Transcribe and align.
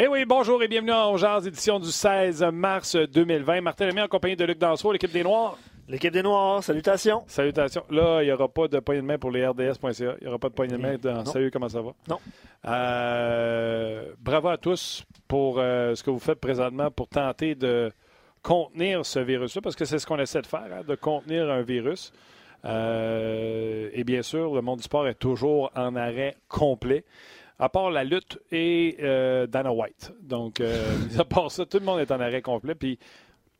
Eh 0.00 0.06
oui, 0.06 0.24
bonjour 0.24 0.62
et 0.62 0.68
bienvenue 0.68 0.92
en 0.92 1.16
Jazz, 1.16 1.44
édition 1.44 1.80
du 1.80 1.90
16 1.90 2.44
mars 2.52 2.94
2020. 2.94 3.62
Martin 3.62 3.86
Lemay 3.86 4.02
en 4.02 4.06
compagnie 4.06 4.36
de 4.36 4.44
Luc 4.44 4.56
Danseau, 4.56 4.92
l'équipe 4.92 5.10
des 5.10 5.24
Noirs. 5.24 5.58
L'équipe 5.88 6.12
des 6.12 6.22
Noirs, 6.22 6.62
salutations. 6.62 7.24
Salutations. 7.26 7.82
Là, 7.90 8.22
il 8.22 8.26
n'y 8.26 8.30
aura 8.30 8.46
pas 8.46 8.68
de 8.68 8.78
poignée 8.78 9.00
de 9.00 9.06
main 9.06 9.18
pour 9.18 9.32
les 9.32 9.44
RDS.ca. 9.44 10.14
Il 10.20 10.22
n'y 10.22 10.28
aura 10.28 10.38
pas 10.38 10.50
de 10.50 10.54
poignée 10.54 10.76
de 10.76 10.80
main 10.80 10.96
dans 10.98 11.14
Non. 11.14 11.24
Salut, 11.24 11.50
comment 11.50 11.68
ça 11.68 11.82
va? 11.82 11.90
Non. 12.08 12.20
Euh, 12.64 14.12
bravo 14.20 14.46
à 14.50 14.56
tous 14.56 15.04
pour 15.26 15.58
euh, 15.58 15.96
ce 15.96 16.04
que 16.04 16.10
vous 16.10 16.20
faites 16.20 16.38
présentement 16.38 16.92
pour 16.92 17.08
tenter 17.08 17.56
de 17.56 17.90
contenir 18.40 19.04
ce 19.04 19.18
virus-là, 19.18 19.62
parce 19.62 19.74
que 19.74 19.84
c'est 19.84 19.98
ce 19.98 20.06
qu'on 20.06 20.20
essaie 20.20 20.42
de 20.42 20.46
faire, 20.46 20.68
hein, 20.72 20.82
de 20.86 20.94
contenir 20.94 21.50
un 21.50 21.62
virus. 21.62 22.12
Euh, 22.64 23.90
et 23.92 24.04
bien 24.04 24.22
sûr, 24.22 24.54
le 24.54 24.60
monde 24.62 24.78
du 24.78 24.84
sport 24.84 25.08
est 25.08 25.14
toujours 25.14 25.72
en 25.74 25.96
arrêt 25.96 26.36
complet, 26.48 27.04
à 27.58 27.68
part 27.68 27.90
la 27.90 28.04
lutte 28.04 28.38
et 28.52 28.96
euh, 29.00 29.46
Dana 29.46 29.72
White. 29.72 30.12
Donc, 30.22 30.60
euh, 30.60 30.94
à 31.18 31.24
part 31.24 31.50
ça, 31.50 31.66
tout 31.66 31.78
le 31.78 31.84
monde 31.84 32.00
est 32.00 32.10
en 32.10 32.20
arrêt 32.20 32.42
complet. 32.42 32.74
Puis, 32.74 32.98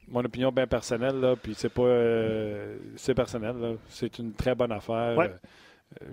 mon 0.09 0.25
opinion 0.25 0.51
bien 0.53 0.67
personnelle, 0.67 1.21
là, 1.21 1.37
puis 1.37 1.55
c'est 1.55 1.69
pas. 1.69 1.83
euh, 1.83 2.79
c'est 2.97 3.15
personnel, 3.15 3.77
c'est 3.89 4.19
une 4.19 4.33
très 4.33 4.55
bonne 4.55 4.73
affaire. 4.73 5.17
Ouais. 5.17 5.31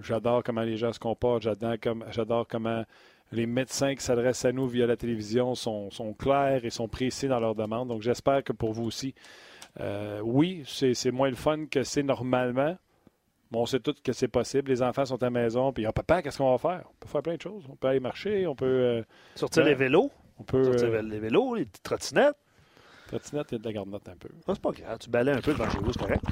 J'adore 0.01 0.43
comment 0.43 0.61
les 0.61 0.77
gens 0.77 0.91
se 0.93 0.99
comportent, 0.99 1.43
j'adore, 1.43 1.75
comme, 1.81 2.05
j'adore 2.11 2.47
comment 2.47 2.83
les 3.31 3.45
médecins 3.45 3.95
qui 3.95 4.03
s'adressent 4.03 4.45
à 4.45 4.51
nous 4.51 4.67
via 4.67 4.87
la 4.87 4.95
télévision 4.95 5.55
sont, 5.55 5.89
sont 5.91 6.13
clairs 6.13 6.63
et 6.63 6.69
sont 6.69 6.87
précis 6.87 7.27
dans 7.27 7.39
leurs 7.39 7.55
demandes. 7.55 7.87
Donc, 7.87 8.01
j'espère 8.01 8.43
que 8.43 8.53
pour 8.53 8.73
vous 8.73 8.85
aussi, 8.85 9.13
euh, 9.79 10.21
oui, 10.23 10.63
c'est 10.65 11.11
moins 11.11 11.29
le 11.29 11.35
fun 11.35 11.65
que 11.65 11.83
c'est 11.83 12.03
normalement. 12.03 12.77
On 13.53 13.65
sait 13.65 13.79
tous 13.79 13.95
que 14.03 14.11
c'est 14.11 14.27
possible. 14.27 14.69
Les 14.71 14.81
enfants 14.81 15.05
sont 15.05 15.21
à 15.21 15.27
la 15.27 15.29
maison, 15.29 15.71
puis 15.71 15.85
ah, 15.85 15.93
papa, 15.93 16.21
qu'est-ce 16.21 16.37
qu'on 16.39 16.51
va 16.51 16.57
faire? 16.57 16.83
On 16.89 16.95
peut 16.99 17.07
faire 17.07 17.21
plein 17.21 17.35
de 17.35 17.41
choses. 17.41 17.63
On 17.71 17.75
peut 17.75 17.87
aller 17.87 17.99
marcher, 18.01 18.47
on 18.47 18.55
peut. 18.55 18.65
euh, 18.65 19.03
Sortir 19.35 19.63
Ouais. 19.63 19.69
les 19.69 19.75
vélos. 19.75 20.11
on 20.39 20.43
peut 20.43 20.63
Sortir 20.63 20.89
euh, 20.93 21.01
les 21.01 21.19
vélos, 21.19 21.55
les 21.55 21.65
petites 21.65 21.83
trottinettes. 21.83 22.35
trottinette 23.07 23.53
et 23.53 23.59
de 23.59 23.63
la 23.63 23.71
garnotte 23.73 24.09
un 24.09 24.15
peu. 24.17 24.29
Ah, 24.47 24.51
c'est 24.53 24.61
pas 24.61 24.71
grave. 24.71 24.97
Tu 24.99 25.09
balais 25.09 25.31
un 25.31 25.41
peu 25.41 25.53
devant 25.53 25.69
chez 25.69 25.77
vous, 25.79 25.93
c'est 25.93 25.99
correct. 25.99 26.23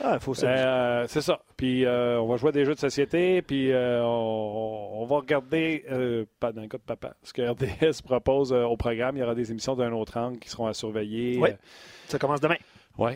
Ah, 0.00 0.12
il 0.14 0.20
faut. 0.20 0.44
Euh, 0.44 1.04
c'est 1.08 1.20
ça. 1.20 1.40
Puis 1.56 1.84
euh, 1.84 2.20
on 2.20 2.26
va 2.28 2.36
jouer 2.36 2.50
à 2.50 2.52
des 2.52 2.64
jeux 2.64 2.74
de 2.74 2.78
société, 2.78 3.42
puis 3.42 3.72
euh, 3.72 4.00
on, 4.04 5.00
on 5.02 5.04
va 5.06 5.16
regarder, 5.16 5.84
pas 6.40 6.52
dans 6.52 6.62
le 6.62 6.68
cas 6.68 6.78
de 6.78 6.82
papa, 6.84 7.14
ce 7.24 7.32
que 7.32 7.42
RDS 7.42 8.02
propose 8.02 8.52
au 8.52 8.76
programme. 8.76 9.16
Il 9.16 9.20
y 9.20 9.22
aura 9.24 9.34
des 9.34 9.50
émissions 9.50 9.74
d'un 9.74 9.92
autre 9.92 10.16
angle 10.16 10.38
qui 10.38 10.48
seront 10.50 10.66
à 10.66 10.72
surveiller. 10.72 11.38
Oui. 11.40 11.50
Ça 12.06 12.18
commence 12.18 12.40
demain. 12.40 12.56
Oui. 12.96 13.12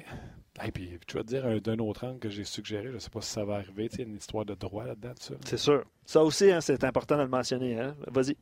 Et 0.65 0.71
puis, 0.71 0.99
tu 1.07 1.17
vas 1.17 1.23
te 1.23 1.29
dire 1.29 1.47
un 1.47 1.57
d'un 1.59 1.79
autre 1.79 2.07
angle 2.07 2.19
que 2.19 2.29
j'ai 2.29 2.45
suggéré. 2.45 2.89
Je 2.89 2.95
ne 2.95 2.99
sais 2.99 3.09
pas 3.11 3.23
si 3.23 3.31
ça 3.31 3.45
va 3.45 3.55
arriver. 3.57 3.89
Tu 3.89 3.97
sais, 3.97 4.03
Il 4.03 4.05
y 4.07 4.09
a 4.09 4.13
une 4.13 4.19
histoire 4.19 4.45
de 4.45 4.55
droit 4.55 4.85
là-dedans, 4.85 5.15
ça. 5.19 5.35
C'est 5.47 5.57
sûr. 5.57 5.85
Ça 6.05 6.23
aussi, 6.23 6.51
hein, 6.51 6.61
c'est 6.61 6.85
important 6.85 7.17
de 7.17 7.23
le 7.23 7.29
mentionner. 7.29 7.81
Hein? 7.81 7.97
Vas-y. 8.09 8.37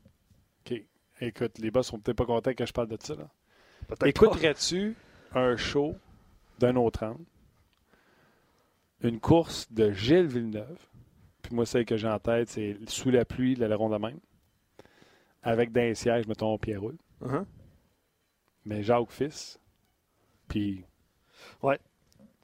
OK. 0.67 0.83
Écoute, 1.21 1.59
les 1.59 1.71
boss 1.71 1.87
sont 1.87 1.99
peut-être 2.01 2.17
pas 2.17 2.25
contents 2.27 2.53
que 2.55 2.67
je 2.67 2.73
parle 2.73 2.89
de 2.89 2.99
ça. 3.01 3.15
Écouterais-tu 4.05 4.97
un 5.35 5.57
show 5.57 5.95
d'un 6.59 6.77
autre 6.77 7.05
angle, 7.05 7.25
une 9.03 9.21
course 9.21 9.71
de 9.73 9.93
Gilles 9.93 10.27
Villeneuve, 10.27 10.79
puis 11.43 11.55
moi, 11.55 11.65
celle 11.67 11.85
que 11.87 11.97
j'ai 11.97 12.09
en 12.09 12.19
tête, 12.19 12.49
c'est 12.49 12.77
Sous 12.89 13.11
la 13.11 13.25
pluie, 13.25 13.55
le 13.55 13.75
rond 13.75 13.89
de 13.89 13.97
même, 13.99 14.19
avec 15.43 15.73
dans 15.73 15.81
les 15.81 15.95
sièges, 15.95 16.27
mettons, 16.27 16.59
Pierre 16.59 16.81
Roule, 16.81 16.99
Uh-huh. 17.23 17.45
mais 18.65 18.83
Jacques 18.83 19.11
Fils, 19.11 19.59
puis 20.49 20.85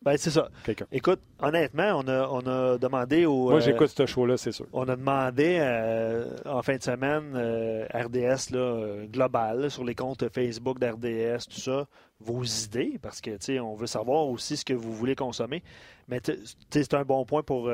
Ben, 0.03 0.17
c'est 0.17 0.31
ça. 0.31 0.49
Écoute, 0.93 1.21
honnêtement, 1.41 2.01
on 2.01 2.07
a, 2.07 2.29
on 2.29 2.47
a 2.47 2.79
demandé 2.79 3.27
au. 3.27 3.51
Moi, 3.51 3.55
euh, 3.55 3.61
j'écoute 3.61 3.89
ce 3.89 4.07
show-là, 4.07 4.37
c'est 4.37 4.53
sûr. 4.53 4.67
On 4.73 4.89
a 4.89 4.95
demandé 4.95 5.59
euh, 5.61 6.37
en 6.45 6.63
fin 6.63 6.77
de 6.77 6.83
semaine, 6.83 7.33
euh, 7.35 7.87
RDS 7.93 8.53
là, 8.53 9.07
global, 9.07 9.61
là, 9.61 9.71
sur 9.71 9.85
les 9.85 9.95
comptes 9.95 10.29
Facebook 10.33 10.79
d'RDS, 10.79 11.47
tout 11.49 11.61
ça, 11.61 11.87
vos 12.21 12.45
idées, 12.45 12.99
parce 13.03 13.21
que 13.21 13.31
tu 13.31 13.37
sais, 13.41 13.61
on 13.61 13.75
veut 13.75 13.87
savoir 13.89 14.29
aussi 14.29 14.57
ce 14.57 14.65
que 14.65 14.75
vous 14.75 14.93
voulez 14.93 15.17
consommer. 15.17 15.63
Mais 16.09 16.21
tu 16.21 16.33
sais, 16.71 16.85
c'est 16.85 16.95
un 16.95 17.05
bon 17.05 17.25
point 17.25 17.43
pour, 17.43 17.71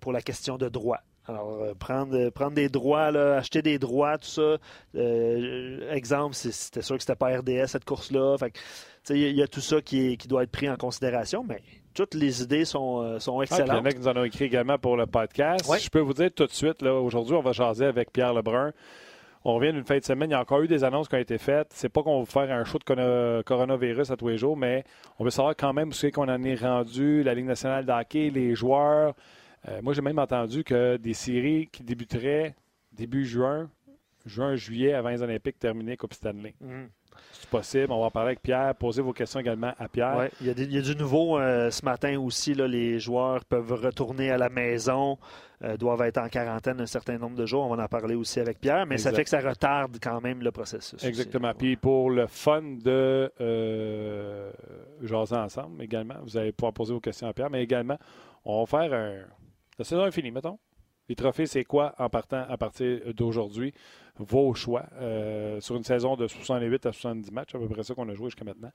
pour 0.00 0.12
la 0.12 0.20
question 0.20 0.58
de 0.58 0.68
droit. 0.68 1.00
Alors, 1.30 1.62
euh, 1.62 1.74
prendre, 1.78 2.30
prendre 2.30 2.52
des 2.52 2.68
droits, 2.68 3.10
là, 3.10 3.36
acheter 3.36 3.62
des 3.62 3.78
droits, 3.78 4.18
tout 4.18 4.26
ça. 4.28 4.56
Euh, 4.96 5.90
exemple, 5.92 6.34
c'était 6.34 6.82
sûr 6.82 6.96
que 6.96 7.02
c'était 7.02 7.14
pas 7.14 7.38
RDS 7.38 7.66
cette 7.68 7.84
course-là. 7.84 8.36
Il 9.10 9.16
y, 9.16 9.24
a- 9.24 9.28
il 9.28 9.36
y 9.36 9.42
a 9.42 9.48
tout 9.48 9.60
ça 9.60 9.80
qui, 9.80 10.12
est- 10.12 10.16
qui 10.16 10.28
doit 10.28 10.42
être 10.42 10.50
pris 10.50 10.68
en 10.68 10.76
considération, 10.76 11.44
mais 11.48 11.62
toutes 11.94 12.14
les 12.14 12.42
idées 12.42 12.64
sont, 12.64 13.00
euh, 13.02 13.18
sont 13.18 13.40
Ah, 13.40 13.44
puis 13.46 13.54
il 13.54 13.58
y 13.58 13.62
en 13.62 13.64
excellentes. 13.64 13.86
a 13.86 13.90
qui 13.92 13.98
nous 13.98 14.08
en 14.08 14.16
ont 14.16 14.24
écrit 14.24 14.44
également 14.44 14.78
pour 14.78 14.96
le 14.96 15.06
podcast. 15.06 15.68
Ouais. 15.68 15.78
Je 15.78 15.88
peux 15.88 16.00
vous 16.00 16.14
dire 16.14 16.30
tout 16.34 16.46
de 16.46 16.52
suite, 16.52 16.82
là, 16.82 16.94
aujourd'hui, 16.94 17.34
on 17.34 17.40
va 17.42 17.52
jaser 17.52 17.86
avec 17.86 18.12
Pierre 18.12 18.34
Lebrun. 18.34 18.72
On 19.42 19.54
revient 19.54 19.72
d'une 19.72 19.84
fin 19.84 19.96
de 19.96 20.04
semaine. 20.04 20.28
Il 20.28 20.32
y 20.32 20.36
a 20.36 20.40
encore 20.40 20.60
eu 20.60 20.68
des 20.68 20.84
annonces 20.84 21.08
qui 21.08 21.14
ont 21.14 21.18
été 21.18 21.38
faites. 21.38 21.68
C'est 21.72 21.88
pas 21.88 22.02
qu'on 22.02 22.20
va 22.20 22.26
faire 22.26 22.50
un 22.54 22.62
show 22.64 22.78
de 22.78 23.42
coronavirus 23.42 24.10
à 24.10 24.16
tous 24.16 24.28
les 24.28 24.36
jours, 24.36 24.54
mais 24.56 24.84
on 25.18 25.24
veut 25.24 25.30
savoir 25.30 25.54
quand 25.56 25.72
même 25.72 25.88
où 25.88 25.92
c'est 25.92 26.10
qu'on 26.10 26.28
en 26.28 26.42
est 26.44 26.56
rendu, 26.56 27.22
la 27.22 27.32
Ligue 27.34 27.46
nationale 27.46 27.86
de 27.86 27.90
hockey, 27.92 28.28
les 28.28 28.54
joueurs. 28.54 29.14
Euh, 29.68 29.80
moi, 29.82 29.92
j'ai 29.92 30.02
même 30.02 30.18
entendu 30.18 30.64
que 30.64 30.96
des 30.96 31.14
séries 31.14 31.68
qui 31.70 31.82
débuteraient 31.82 32.54
début 32.92 33.24
juin, 33.24 33.70
juin-juillet, 34.26 34.94
avant 34.94 35.10
les 35.10 35.22
Olympiques 35.22 35.58
terminées, 35.58 35.96
Coupe 35.96 36.14
Stanley. 36.14 36.54
Mhm. 36.60 36.88
C'est 37.32 37.50
possible. 37.50 37.92
On 37.92 38.00
va 38.00 38.06
en 38.06 38.10
parler 38.10 38.28
avec 38.28 38.40
Pierre. 38.42 38.74
Posez 38.76 39.02
vos 39.02 39.12
questions 39.12 39.40
également 39.40 39.72
à 39.78 39.88
Pierre. 39.88 40.16
Ouais, 40.16 40.30
il, 40.40 40.46
y 40.46 40.50
a 40.50 40.54
des- 40.54 40.64
il 40.64 40.72
y 40.72 40.78
a 40.78 40.80
du 40.80 40.96
nouveau 40.96 41.38
euh, 41.38 41.70
ce 41.70 41.84
matin 41.84 42.18
aussi. 42.18 42.54
Là, 42.54 42.66
les 42.68 42.98
joueurs 42.98 43.44
peuvent 43.44 43.72
retourner 43.72 44.30
à 44.30 44.38
la 44.38 44.48
maison, 44.48 45.18
euh, 45.62 45.76
doivent 45.76 46.00
être 46.02 46.18
en 46.18 46.28
quarantaine 46.28 46.80
un 46.80 46.86
certain 46.86 47.18
nombre 47.18 47.36
de 47.36 47.44
jours. 47.46 47.64
On 47.68 47.74
va 47.74 47.82
en 47.84 47.88
parler 47.88 48.14
aussi 48.14 48.40
avec 48.40 48.60
Pierre, 48.60 48.86
mais 48.86 48.96
ça 48.96 49.12
fait 49.12 49.24
que 49.24 49.30
ça 49.30 49.40
retarde 49.40 49.98
quand 50.00 50.20
même 50.20 50.40
le 50.42 50.50
processus. 50.52 51.02
Exactement. 51.04 51.48
aussi. 51.48 51.58
Puis 51.58 51.76
pour 51.76 52.10
le 52.10 52.26
fun 52.26 52.62
de 52.62 53.30
euh, 53.40 54.50
jaser 55.02 55.36
ensemble 55.36 55.82
également, 55.82 56.14
vous 56.22 56.36
allez 56.36 56.52
pouvoir 56.52 56.72
poser 56.72 56.94
vos 56.94 57.00
questions 57.00 57.28
à 57.28 57.32
Pierre, 57.34 57.50
mais 57.50 57.62
également, 57.62 57.98
on 58.44 58.64
va 58.64 58.66
faire 58.66 58.92
un. 58.98 59.16
La 59.80 59.84
saison 59.84 60.04
est 60.04 60.10
finie, 60.10 60.30
mettons. 60.30 60.58
Les 61.08 61.16
trophées, 61.16 61.46
c'est 61.46 61.64
quoi 61.64 61.94
en 61.98 62.10
partant 62.10 62.44
à 62.46 62.58
partir 62.58 63.00
d'aujourd'hui? 63.14 63.72
Vos 64.18 64.52
choix. 64.52 64.84
euh, 65.00 65.58
sur 65.62 65.74
une 65.74 65.84
saison 65.84 66.16
de 66.16 66.26
68 66.28 66.84
à 66.84 66.92
70 66.92 67.32
matchs, 67.32 67.54
à 67.54 67.58
peu 67.58 67.66
près 67.66 67.82
ça 67.82 67.94
qu'on 67.94 68.06
a 68.10 68.12
joué 68.12 68.26
jusqu'à 68.26 68.44
maintenant. 68.44 68.70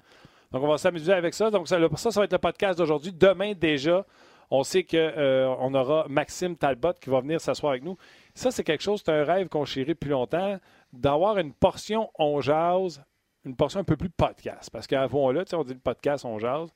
Donc, 0.52 0.64
on 0.64 0.68
va 0.68 0.80
s'amuser 0.80 1.14
avec 1.14 1.36
ça. 1.36 1.52
Donc, 1.52 1.68
ça, 1.68 1.78
ça, 1.96 2.20
va 2.20 2.24
être 2.24 2.32
le 2.32 2.40
podcast 2.40 2.80
d'aujourd'hui. 2.80 3.14
Demain, 3.14 3.54
déjà, 3.54 4.04
on 4.50 4.64
sait 4.64 4.84
qu'on 4.84 5.74
aura 5.76 6.08
Maxime 6.10 6.56
Talbot 6.58 6.94
qui 7.00 7.12
va 7.12 7.22
venir 7.22 7.40
s'asseoir 7.40 7.74
avec 7.74 7.84
nous. 7.84 7.98
Ça, 8.34 8.50
c'est 8.50 8.64
quelque 8.64 8.82
chose, 8.82 9.04
c'est 9.06 9.12
un 9.12 9.24
rêve 9.24 9.48
qu'on 9.48 9.64
chérit 9.64 9.94
depuis 9.94 10.10
longtemps, 10.10 10.58
d'avoir 10.92 11.38
une 11.38 11.54
portion 11.54 12.10
on 12.18 12.42
jase, 12.42 13.04
une 13.46 13.56
portion 13.56 13.80
un 13.80 13.84
peu 13.84 13.96
plus 13.96 14.10
podcast. 14.10 14.72
Parce 14.72 14.88
qu'avant 14.88 15.32
là, 15.32 15.44
on 15.54 15.64
dit 15.64 15.74
le 15.74 15.80
podcast 15.80 16.26
on 16.26 16.40
jase. 16.40 16.74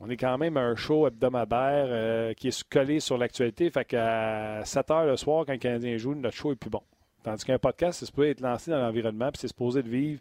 On 0.00 0.10
est 0.10 0.16
quand 0.16 0.36
même 0.38 0.56
un 0.56 0.74
show 0.74 1.06
hebdomadaire 1.06 1.86
euh, 1.88 2.34
qui 2.34 2.48
est 2.48 2.68
collé 2.68 2.98
sur 3.00 3.16
l'actualité. 3.16 3.70
Fait 3.70 3.84
qu'à 3.84 4.64
7 4.64 4.90
heures 4.90 5.06
le 5.06 5.16
soir, 5.16 5.44
quand 5.46 5.52
le 5.52 5.58
Canadien 5.58 5.96
joue, 5.96 6.14
notre 6.14 6.36
show 6.36 6.50
est 6.52 6.56
plus 6.56 6.70
bon. 6.70 6.82
Tandis 7.22 7.44
qu'un 7.44 7.58
podcast, 7.58 8.00
c'est 8.00 8.06
supposé 8.06 8.30
être 8.30 8.40
lancé 8.40 8.70
dans 8.70 8.78
l'environnement, 8.78 9.30
puis 9.30 9.38
c'est 9.40 9.48
supposé 9.48 9.82
de 9.82 9.88
vivre 9.88 10.20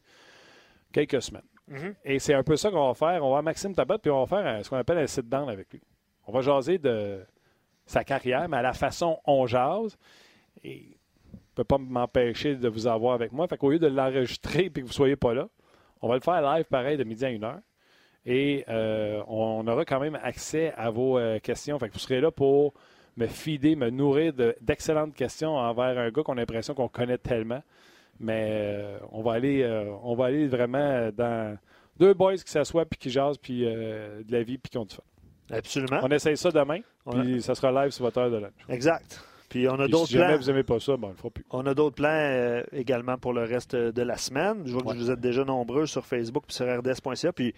quelques 0.92 1.22
semaines. 1.22 1.42
Mhm. 1.68 1.96
Et 2.06 2.20
c'est 2.20 2.34
un 2.34 2.44
peu 2.44 2.56
ça 2.56 2.70
qu'on 2.70 2.88
va 2.88 2.94
faire. 2.94 3.22
On 3.24 3.28
va 3.28 3.30
voir 3.30 3.44
Maxime 3.44 3.74
Tabot, 3.74 3.98
puis 3.98 4.12
on 4.12 4.24
va 4.24 4.28
faire 4.28 4.46
un- 4.48 4.64
ce 4.64 4.70
qu'on 4.70 4.78
appelle 4.78 5.00
un 5.00 5.08
sit-down 5.08 5.50
avec 5.50 5.72
lui. 5.74 5.82
On 6.28 6.32
va 6.32 6.42
jaser 6.42 6.78
de 6.78 7.20
sa 7.86 8.04
carrière, 8.04 8.48
mais 8.48 8.58
à 8.58 8.62
la 8.62 8.74
façon 8.74 9.20
on 9.26 9.46
jase. 9.48 9.98
Et 10.64 10.98
ne 11.34 11.38
peut 11.56 11.64
pas 11.64 11.78
m'empêcher 11.78 12.56
de 12.56 12.70
vous 12.70 12.86
avoir 12.88 13.16
avec 13.16 13.32
moi. 13.32 13.48
Fait 13.48 13.58
qu'au 13.58 13.72
lieu 13.72 13.80
de 13.80 13.88
l'enregistrer 13.88 14.66
et 14.66 14.70
que 14.70 14.82
vous 14.82 14.88
ne 14.88 14.94
soyez 14.94 15.16
pas 15.16 15.34
là, 15.34 15.48
on 16.02 16.08
va 16.08 16.16
le 16.16 16.22
faire 16.22 16.42
live 16.42 16.66
pareil 16.66 16.96
de 16.98 17.04
midi 17.04 17.26
à 17.26 17.30
une 17.32 17.44
heure. 17.44 17.60
Et 18.26 18.64
euh, 18.70 19.22
on 19.28 19.66
aura 19.68 19.84
quand 19.86 20.00
même 20.00 20.18
accès 20.22 20.74
à 20.78 20.90
vos 20.90 21.18
euh, 21.18 21.40
questions. 21.40 21.78
Fait 21.80 21.90
que 21.90 21.94
vous 21.94 22.00
serez 22.00 22.22
là 22.22 22.32
pour 22.32 22.74
me 23.18 23.28
fider, 23.28 23.76
me 23.76 23.90
nourrir 23.90 24.34
de- 24.34 24.56
d'excellentes 24.62 25.14
questions 25.14 25.56
envers 25.56 25.98
un 26.00 26.10
gars 26.10 26.24
qu'on 26.24 26.34
a 26.34 26.38
l'impression 26.38 26.74
qu'on 26.74 26.88
connaît 26.88 27.18
tellement. 27.18 27.62
Mais 28.20 28.48
euh, 28.52 28.98
on, 29.12 29.22
va 29.22 29.34
aller, 29.34 29.66
on 30.04 30.16
va 30.16 30.26
aller 30.26 30.48
vraiment 30.48 31.10
dans 31.16 31.58
deux 32.00 32.14
boys 32.14 32.36
qui 32.38 32.50
s'assoient 32.52 32.86
puis 32.86 32.98
qui 32.98 33.10
jasent 33.10 33.38
puis 33.38 33.62
de 33.66 34.24
la 34.32 34.44
vie 34.44 34.58
puis 34.58 34.70
qui 34.70 34.78
ont 34.78 34.86
du 34.86 34.96
fun. 34.96 35.04
Absolument. 35.52 36.00
On 36.02 36.10
essaye 36.10 36.38
ça 36.38 36.50
demain, 36.52 36.80
a- 37.06 37.12
puis 37.12 37.42
ça 37.42 37.54
sera 37.56 37.72
live 37.84 37.92
sur 37.92 38.06
votre 38.06 38.20
heure 38.20 38.32
de 38.32 38.38
lunch. 38.38 38.54
Exact. 38.70 39.22
Puis 39.50 39.68
on 39.68 39.74
a 39.74 39.84
Puis 39.84 39.92
d'autres 39.92 40.08
si 40.08 40.14
jamais 40.14 40.30
plans. 40.30 40.38
vous 40.38 40.48
n'aimez 40.48 40.64
pas 40.64 40.80
ça, 40.80 40.98
bon, 40.98 41.08
on 41.08 41.12
le 41.12 41.16
fera 41.18 41.30
plus. 41.30 41.46
On 41.52 41.66
a 41.68 41.74
d'autres 41.76 41.96
plans 41.96 42.08
euh, 42.10 42.64
également 42.72 43.18
pour 43.18 43.34
le 43.34 43.44
reste 43.44 43.76
de 43.76 44.02
la 44.02 44.18
semaine. 44.18 44.64
Je 44.66 44.72
vois 44.74 44.94
que 44.94 44.98
vous 44.98 45.12
êtes 45.12 45.20
déjà 45.20 45.44
nombreux 45.44 45.86
sur 45.86 46.06
Facebook 46.06 46.46
et 46.50 46.54
sur 46.54 46.66
rds.ca. 46.66 47.32
Puis 47.34 47.54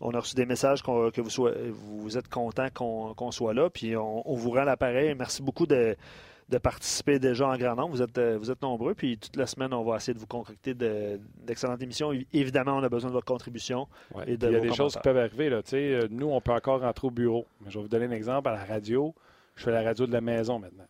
on 0.00 0.10
a 0.12 0.20
reçu 0.20 0.34
des 0.34 0.46
messages 0.46 0.82
que 0.82 1.20
vous, 1.20 1.30
soyez- 1.30 1.70
vous 1.70 2.18
êtes 2.18 2.28
contents 2.28 2.68
qu'on 2.72 3.30
soit 3.30 3.54
là. 3.54 3.70
Puis 3.70 3.96
on, 3.96 4.28
on 4.30 4.34
vous 4.34 4.50
rend 4.50 4.64
l'appareil. 4.64 5.14
Merci 5.16 5.42
beaucoup 5.42 5.66
de, 5.66 5.96
de 6.48 6.58
participer 6.58 7.18
déjà 7.18 7.48
en 7.48 7.56
grand 7.56 7.74
nombre. 7.76 7.90
Vous 7.94 8.02
êtes, 8.02 8.18
euh, 8.18 8.36
vous 8.38 8.50
êtes 8.50 8.60
nombreux. 8.62 8.94
Puis 8.94 9.16
toute 9.18 9.36
la 9.36 9.46
semaine, 9.46 9.72
on 9.72 9.82
va 9.84 9.96
essayer 9.96 10.14
de 10.14 10.18
vous 10.18 10.26
concocter 10.26 10.74
de- 10.74 11.18
d'excellentes 11.46 11.82
émissions. 11.82 12.12
Évi- 12.12 12.26
Évidemment, 12.32 12.76
on 12.76 12.82
a 12.82 12.88
besoin 12.88 13.08
de 13.10 13.14
votre 13.14 13.26
contribution. 13.26 13.86
Ouais. 14.14 14.24
Et 14.32 14.36
de 14.36 14.46
Il 14.48 14.52
y 14.52 14.56
a 14.56 14.60
des 14.60 14.72
choses 14.74 14.94
qui 14.94 15.00
peuvent 15.02 15.16
arriver. 15.18 15.48
Là. 15.48 15.62
Euh, 15.72 16.08
Nous, 16.10 16.28
on 16.28 16.40
peut 16.40 16.52
encore 16.52 16.80
rentrer 16.80 17.06
au 17.06 17.10
bureau. 17.10 17.46
Mais 17.64 17.70
je 17.70 17.78
vais 17.78 17.82
vous 17.82 17.88
donner 17.88 18.06
un 18.06 18.10
exemple 18.10 18.48
à 18.48 18.52
la 18.52 18.64
radio. 18.64 19.14
je 19.56 19.62
fais 19.62 19.70
la 19.70 19.82
radio 19.82 20.04
de 20.06 20.12
la 20.12 20.20
maison 20.20 20.58
maintenant. 20.58 20.84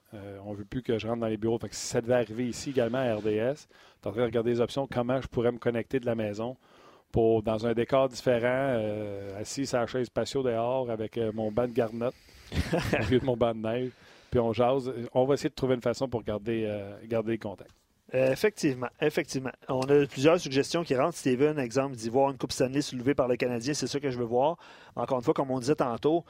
on 0.46 0.52
ne 0.52 0.56
veut 0.56 0.64
plus 0.64 0.82
que 0.82 0.98
je 0.98 1.06
rentre 1.06 1.20
dans 1.20 1.26
les 1.28 1.36
bureaux. 1.36 1.58
Fait 1.58 1.68
si 1.72 1.86
ça 1.86 2.00
devait 2.00 2.14
arriver 2.14 2.46
ici 2.48 2.70
également 2.70 2.98
à 2.98 3.14
RDS, 3.14 3.20
tu 3.22 3.28
es 3.30 4.08
en 4.08 4.10
train 4.12 4.20
de 4.22 4.24
regarder 4.26 4.50
les 4.50 4.60
options, 4.62 4.88
comment 4.90 5.20
je 5.20 5.28
pourrais 5.28 5.52
me 5.52 5.58
connecter 5.58 6.00
de 6.00 6.06
la 6.06 6.14
maison 6.14 6.56
pour, 7.14 7.44
dans 7.44 7.64
un 7.64 7.74
décor 7.74 8.08
différent, 8.08 8.76
assis 9.38 9.66
sur 9.66 9.78
la 9.78 9.86
chaise 9.86 10.10
patio 10.10 10.42
dehors 10.42 10.90
avec 10.90 11.16
mon 11.32 11.52
banc 11.52 11.68
de 11.68 11.72
garnotte 11.72 12.14
au 12.52 13.10
lieu 13.10 13.20
de 13.20 13.24
mon 13.24 13.36
banc 13.36 13.54
de 13.54 13.60
neige. 13.60 13.90
Puis 14.32 14.40
on 14.40 14.52
jase. 14.52 14.92
On 15.12 15.24
va 15.24 15.34
essayer 15.34 15.48
de 15.48 15.54
trouver 15.54 15.76
une 15.76 15.80
façon 15.80 16.08
pour 16.08 16.24
garder, 16.24 16.68
garder 17.06 17.30
les 17.30 17.38
contacts. 17.38 17.70
Euh, 18.14 18.32
effectivement, 18.32 18.88
effectivement. 19.00 19.52
On 19.68 19.82
a 19.82 20.06
plusieurs 20.06 20.38
suggestions 20.40 20.82
qui 20.82 20.94
rentrent. 20.96 21.16
Steven, 21.16 21.58
exemple, 21.58 21.96
dit 21.96 22.08
voir 22.08 22.30
une 22.30 22.36
Coupe 22.36 22.52
Stanley 22.52 22.82
soulevée 22.82 23.14
par 23.14 23.28
le 23.28 23.36
Canadien, 23.36 23.74
c'est 23.74 23.86
ça 23.86 23.98
que 23.98 24.10
je 24.10 24.18
veux 24.18 24.24
voir. 24.24 24.56
Encore 24.94 25.18
une 25.18 25.24
fois, 25.24 25.34
comme 25.34 25.50
on 25.50 25.58
disait 25.58 25.76
tantôt, 25.76 26.24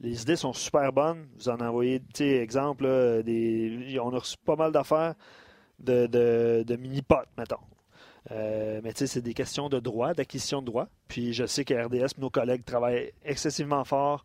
les 0.00 0.22
idées 0.22 0.36
sont 0.36 0.52
super 0.52 0.92
bonnes. 0.92 1.28
Vous 1.36 1.48
en 1.48 1.58
envoyez, 1.60 2.00
tu 2.00 2.06
sais, 2.14 2.36
exemple, 2.36 2.84
des... 3.24 3.98
on 4.00 4.12
a 4.12 4.18
reçu 4.18 4.36
pas 4.38 4.56
mal 4.56 4.72
d'affaires 4.72 5.14
de, 5.78 6.06
de, 6.06 6.76
mini-potes, 6.76 7.28
mettons. 7.36 7.56
Euh, 8.30 8.80
mais 8.82 8.92
tu 8.92 9.00
sais, 9.00 9.06
c'est 9.06 9.22
des 9.22 9.34
questions 9.34 9.68
de 9.68 9.80
droit, 9.80 10.14
d'acquisition 10.14 10.60
de 10.60 10.66
droit. 10.66 10.88
Puis 11.08 11.32
je 11.32 11.46
sais 11.46 11.64
que 11.64 11.74
RDS, 11.74 12.18
nos 12.18 12.30
collègues 12.30 12.64
travaillent 12.64 13.12
excessivement 13.24 13.84
fort 13.84 14.24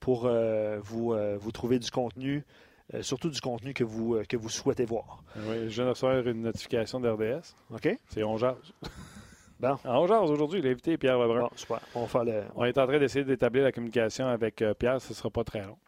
pour 0.00 0.26
euh, 0.26 0.78
vous, 0.82 1.14
vous 1.38 1.52
trouver 1.52 1.78
du 1.78 1.90
contenu 1.90 2.44
euh, 2.92 3.02
surtout 3.02 3.30
du 3.30 3.40
contenu 3.40 3.72
que 3.72 3.84
vous, 3.84 4.14
euh, 4.14 4.24
que 4.24 4.36
vous 4.36 4.50
souhaitez 4.50 4.84
voir. 4.84 5.22
Oui, 5.36 5.68
je 5.68 5.74
viens 5.74 5.84
de 5.84 5.90
recevoir 5.90 6.18
une 6.26 6.42
notification 6.42 7.00
d'RDS. 7.00 7.54
OK. 7.72 7.98
C'est 8.08 8.22
On 8.22 8.36
Bon. 9.60 9.78
Ah, 9.84 10.00
on 10.00 10.24
aujourd'hui, 10.24 10.60
l'invité 10.60 10.98
Pierre 10.98 11.18
Lebrun. 11.18 11.42
Bon, 11.42 11.50
super. 11.56 11.80
On, 11.94 12.06
le... 12.24 12.42
on 12.56 12.64
est 12.64 12.76
en 12.76 12.86
train 12.86 12.98
d'essayer 12.98 13.24
d'établir 13.24 13.64
la 13.64 13.72
communication 13.72 14.26
avec 14.26 14.60
euh, 14.60 14.74
Pierre, 14.74 15.00
ce 15.00 15.10
ne 15.10 15.14
sera 15.14 15.30
pas 15.30 15.44
très 15.44 15.64
long. 15.64 15.78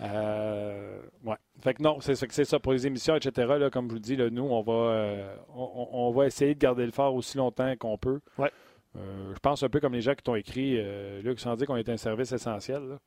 Ouais. 0.00 1.36
Fait 1.60 1.74
que 1.74 1.82
non, 1.82 1.98
c'est 2.00 2.44
ça 2.44 2.58
pour 2.58 2.72
les 2.72 2.86
émissions, 2.86 3.16
etc. 3.16 3.54
Là, 3.58 3.70
comme 3.70 3.88
je 3.88 3.94
vous 3.94 3.98
dis, 3.98 4.16
là, 4.16 4.30
nous, 4.30 4.44
on 4.44 4.62
va, 4.62 5.36
on, 5.54 6.10
va 6.12 6.26
essayer 6.26 6.54
de 6.54 6.60
garder 6.60 6.86
le 6.86 6.92
fort 6.92 7.14
aussi 7.14 7.36
longtemps 7.36 7.74
qu'on 7.76 7.98
peut. 7.98 8.20
Ouais. 8.38 8.50
je 8.94 9.38
pense 9.40 9.62
un 9.62 9.68
peu 9.68 9.80
comme 9.80 9.94
les 9.94 10.00
gens 10.00 10.14
qui 10.14 10.22
t'ont 10.22 10.36
écrit, 10.36 10.80
Luc, 11.22 11.40
sans 11.40 11.56
dire 11.56 11.66
qu'on 11.66 11.76
est 11.76 11.88
un 11.88 11.96
service 11.96 12.32
essentiel. 12.32 12.82
Là. 12.82 12.98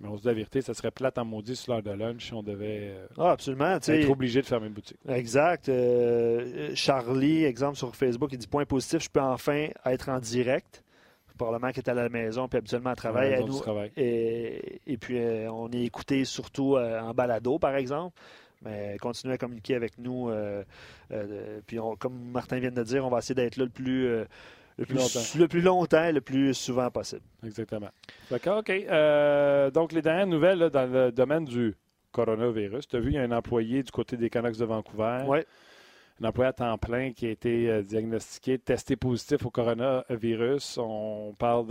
Mais 0.00 0.08
on 0.08 0.16
se 0.16 0.22
dit 0.22 0.28
la 0.28 0.34
vérité, 0.34 0.60
ça 0.60 0.74
serait 0.74 0.90
plate 0.90 1.18
en 1.18 1.24
maudit 1.24 1.56
sur 1.56 1.72
l'heure 1.72 1.82
de 1.82 1.90
lunch 1.90 2.26
si 2.26 2.34
on 2.34 2.42
devait 2.42 2.92
euh, 2.94 3.06
ah, 3.18 3.32
absolument, 3.32 3.76
être 3.76 4.10
obligé 4.10 4.40
de 4.42 4.46
fermer 4.46 4.66
une 4.66 4.72
boutique. 4.72 4.98
Exact. 5.08 5.68
Euh, 5.68 6.72
Charlie, 6.74 7.44
exemple 7.44 7.76
sur 7.76 7.94
Facebook, 7.94 8.30
il 8.32 8.38
dit 8.38 8.46
point 8.46 8.64
positif, 8.64 9.02
je 9.02 9.10
peux 9.10 9.20
enfin 9.20 9.68
être 9.84 10.08
en 10.08 10.18
direct. 10.18 10.83
Probablement 11.36 11.72
qu'il 11.72 11.82
est 11.82 11.90
à 11.90 11.94
la 11.94 12.08
maison, 12.08 12.48
puis 12.48 12.58
habituellement 12.58 12.90
à 12.90 12.94
travail. 12.94 13.32
Et, 13.96 14.80
et, 14.86 14.96
puis, 14.96 15.18
euh, 15.18 15.50
on 15.50 15.70
est 15.72 15.82
écouté 15.82 16.24
surtout 16.24 16.76
en 16.76 17.12
balado, 17.12 17.58
par 17.58 17.74
exemple. 17.76 18.16
Mais 18.62 18.96
continuez 19.00 19.34
à 19.34 19.38
communiquer 19.38 19.74
avec 19.74 19.98
nous. 19.98 20.30
puis, 21.66 21.78
comme 21.98 22.30
Martin 22.30 22.58
vient 22.58 22.70
de 22.70 22.82
dire, 22.82 23.04
on 23.04 23.10
va 23.10 23.18
essayer 23.18 23.34
d'être 23.34 23.56
là 23.56 23.64
le 23.64 23.70
plus 23.70 24.24
le 24.76 24.86
plus, 24.86 24.96
longtemps. 24.96 25.20
le 25.38 25.48
plus 25.48 25.60
longtemps 25.60 26.10
le 26.10 26.20
plus 26.20 26.54
souvent 26.54 26.90
possible. 26.90 27.22
Exactement. 27.44 27.90
D'accord, 28.30 28.58
OK. 28.58 28.70
Euh, 28.70 29.70
donc, 29.70 29.92
les 29.92 30.02
dernières 30.02 30.26
nouvelles 30.26 30.70
dans 30.70 30.90
le 30.90 31.12
domaine 31.12 31.44
du 31.44 31.74
coronavirus. 32.12 32.88
Tu 32.88 32.96
as 32.96 33.00
vu, 33.00 33.10
il 33.10 33.14
y 33.14 33.18
a 33.18 33.22
un 33.22 33.32
employé 33.32 33.82
du 33.82 33.90
côté 33.90 34.16
des 34.16 34.30
Canucks 34.30 34.56
de 34.56 34.64
Vancouver. 34.64 35.24
Oui. 35.26 35.38
Un 36.20 36.28
employé 36.28 36.48
à 36.48 36.52
temps 36.52 36.78
plein 36.78 37.12
qui 37.12 37.26
a 37.26 37.30
été 37.30 37.68
euh, 37.68 37.82
diagnostiqué, 37.82 38.58
testé 38.58 38.96
positif 38.96 39.44
au 39.44 39.50
coronavirus. 39.50 40.78
On 40.78 41.34
parle 41.38 41.66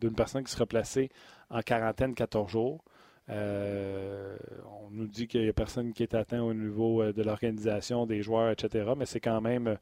d'une 0.00 0.14
personne 0.14 0.44
qui 0.44 0.52
sera 0.52 0.66
placée 0.66 1.10
en 1.50 1.62
quarantaine 1.62 2.14
14 2.14 2.50
jours. 2.50 2.84
Euh, 3.28 4.36
on 4.84 4.90
nous 4.90 5.06
dit 5.06 5.26
qu'il 5.26 5.42
n'y 5.42 5.48
a 5.48 5.52
personne 5.52 5.92
qui 5.92 6.02
est 6.02 6.14
atteint 6.14 6.42
au 6.42 6.54
niveau 6.54 7.12
de 7.12 7.22
l'organisation, 7.22 8.06
des 8.06 8.22
joueurs, 8.22 8.50
etc. 8.50 8.92
Mais 8.96 9.06
c'est 9.06 9.20
quand 9.20 9.40
même 9.40 9.76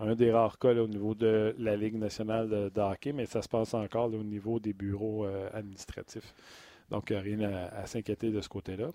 un 0.00 0.14
des 0.14 0.32
rares 0.32 0.58
cas 0.58 0.74
au 0.74 0.88
niveau 0.88 1.14
de 1.14 1.54
la 1.58 1.76
Ligue 1.76 1.96
nationale 1.96 2.48
de, 2.48 2.80
hockey, 2.80 3.12
mais 3.12 3.26
ça 3.26 3.42
se 3.42 3.48
passe 3.48 3.74
encore 3.74 4.12
au 4.12 4.24
niveau 4.24 4.58
des 4.58 4.72
bureaux 4.72 5.24
euh, 5.24 5.48
administratifs. 5.52 6.34
Donc, 6.90 7.08
rien 7.10 7.40
à, 7.40 7.86
s'inquiéter 7.86 8.30
de 8.30 8.40
ce 8.40 8.48
côté-là. 8.48 8.88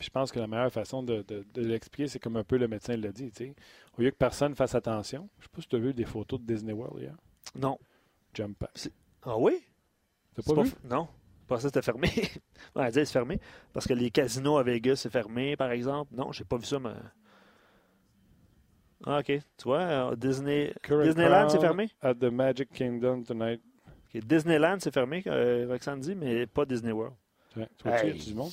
Je 0.00 0.10
pense 0.10 0.32
que 0.32 0.38
la 0.38 0.46
meilleure 0.46 0.72
façon 0.72 1.02
de, 1.02 1.24
l'expliquer, 1.56 2.08
c'est 2.08 2.18
comme 2.18 2.36
un 2.36 2.44
peu 2.44 2.56
le 2.56 2.68
médecin 2.68 2.96
l'a 2.96 3.12
dit. 3.12 3.32
Au 3.96 4.02
lieu 4.02 4.10
que 4.10 4.16
personne 4.16 4.54
fasse 4.54 4.74
attention, 4.74 5.28
je 5.38 5.42
ne 5.42 5.44
sais 5.44 5.50
pas 5.54 5.62
si 5.62 5.68
tu 5.68 5.76
as 5.76 5.78
vu 5.78 5.94
des 5.94 6.04
photos 6.04 6.40
de 6.40 6.46
Disney 6.46 6.72
World 6.72 7.00
hier. 7.00 7.16
Non. 7.54 7.78
Jump 8.32 8.58
pack. 8.58 8.70
Ah 9.22 9.38
oui? 9.38 9.64
Tu 10.34 10.42
pas, 10.42 10.62
vu? 10.62 10.72
Non. 10.84 11.08
Je 11.42 11.46
pensais 11.46 11.68
que 11.68 11.68
c'était 11.68 11.82
fermé. 11.82 12.08
ouais, 12.76 12.90
c'est 12.90 13.04
fermé. 13.06 13.38
Parce 13.72 13.86
que 13.86 13.94
les 13.94 14.10
casinos 14.10 14.56
à 14.56 14.62
Vegas, 14.62 14.96
c'est 14.96 15.10
fermé, 15.10 15.56
par 15.56 15.70
exemple. 15.70 16.14
Non, 16.14 16.32
j'ai 16.32 16.44
pas 16.44 16.56
vu 16.56 16.64
ça, 16.64 16.78
mais. 16.78 16.90
Ah, 19.06 19.18
OK. 19.18 19.26
Tu 19.26 19.42
vois, 19.64 19.80
euh, 19.80 20.16
Disney... 20.16 20.74
Disneyland, 20.88 21.48
c'est 21.50 21.60
fermé? 21.60 21.90
At 22.00 22.14
the 22.14 22.24
Magic 22.24 22.72
Kingdom 22.72 23.22
tonight. 23.22 23.60
Disneyland, 24.14 24.76
c'est 24.78 24.92
fermé, 24.92 25.22
euh, 25.26 25.66
Roxane 25.68 26.00
dit, 26.00 26.14
mais 26.14 26.46
pas 26.46 26.64
Disney 26.64 26.92
World. 26.92 27.16
Ouais, 27.56 27.68
tu 27.76 27.88
vois, 27.88 27.96
aïe, 27.96 28.18
du 28.18 28.34
monde? 28.34 28.52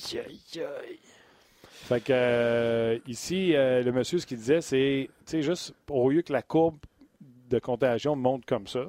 Fait 1.84 2.00
que 2.00 2.12
euh, 2.12 2.98
ici, 3.06 3.52
le 3.52 3.90
monsieur, 3.90 4.18
ce 4.18 4.26
qu'il 4.26 4.38
disait, 4.38 4.60
c'est, 4.60 5.42
juste 5.42 5.74
au 5.88 6.08
lieu 6.10 6.22
que 6.22 6.32
la 6.32 6.42
courbe 6.42 6.76
de 7.50 7.58
contagion 7.58 8.16
monte 8.16 8.46
comme 8.46 8.66
ça, 8.66 8.86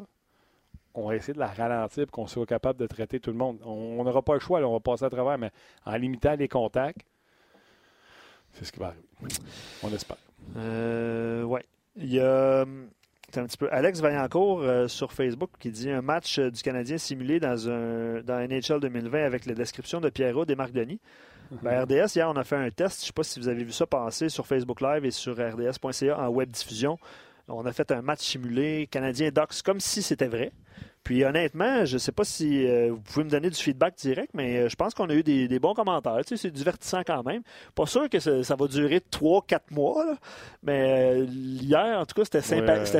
on 0.93 1.07
va 1.07 1.15
essayer 1.15 1.33
de 1.33 1.39
la 1.39 1.47
ralentir 1.47 2.05
pour 2.05 2.11
qu'on 2.13 2.27
soit 2.27 2.45
capable 2.45 2.79
de 2.79 2.87
traiter 2.87 3.19
tout 3.19 3.31
le 3.31 3.37
monde. 3.37 3.57
On 3.65 4.03
n'aura 4.03 4.21
pas 4.21 4.35
le 4.35 4.39
choix, 4.39 4.61
on 4.61 4.73
va 4.73 4.79
passer 4.79 5.05
à 5.05 5.09
travers, 5.09 5.37
mais 5.37 5.51
en 5.85 5.95
limitant 5.95 6.35
les 6.35 6.47
contacts, 6.47 7.01
c'est 8.53 8.65
ce 8.65 8.71
qui 8.71 8.79
va 8.79 8.87
arriver. 8.87 9.03
On 9.81 9.91
espère. 9.91 10.17
Euh, 10.57 11.43
ouais. 11.43 11.63
Il 11.95 12.11
y 12.11 12.19
a 12.19 12.61
un 12.61 13.45
petit 13.45 13.57
peu 13.57 13.67
Alex 13.71 13.99
Vaillancourt 13.99 14.62
euh, 14.62 14.88
sur 14.88 15.12
Facebook 15.12 15.50
qui 15.59 15.71
dit 15.71 15.89
un 15.89 16.01
match 16.01 16.38
euh, 16.38 16.51
du 16.51 16.62
Canadien 16.62 16.97
simulé 16.97 17.39
dans 17.39 17.69
un 17.69 18.21
dans 18.21 18.39
NHL 18.47 18.79
2020 18.79 19.23
avec 19.23 19.45
la 19.45 19.53
description 19.53 20.00
de 20.00 20.09
Pierrot 20.09 20.45
et 20.45 20.55
Marc 20.55 20.71
Denis. 20.71 21.00
Ben, 21.62 21.83
RDS, 21.83 22.15
hier, 22.15 22.29
on 22.29 22.36
a 22.36 22.43
fait 22.43 22.55
un 22.55 22.69
test. 22.69 23.00
Je 23.00 23.03
ne 23.03 23.07
sais 23.07 23.13
pas 23.13 23.24
si 23.24 23.39
vous 23.39 23.48
avez 23.48 23.63
vu 23.63 23.72
ça 23.72 23.86
passer 23.86 24.29
sur 24.29 24.48
Facebook 24.48 24.81
Live 24.81 25.05
et 25.05 25.12
sur 25.12 25.33
rds.ca 25.33 26.19
en 26.19 26.27
web 26.29 26.50
diffusion. 26.50 26.98
On 27.47 27.65
a 27.65 27.73
fait 27.73 27.91
un 27.91 28.01
match 28.01 28.21
simulé 28.21 28.88
Canadien-Docs 28.89 29.62
comme 29.63 29.79
si 29.79 30.01
c'était 30.01 30.27
vrai. 30.27 30.51
Puis 31.03 31.25
honnêtement, 31.25 31.83
je 31.83 31.95
ne 31.95 32.00
sais 32.00 32.13
pas 32.13 32.23
si 32.23 32.65
euh, 32.65 32.91
vous 32.91 33.01
pouvez 33.01 33.25
me 33.25 33.29
donner 33.29 33.50
du 33.50 33.62
feedback 33.62 33.95
direct, 33.97 34.29
mais 34.33 34.57
euh, 34.57 34.69
je 34.69 34.75
pense 34.77 34.93
qu'on 34.93 35.09
a 35.09 35.13
eu 35.13 35.21
des, 35.21 35.59
bons 35.59 35.73
commentaires. 35.73 36.19
Tu 36.25 36.38
sais, 36.38 36.43
c'est 36.43 36.51
divertissant 36.51 37.01
quand 37.05 37.23
même. 37.23 37.41
Pas 37.75 37.85
sûr 37.85 38.09
que 38.09 38.19
ça, 38.19 38.55
va 38.55 38.67
durer 38.67 39.01
3-4 39.12 39.59
mois, 39.71 40.15
mais 40.63 41.19
euh, 41.19 41.25
hier, 41.29 42.00
en 42.00 42.05
tout 42.05 42.15
cas, 42.15 42.23
c'était 42.23 42.41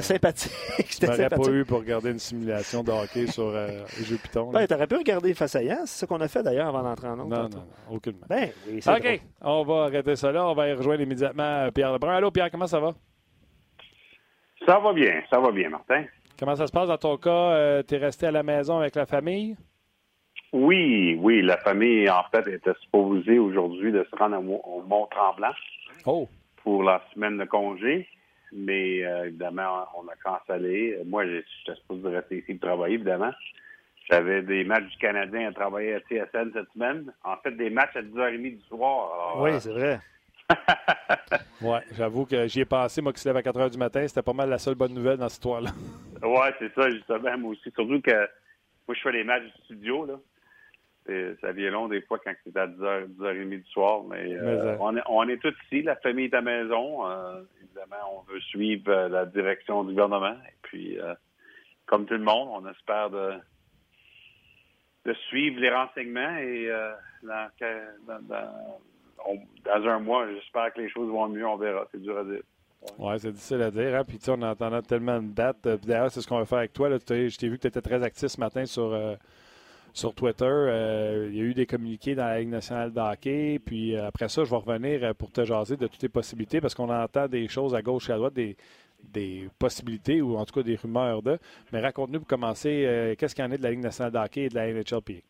sympathique. 0.02 0.52
Tu 1.00 1.06
n'aurais 1.06 1.30
pas 1.30 1.50
eu 1.50 1.66
pour 1.66 1.80
regarder 1.80 2.12
une 2.12 2.20
simulation 2.20 2.84
de 2.84 2.92
hockey 2.92 3.28
sur 3.28 3.52
jeux 3.52 4.18
Python. 4.22 4.52
Ben, 4.52 4.68
tu 4.68 4.74
aurais 4.74 4.88
pu 4.88 4.96
regarder 4.96 5.34
face 5.34 5.56
à 5.56 5.60
c'est 5.86 6.02
ce 6.02 6.06
qu'on 6.06 6.20
a 6.22 6.28
fait 6.28 6.44
d'ailleurs 6.44 6.68
avant 6.68 6.84
d'entrer 6.84 7.08
en 7.08 7.18
Non, 7.18 7.28
non, 7.28 7.50
non, 7.50 7.66
aucunement. 7.90 8.26
Ben, 8.28 8.50
OK, 8.68 9.22
on 9.42 9.64
va 9.64 9.84
arrêter 9.86 10.16
ça 10.16 10.32
là. 10.32 10.46
On 10.48 10.54
va 10.54 10.70
y 10.70 10.74
rejoindre 10.74 11.02
immédiatement 11.02 11.70
Pierre 11.74 11.94
Lebrun. 11.94 12.16
Allô, 12.16 12.32
Pierre, 12.32 12.52
comment 12.52 12.68
ça 12.68 12.80
va? 12.80 12.94
Ça 14.66 14.80
va 14.80 14.94
bien, 14.94 15.22
ça 15.30 15.40
va 15.40 15.52
bien, 15.52 15.70
Martin. 15.70 16.06
Comment 16.40 16.56
ça 16.56 16.68
se 16.68 16.72
passe 16.72 16.88
dans 16.88 16.98
ton 16.98 17.18
cas? 17.18 17.30
Euh, 17.30 17.84
tu 17.88 17.96
es 17.96 17.98
resté 17.98 18.28
à 18.28 18.32
la 18.32 18.44
maison 18.44 18.80
avec 18.80 18.96
la 18.96 19.06
famille? 19.06 19.56
Oui, 20.54 21.18
oui. 21.20 21.42
La 21.42 21.58
famille, 21.58 22.10
en 22.10 22.24
fait, 22.32 22.48
était 22.48 22.74
supposée 22.82 23.40
aujourd'hui 23.40 23.92
de 23.92 24.06
se 24.10 24.16
rendre 24.16 24.38
au 24.38 24.82
Mont-Tremblant 24.82 25.54
oh. 26.06 26.30
pour 26.64 26.84
la 26.84 27.02
semaine 27.14 27.38
de 27.38 27.46
congé. 27.46 28.08
Mais 28.54 29.04
euh, 29.04 29.26
évidemment, 29.26 29.86
on 29.98 30.08
a 30.08 30.16
cancellé. 30.24 30.98
Moi, 31.06 31.26
j'étais 31.26 31.80
supposé 31.82 32.08
rester 32.16 32.38
ici 32.38 32.54
pour 32.54 32.70
travailler, 32.70 32.96
évidemment. 32.96 33.32
J'avais 34.10 34.44
des 34.44 34.64
matchs 34.64 34.90
du 34.92 34.98
Canadien 34.98 35.50
à 35.50 35.54
travailler 35.54 35.96
à 35.96 36.00
TSN 36.02 36.52
cette 36.54 36.72
semaine. 36.74 37.12
En 37.24 37.36
fait, 37.38 37.52
des 37.52 37.70
matchs 37.70 37.96
à 37.96 38.02
10h30 38.02 38.58
du 38.58 38.62
soir. 38.68 39.38
oui, 39.40 39.52
c'est 39.60 39.72
vrai. 39.72 40.00
oui, 41.62 41.78
j'avoue 41.92 42.26
que 42.26 42.48
j'y 42.48 42.62
ai 42.62 42.66
passé, 42.66 43.02
moi 43.02 43.14
qui 43.14 43.22
se 43.22 43.30
lève 43.30 43.38
à 43.38 43.44
4 43.44 43.60
h 43.60 43.70
du 43.72 43.78
matin. 43.78 44.08
C'était 44.08 44.22
pas 44.22 44.34
mal 44.34 44.50
la 44.50 44.58
seule 44.58 44.76
bonne 44.76 44.94
nouvelle 44.94 45.18
dans 45.18 45.30
cette 45.30 45.38
histoire-là. 45.38 45.72
Oui, 46.26 46.48
c'est 46.58 46.74
ça, 46.74 46.90
justement, 46.90 47.38
moi 47.38 47.52
aussi. 47.52 47.70
Surtout 47.76 48.00
que 48.00 48.30
moi, 48.88 48.96
je 48.96 49.02
fais 49.02 49.12
les 49.12 49.26
matchs 49.26 49.44
du 49.44 49.64
studio, 49.66 50.06
là. 50.06 50.14
Ça 51.42 51.52
vient 51.52 51.70
long 51.70 51.90
des 51.90 52.02
fois 52.02 52.18
quand 52.24 52.32
c'est 52.46 52.56
à 52.56 52.66
10h, 52.66 53.08
10h30 53.18 53.50
du 53.50 53.70
soir, 53.72 54.04
mais, 54.10 54.34
euh, 54.34 54.78
on, 54.80 54.96
est, 54.96 55.02
on 55.10 55.28
est 55.28 55.36
tous 55.36 55.54
ici, 55.66 55.82
la 55.82 55.98
famille 55.98 56.28
est 56.28 56.34
à 56.34 56.40
la 56.40 56.44
maison. 56.44 57.06
Euh, 57.06 57.42
évidemment, 57.62 58.20
on 58.20 58.32
veut 58.32 58.40
suivre 58.40 58.90
euh, 58.90 59.10
la 59.10 59.26
direction 59.26 59.84
du 59.84 59.90
gouvernement. 59.90 60.38
Et 60.48 60.56
puis, 60.62 60.98
comme 61.88 62.06
tout 62.06 62.14
le 62.14 62.22
monde, 62.22 62.48
on 62.54 62.70
espère 62.72 63.10
de, 63.10 63.34
de 65.04 65.14
suivre 65.28 65.60
les 65.60 65.70
renseignements 65.70 66.38
et 66.38 66.70
dans, 67.22 67.50
dans, 68.08 68.22
dans 68.22 68.80
un 69.76 70.00
mois, 70.00 70.28
j'espère 70.32 70.74
que 70.74 70.82
les 70.82 70.90
choses 70.90 71.10
vont 71.10 71.28
mieux, 71.28 71.48
on 71.48 71.58
verra. 71.58 71.88
C'est 71.92 72.02
dur 72.02 72.18
à 72.18 72.24
dire. 72.24 72.42
Oui, 73.00 73.16
c'est 73.18 73.32
difficile 73.32 73.62
à 73.62 73.72
dire. 73.72 73.96
Hein? 73.96 74.04
Puis, 74.06 74.18
tu 74.18 74.26
sais, 74.26 74.32
on 74.32 74.42
entend 74.42 74.82
tellement 74.82 75.22
de 75.22 75.34
dates. 75.34 75.68
D'ailleurs, 75.86 76.12
c'est 76.12 76.22
ce 76.22 76.28
qu'on 76.28 76.38
va 76.38 76.46
faire 76.46 76.60
avec 76.60 76.74
toi. 76.74 76.90
Là. 76.90 76.98
Je 76.98 77.38
t'ai 77.38 77.50
vu 77.50 77.58
que 77.58 77.62
tu 77.62 77.68
étais 77.68 77.82
très 77.82 78.04
actif 78.04 78.28
ce 78.28 78.40
matin 78.40 78.66
sur, 78.66 78.94
euh, 78.94 79.16
sur 79.94 80.14
Twitter. 80.14 80.46
Euh, 80.46 81.30
il 81.32 81.38
y 81.38 81.42
a 81.42 81.44
eu 81.44 81.54
des 81.54 81.66
communiqués 81.66 82.16
dans 82.16 82.26
la 82.26 82.40
Ligue 82.40 82.50
nationale 82.50 82.92
de 82.92 83.00
hockey. 83.00 83.60
Puis 83.66 83.96
euh, 83.96 84.08
après 84.08 84.28
ça, 84.30 84.44
je 84.44 84.50
vais 84.50 84.58
revenir 84.58 85.16
pour 85.16 85.32
te 85.32 85.46
jaser 85.46 85.78
de 85.78 85.88
toutes 85.88 86.02
les 86.02 86.10
possibilités 86.10 86.62
parce 86.62 86.76
qu'on 86.76 86.90
entend 86.90 87.28
des 87.28 87.48
choses 87.48 87.74
à 87.74 87.82
gauche 87.82 88.10
et 88.10 88.14
à 88.14 88.18
droite, 88.18 88.34
des, 88.34 88.58
des 89.02 89.48
possibilités 89.60 90.22
ou 90.22 90.38
en 90.38 90.46
tout 90.46 90.54
cas 90.54 90.64
des 90.64 90.76
rumeurs 90.76 91.22
de. 91.22 91.40
Mais 91.72 91.80
raconte-nous 91.80 92.20
pour 92.20 92.28
commencer, 92.28 93.16
qu'est-ce 93.18 93.34
qu'il 93.34 93.46
y 93.46 93.48
en 93.48 93.52
est 93.52 93.58
de 93.58 93.64
la 93.64 93.72
Ligue 93.72 93.84
nationale 93.84 94.12
de 94.12 94.18
hockey 94.18 94.42
et 94.44 94.50
de 94.50 94.56
la 94.56 94.72
NHLP? 94.72 95.24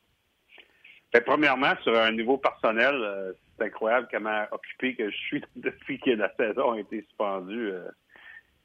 Ben, 1.13 1.21
premièrement, 1.23 1.73
sur 1.83 1.95
un 1.95 2.11
niveau 2.11 2.37
personnel, 2.37 3.35
c'est 3.57 3.65
incroyable 3.65 4.07
comment 4.11 4.45
occupé 4.51 4.95
que 4.95 5.09
je 5.09 5.15
suis 5.15 5.43
depuis 5.55 5.99
que 5.99 6.11
la 6.11 6.33
saison 6.35 6.73
a 6.73 6.79
été 6.79 7.01
suspendue 7.01 7.73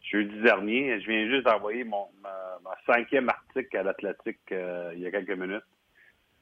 jeudi 0.03 0.41
dernier. 0.41 1.01
Je 1.01 1.11
viens 1.11 1.29
juste 1.29 1.45
d'envoyer 1.45 1.85
mon 1.85 2.09
ma, 2.23 2.77
cinquième 2.87 3.29
article 3.29 3.77
à 3.77 3.83
l'Atlantique 3.83 4.41
euh, 4.53 4.93
il 4.95 5.01
y 5.01 5.07
a 5.07 5.11
quelques 5.11 5.39
minutes, 5.39 5.65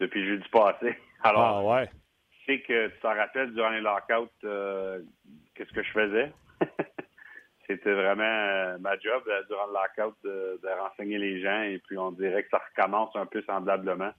depuis 0.00 0.26
jeudi 0.26 0.48
passé. 0.50 0.96
Alors, 1.22 1.42
ah, 1.42 1.62
ouais. 1.62 1.90
je 2.30 2.52
sais 2.52 2.60
que 2.60 2.88
tu 2.88 3.00
t'en 3.00 3.14
rappelles 3.14 3.52
durant 3.54 3.70
les 3.70 3.80
lockouts 3.80 4.30
euh, 4.44 5.00
qu'est-ce 5.54 5.72
que 5.72 5.82
je 5.82 5.90
faisais? 5.90 6.32
C'était 7.66 7.94
vraiment 7.94 8.22
euh, 8.22 8.78
ma 8.78 8.96
job 8.98 9.24
durant 9.48 9.66
le 9.66 9.72
lockout 9.72 10.16
de, 10.22 10.80
renseigner 10.80 11.18
les 11.18 11.40
gens 11.40 11.62
et 11.62 11.80
puis 11.86 11.98
on 11.98 12.12
dirait 12.12 12.44
que 12.44 12.50
ça 12.50 12.62
recommence 12.70 13.14
un 13.16 13.26
peu 13.26 13.42
semblablement. 13.42 14.12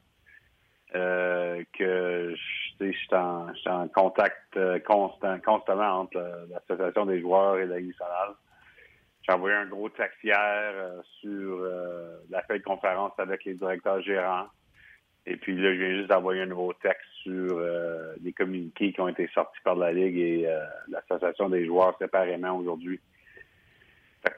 Que 0.94 2.34
je 2.80 2.92
suis 2.92 3.16
en, 3.16 3.48
en, 3.66 3.88
contact 3.90 4.58
constant, 4.86 5.40
constamment 5.40 6.00
entre 6.02 6.48
l'association 6.50 7.06
des 7.06 7.20
joueurs 7.22 7.58
et 7.58 7.66
la 7.66 7.80
Ligue 7.80 7.90
nationale. 7.90 8.36
J'ai 9.28 9.36
envoyé 9.36 9.56
un 9.58 9.66
gros 9.66 9.90
texte 9.90 10.24
hier 10.24 10.38
euh, 10.38 11.02
sur 11.20 11.60
euh, 11.60 12.18
la 12.30 12.42
feuille 12.44 12.60
de 12.60 12.64
conférence 12.64 13.12
avec 13.18 13.44
les 13.44 13.56
directeurs 13.56 14.02
gérants. 14.02 14.48
Et 15.26 15.36
puis 15.36 15.54
là, 15.58 15.74
je 15.74 15.80
viens 15.80 15.96
juste 15.98 16.10
d'envoyer 16.10 16.44
un 16.44 16.46
nouveau 16.46 16.72
texte 16.72 17.04
sur 17.24 17.58
euh, 17.58 18.14
les 18.24 18.32
communiqués 18.32 18.94
qui 18.94 19.02
ont 19.02 19.10
été 19.10 19.28
sortis 19.34 19.60
par 19.66 19.76
la 19.76 19.92
Ligue 19.92 20.18
et 20.18 20.50
l'Association 20.88 21.50
des 21.50 21.66
joueurs 21.66 21.98
séparément 22.00 22.56
aujourd'hui. 22.58 23.02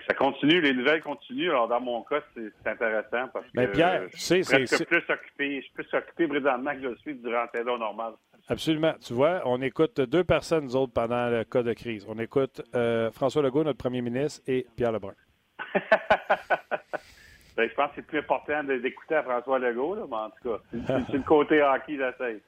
Ça 0.08 0.14
continue, 0.14 0.62
les 0.62 0.74
nouvelles 0.74 1.02
continuent. 1.02 1.50
Alors, 1.50 1.68
dans 1.68 1.82
mon 1.82 2.04
cas, 2.04 2.22
c'est 2.34 2.70
intéressant 2.70 3.28
parce 3.34 3.46
que 3.46 3.74
je 4.14 4.76
suis 4.76 4.86
plus 4.86 5.04
occupé, 5.10 5.58
je 5.58 5.62
suis 5.62 5.74
plus 5.74 5.88
occupé 5.94 6.28
présentement 6.28 6.74
que 6.74 6.82
je 6.82 6.96
suis 7.02 7.16
durant 7.16 7.44
la 7.44 7.50
saison 7.54 7.78
normale. 7.78 8.14
Absolument. 8.48 8.94
Tu 9.06 9.14
vois, 9.14 9.42
on 9.46 9.62
écoute 9.62 10.02
deux 10.02 10.24
personnes, 10.24 10.66
nous 10.66 10.76
autres, 10.76 10.94
pendant 10.94 11.30
le 11.30 11.44
cas 11.44 11.62
de 11.62 11.74
crise. 11.74 12.06
On 12.10 12.18
écoute 12.18 12.62
euh, 12.76 13.12
François 13.12 13.44
Legault, 13.44 13.64
notre 13.64 13.78
premier 13.78 14.02
ministre, 14.02 14.42
et 14.48 14.66
Pierre 14.76 14.92
Lebrun. 14.92 15.14
Ben, 17.58 17.68
je 17.68 17.76
pense 17.76 17.90
que 17.90 17.96
c'est 17.98 18.08
plus 18.08 18.20
important 18.20 18.64
d'écouter 18.64 19.16
à 19.16 19.24
François 19.24 19.60
Legault, 19.60 19.98
mais 20.10 20.16
en 20.16 20.30
tout 20.30 20.50
cas, 20.50 20.60
c'est 21.12 21.18
le 21.18 21.24
côté 21.24 21.62
hockey 21.62 21.98
d'essayer. 21.98 22.42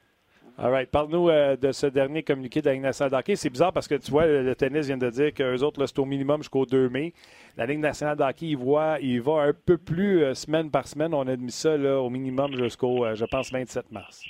All 0.58 0.70
right. 0.70 0.90
Parle-nous 0.90 1.28
euh, 1.28 1.56
de 1.56 1.72
ce 1.72 1.86
dernier 1.86 2.22
communiqué 2.22 2.60
de 2.60 2.66
la 2.66 2.72
Ligue 2.74 2.82
nationale 2.82 3.10
d'hockey. 3.10 3.36
C'est 3.36 3.50
bizarre 3.50 3.72
parce 3.72 3.88
que 3.88 3.94
tu 3.94 4.10
vois, 4.10 4.26
le, 4.26 4.54
tennis 4.54 4.86
vient 4.86 4.98
de 4.98 5.10
dire 5.10 5.32
qu'eux 5.32 5.62
autres, 5.62 5.84
c'est 5.86 5.98
au 5.98 6.04
minimum 6.04 6.42
jusqu'au 6.42 6.66
2 6.66 6.88
mai. 6.88 7.14
La 7.56 7.66
Ligue 7.66 7.80
nationale 7.80 8.16
d'hockey, 8.16 8.46
il, 8.46 8.56
voit, 8.56 8.98
il 9.00 9.20
va 9.20 9.42
un 9.42 9.52
peu 9.52 9.78
plus 9.78 10.22
euh, 10.22 10.34
semaine 10.34 10.70
par 10.70 10.86
semaine. 10.86 11.14
On 11.14 11.26
a 11.26 11.36
mis 11.36 11.50
ça 11.50 11.74
au 11.74 12.10
minimum 12.10 12.54
jusqu'au, 12.56 13.14
je 13.14 13.24
pense, 13.24 13.50
27 13.50 13.90
mars. 13.90 14.24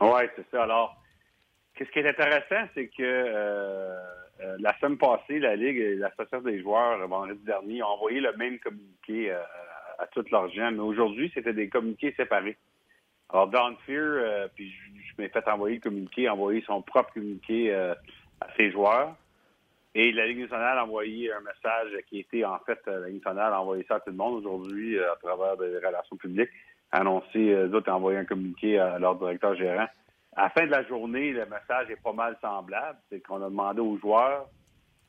Oui, 0.00 0.22
c'est 0.36 0.46
ça. 0.50 0.64
Alors, 0.64 0.96
qu'est-ce 1.74 1.90
qui 1.90 1.98
est 1.98 2.08
intéressant, 2.08 2.68
c'est 2.74 2.88
que 2.88 3.02
euh, 3.02 3.96
euh, 4.40 4.56
la 4.58 4.76
semaine 4.78 4.98
passée, 4.98 5.38
la 5.38 5.56
Ligue 5.56 5.78
et 5.78 5.94
l'Association 5.96 6.40
des 6.40 6.60
joueurs, 6.60 7.06
vendredi 7.06 7.44
dernier, 7.44 7.82
ont 7.82 7.88
envoyé 7.88 8.20
le 8.20 8.32
même 8.36 8.58
communiqué 8.58 9.30
euh, 9.30 9.40
à 9.98 10.06
tous 10.08 10.28
leurs 10.30 10.50
gens, 10.50 10.70
mais 10.72 10.80
aujourd'hui, 10.80 11.30
c'était 11.34 11.52
des 11.52 11.68
communiqués 11.68 12.14
séparés. 12.16 12.56
Alors, 13.34 13.48
Don 13.48 13.76
Fear, 13.84 14.48
puis 14.54 14.70
je, 14.70 15.20
m'ai 15.20 15.28
fait 15.28 15.46
envoyer 15.48 15.76
le 15.76 15.80
communiqué, 15.82 16.28
envoyer 16.28 16.62
son 16.66 16.80
propre 16.80 17.12
communiqué 17.12 17.74
à 17.74 18.46
ses 18.56 18.70
joueurs. 18.70 19.16
Et 19.96 20.12
la 20.12 20.26
Ligue 20.26 20.40
nationale 20.40 20.78
a 20.78 20.84
envoyé 20.84 21.32
un 21.32 21.40
message 21.40 21.90
qui 22.08 22.20
était, 22.20 22.44
en 22.44 22.58
fait, 22.60 22.78
la 22.86 23.08
Ligue 23.08 23.24
nationale 23.24 23.52
a 23.52 23.60
envoyé 23.60 23.84
ça 23.88 23.96
à 23.96 24.00
tout 24.00 24.10
le 24.10 24.16
monde 24.16 24.36
aujourd'hui 24.36 24.98
à 25.00 25.16
travers 25.20 25.56
des 25.56 25.76
relations 25.84 26.16
publiques 26.16 26.50
annoncé, 26.94 27.38
eux 27.38 27.74
autres, 27.74 27.90
envoyé 27.90 28.18
un 28.18 28.24
communiqué 28.24 28.78
à 28.78 28.98
leur 28.98 29.16
directeur 29.16 29.54
gérant. 29.56 29.86
À 30.36 30.44
la 30.44 30.50
fin 30.50 30.66
de 30.66 30.70
la 30.70 30.84
journée, 30.84 31.32
le 31.32 31.44
message 31.46 31.90
est 31.90 32.02
pas 32.02 32.12
mal 32.12 32.36
semblable. 32.40 32.98
C'est 33.10 33.20
qu'on 33.20 33.42
a 33.42 33.48
demandé 33.48 33.80
aux 33.80 33.98
joueurs. 33.98 34.46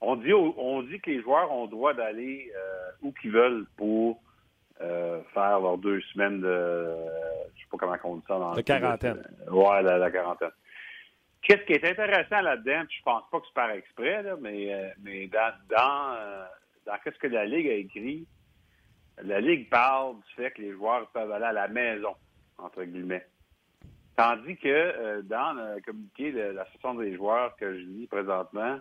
On 0.01 0.15
dit, 0.15 0.33
on 0.33 0.81
dit 0.81 0.99
que 0.99 1.11
les 1.11 1.21
joueurs 1.21 1.51
ont 1.51 1.63
le 1.63 1.69
droit 1.69 1.93
d'aller 1.93 2.51
euh, 2.55 2.91
où 3.01 3.11
qu'ils 3.13 3.31
veulent 3.31 3.65
pour 3.77 4.19
euh, 4.81 5.21
faire 5.33 5.59
leurs 5.59 5.77
deux 5.77 6.01
semaines 6.13 6.41
de. 6.41 6.87
je 7.55 7.61
sais 7.61 7.67
pas 7.71 7.77
comment 7.77 7.95
on 8.03 8.15
dit 8.17 8.23
ça. 8.27 8.39
Dans 8.39 8.53
de 8.53 8.61
quarantaine. 8.61 9.23
ouais, 9.49 9.83
la, 9.83 10.11
quarantaine. 10.11 10.51
Qu'est-ce 11.41 11.61
qui 11.65 11.73
est 11.73 11.85
intéressant 11.85 12.41
là-dedans, 12.41 12.83
je 12.89 13.03
pense 13.03 13.23
pas 13.31 13.39
que 13.39 13.45
c'est 13.47 13.53
par 13.53 13.69
exprès, 13.71 14.23
mais, 14.41 14.73
euh, 14.73 14.89
mais 15.03 15.27
dans, 15.27 15.53
dans, 15.69 16.47
dans 16.85 16.97
qu'est-ce 17.03 17.19
que 17.19 17.27
la 17.27 17.45
Ligue 17.45 17.67
a 17.67 17.73
écrit, 17.73 18.25
la 19.23 19.39
Ligue 19.39 19.69
parle 19.69 20.15
du 20.15 20.33
fait 20.35 20.51
que 20.51 20.61
les 20.61 20.71
joueurs 20.71 21.07
peuvent 21.09 21.31
aller 21.31 21.45
à 21.45 21.53
la 21.53 21.67
maison, 21.67 22.15
entre 22.57 22.83
guillemets. 22.83 23.25
Tandis 24.15 24.57
que 24.57 24.67
euh, 24.69 25.21
dans 25.23 25.53
le 25.53 25.81
communiqué 25.81 26.31
de 26.31 26.39
l'association 26.39 26.95
des 26.95 27.15
joueurs 27.15 27.55
que 27.57 27.73
je 27.73 27.83
lis 27.85 28.07
présentement, 28.07 28.79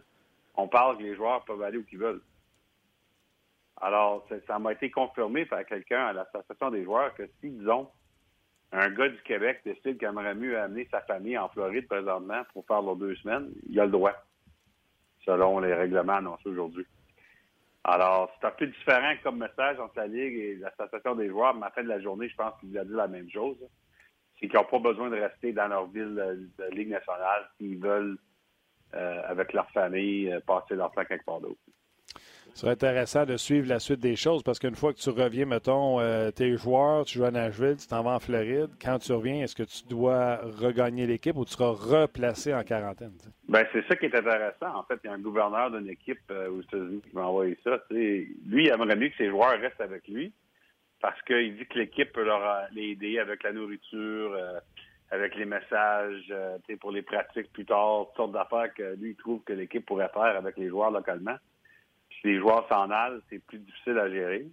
on 0.57 0.69
parle 0.69 0.99
que 0.99 1.03
les 1.03 1.17
joueurs 1.17 1.45
peuvent 1.45 1.63
aller 1.63 1.79
où 1.79 1.85
qu'ils 1.85 1.99
veulent. 1.99 2.23
Alors, 3.81 4.27
ça 4.47 4.59
m'a 4.59 4.73
été 4.73 4.91
confirmé 4.91 5.47
par 5.47 5.65
quelqu'un 5.67 6.07
à 6.07 6.13
l'association 6.13 6.71
des 6.71 6.85
joueurs 6.85 7.15
que 7.15 7.27
si, 7.41 7.51
disons, 7.51 7.89
un 8.73 8.91
gars 8.91 9.09
du 9.09 9.21
Québec 9.23 9.61
décide 9.65 9.99
qu'il 9.99 10.09
aimerait 10.09 10.35
mieux 10.35 10.59
amener 10.59 10.89
sa 10.91 11.01
famille 11.03 11.39
en 11.39 11.49
Floride 11.49 11.87
présentement 11.87 12.43
pour 12.53 12.67
faire 12.67 12.83
leurs 12.83 12.97
deux 12.97 13.15
semaines, 13.17 13.53
il 13.69 13.79
a 13.79 13.85
le 13.85 13.93
droit, 13.93 14.15
selon 15.25 15.59
les 15.61 15.75
règlements 15.75 16.15
annoncés 16.15 16.49
aujourd'hui. 16.49 16.87
Alors, 17.85 18.35
c'est 18.41 18.47
un 18.47 18.51
peu 18.53 18.67
différent 18.67 19.13
comme 19.23 19.39
message 19.39 19.79
entre 19.79 19.99
la 19.99 20.07
Ligue 20.07 20.39
et 20.39 20.57
l'Association 20.57 21.15
des 21.15 21.29
joueurs, 21.29 21.55
mais 21.55 21.63
à 21.63 21.67
la 21.67 21.71
fin 21.71 21.83
de 21.83 21.89
la 21.89 22.01
journée, 22.01 22.29
je 22.29 22.35
pense 22.35 22.59
qu'il 22.59 22.77
a 22.79 22.85
dit 22.85 22.93
la 22.93 23.09
même 23.09 23.31
chose. 23.31 23.59
C'est 24.41 24.49
qu'ils 24.49 24.59
n'ont 24.59 24.65
pas 24.65 24.79
besoin 24.79 25.11
de 25.11 25.17
rester 25.17 25.53
dans 25.53 25.69
leur 25.69 25.87
ville 25.87 26.15
de 26.59 26.65
Ligue 26.75 26.89
nationale 26.89 27.49
s'ils 27.59 27.79
veulent, 27.79 28.19
euh, 28.95 29.23
avec 29.27 29.53
leur 29.53 29.71
famille, 29.73 30.33
euh, 30.33 30.41
passer 30.41 30.75
leur 30.75 30.93
temps 30.93 31.05
quelque 31.05 31.25
part 31.25 31.41
d'autre. 31.41 31.61
Ce 32.55 32.61
serait 32.61 32.73
intéressant 32.73 33.27
de 33.27 33.37
suivre 33.37 33.69
la 33.69 33.81
suite 33.81 33.99
des 33.99 34.15
choses 34.15 34.45
parce 34.45 34.61
qu'une 34.61 34.77
fois 34.77 34.93
que 34.93 34.99
tu 35.01 35.11
reviens, 35.11 35.45
mettons, 35.45 35.99
euh, 35.99 36.31
tes 36.31 36.57
joueurs, 36.57 37.05
tu 37.05 37.19
joues 37.19 37.25
à 37.25 37.33
Nashville, 37.33 37.77
tu 37.77 37.89
t'en 37.89 38.05
vas 38.05 38.13
en 38.13 38.21
Floride. 38.21 38.71
Quand 38.81 39.01
tu 39.01 39.13
reviens, 39.13 39.43
est-ce 39.43 39.57
que 39.57 39.65
tu 39.65 39.83
dois 39.89 40.37
regagner 40.37 41.05
l'équipe 41.05 41.37
ou 41.37 41.45
tu 41.45 41.51
seras 41.51 41.73
replacé 41.73 42.55
en 42.55 42.63
quarantaine? 42.63 43.11
Ben, 43.49 43.67
c'est 43.73 43.85
ça 43.89 43.97
qui 43.97 44.07
est 44.07 44.15
intéressant. 44.15 44.73
En 44.73 44.85
fait, 44.85 45.01
il 45.03 45.09
y 45.09 45.11
a 45.11 45.15
un 45.15 45.19
gouverneur 45.19 45.73
d'une 45.73 45.89
équipe 45.89 46.21
euh, 46.31 46.49
aux 46.49 46.61
États-Unis 46.61 47.03
qui 47.03 47.17
m'a 47.17 47.25
envoyé 47.25 47.59
ça. 47.65 47.77
Lui, 47.91 48.37
il 48.47 48.69
aimerait 48.69 48.95
mieux 48.95 49.09
que 49.09 49.17
ses 49.17 49.31
joueurs 49.31 49.59
restent 49.59 49.81
avec 49.81 50.07
lui 50.07 50.33
parce 51.01 51.21
qu'il 51.23 51.57
dit 51.57 51.67
que 51.67 51.81
l'équipe 51.81 52.13
peut 52.13 52.25
leur 52.25 52.49
euh, 52.49 52.67
aider 52.77 53.19
avec 53.19 53.43
la 53.43 53.53
nourriture, 53.53 54.39
avec 55.11 55.35
les 55.35 55.45
messages 55.45 56.33
pour 56.81 56.93
les 56.93 57.03
pratiques 57.03 57.53
plus 57.53 57.65
tard, 57.65 58.07
toutes 58.07 58.17
sortes 58.17 58.33
d'affaires 58.33 58.73
que 58.75 58.95
lui, 58.95 59.11
il 59.11 59.17
trouve 59.17 59.43
que 59.43 59.53
l'équipe 59.53 59.85
pourrait 59.85 60.11
faire 60.15 60.37
avec 60.37 60.57
les 60.57 60.69
joueurs 60.69 60.93
localement 60.93 61.37
les 62.25 62.39
joueurs 62.39 62.67
s'en 62.69 62.91
allent, 62.91 63.21
c'est 63.31 63.39
plus 63.39 63.59
difficile 63.59 63.99
à 63.99 64.11
gérer. 64.11 64.47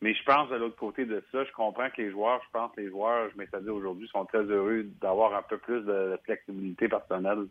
Mais 0.00 0.14
je 0.14 0.22
pense 0.24 0.50
de 0.50 0.56
l'autre 0.56 0.76
côté 0.76 1.04
de 1.06 1.22
ça, 1.30 1.44
je 1.44 1.52
comprends 1.52 1.88
que 1.88 2.02
les 2.02 2.10
joueurs, 2.10 2.42
je 2.44 2.50
pense 2.52 2.74
que 2.74 2.80
les 2.80 2.90
joueurs, 2.90 3.30
je 3.30 3.38
m'étais 3.38 3.60
dit 3.60 3.68
aujourd'hui, 3.68 4.08
sont 4.08 4.24
très 4.26 4.42
heureux 4.42 4.82
d'avoir 5.00 5.32
un 5.34 5.42
peu 5.42 5.58
plus 5.58 5.80
de 5.82 6.18
flexibilité 6.24 6.88
personnelle, 6.88 7.46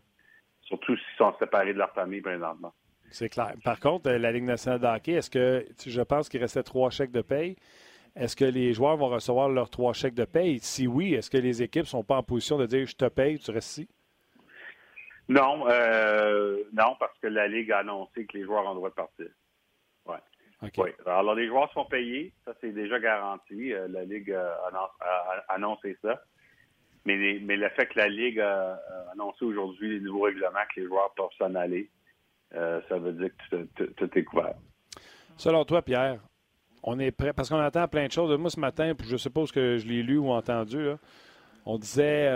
surtout 0.60 0.94
s'ils 0.94 1.16
sont 1.16 1.34
séparés 1.38 1.72
de 1.72 1.78
leur 1.78 1.92
famille 1.94 2.20
présentement. 2.20 2.74
C'est 3.10 3.30
clair. 3.30 3.54
Par 3.64 3.80
contre, 3.80 4.10
euh, 4.10 4.18
la 4.18 4.32
Ligue 4.32 4.44
nationale 4.44 4.80
de 4.80 4.86
hockey, 4.86 5.12
est-ce 5.12 5.30
que 5.30 5.66
je 5.86 6.02
pense 6.02 6.28
qu'il 6.28 6.40
restait 6.40 6.62
trois 6.62 6.90
chèques 6.90 7.10
de 7.10 7.22
paye? 7.22 7.56
Est-ce 8.14 8.36
que 8.36 8.44
les 8.44 8.74
joueurs 8.74 8.98
vont 8.98 9.08
recevoir 9.08 9.48
leurs 9.48 9.70
trois 9.70 9.94
chèques 9.94 10.14
de 10.14 10.24
paye? 10.26 10.58
Si 10.60 10.86
oui, 10.86 11.14
est-ce 11.14 11.30
que 11.30 11.38
les 11.38 11.62
équipes 11.62 11.86
sont 11.86 12.04
pas 12.04 12.16
en 12.18 12.22
position 12.22 12.58
de 12.58 12.66
dire 12.66 12.86
je 12.86 12.96
te 12.96 13.08
paye, 13.08 13.38
tu 13.38 13.50
restes 13.50 13.78
ici? 13.78 13.88
Non, 15.28 15.64
euh, 15.68 16.62
non, 16.72 16.96
parce 16.98 17.16
que 17.20 17.28
la 17.28 17.48
Ligue 17.48 17.72
a 17.72 17.78
annoncé 17.78 18.26
que 18.26 18.36
les 18.36 18.44
joueurs 18.44 18.66
ont 18.66 18.70
le 18.70 18.76
droit 18.76 18.90
de 18.90 18.94
partir. 18.94 19.26
Ouais. 20.06 20.16
Oui. 20.78 20.90
Alors, 21.06 21.34
les 21.34 21.46
joueurs 21.46 21.72
sont 21.72 21.84
payés, 21.84 22.32
ça 22.44 22.52
c'est 22.60 22.72
déjà 22.72 22.98
garanti. 22.98 23.72
Euh, 23.72 23.88
la 23.88 24.04
Ligue 24.04 24.32
a, 24.32 24.58
annoncé 25.48 25.96
ça. 26.02 26.22
Mais, 27.04 27.40
mais 27.42 27.56
le 27.56 27.68
fait 27.70 27.86
que 27.86 27.98
la 27.98 28.08
Ligue 28.08 28.40
a, 28.40 28.80
annoncé 29.12 29.44
aujourd'hui 29.44 29.94
les 29.94 30.00
nouveaux 30.00 30.22
règlements 30.22 30.60
que 30.74 30.80
les 30.80 30.86
joueurs 30.86 31.12
peuvent 31.14 31.26
s'en 31.38 31.54
aller, 31.54 31.90
euh, 32.54 32.80
ça 32.88 32.98
veut 32.98 33.12
dire 33.12 33.30
que 33.50 33.84
tout 33.84 34.18
est 34.18 34.24
couvert. 34.24 34.54
Selon 35.36 35.64
toi, 35.64 35.82
Pierre, 35.82 36.20
on 36.82 36.98
est 36.98 37.10
prêt, 37.10 37.32
parce 37.32 37.48
qu'on 37.48 37.58
attend 37.58 37.88
plein 37.88 38.06
de 38.06 38.12
choses. 38.12 38.36
Moi, 38.38 38.50
ce 38.50 38.60
matin, 38.60 38.92
je 39.04 39.16
suppose 39.16 39.50
que 39.50 39.78
je 39.78 39.86
l'ai 39.86 40.02
lu 40.02 40.18
ou 40.18 40.30
entendu, 40.30 40.90
on 41.64 41.78
disait 41.78 42.28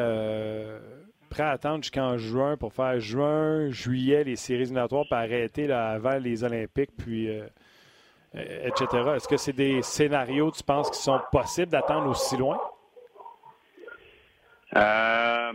prêt 1.37 1.45
à 1.45 1.51
attendre 1.51 1.83
jusqu'en 1.83 2.17
juin 2.17 2.57
pour 2.57 2.73
faire 2.73 2.99
juin, 2.99 3.71
juillet, 3.71 4.25
les 4.25 4.37
séries 4.37 4.63
éliminatoires, 4.63 5.05
pour 5.07 5.19
arrêter 5.19 5.67
là, 5.67 5.91
avant 5.91 6.17
les 6.17 6.45
Olympiques, 6.45 6.97
puis 6.97 7.29
euh, 7.29 7.47
euh, 8.37 8.69
etc. 8.69 8.87
Est-ce 9.17 9.29
que 9.29 9.37
c'est 9.37 9.53
des 9.53 9.83
scénarios, 9.83 10.51
tu 10.51 10.63
penses, 10.63 10.91
qui 10.91 10.99
sont 10.99 11.21
possibles 11.31 11.71
d'attendre 11.71 12.09
aussi 12.09 12.39
loin? 12.39 12.59
Euh, 14.77 15.53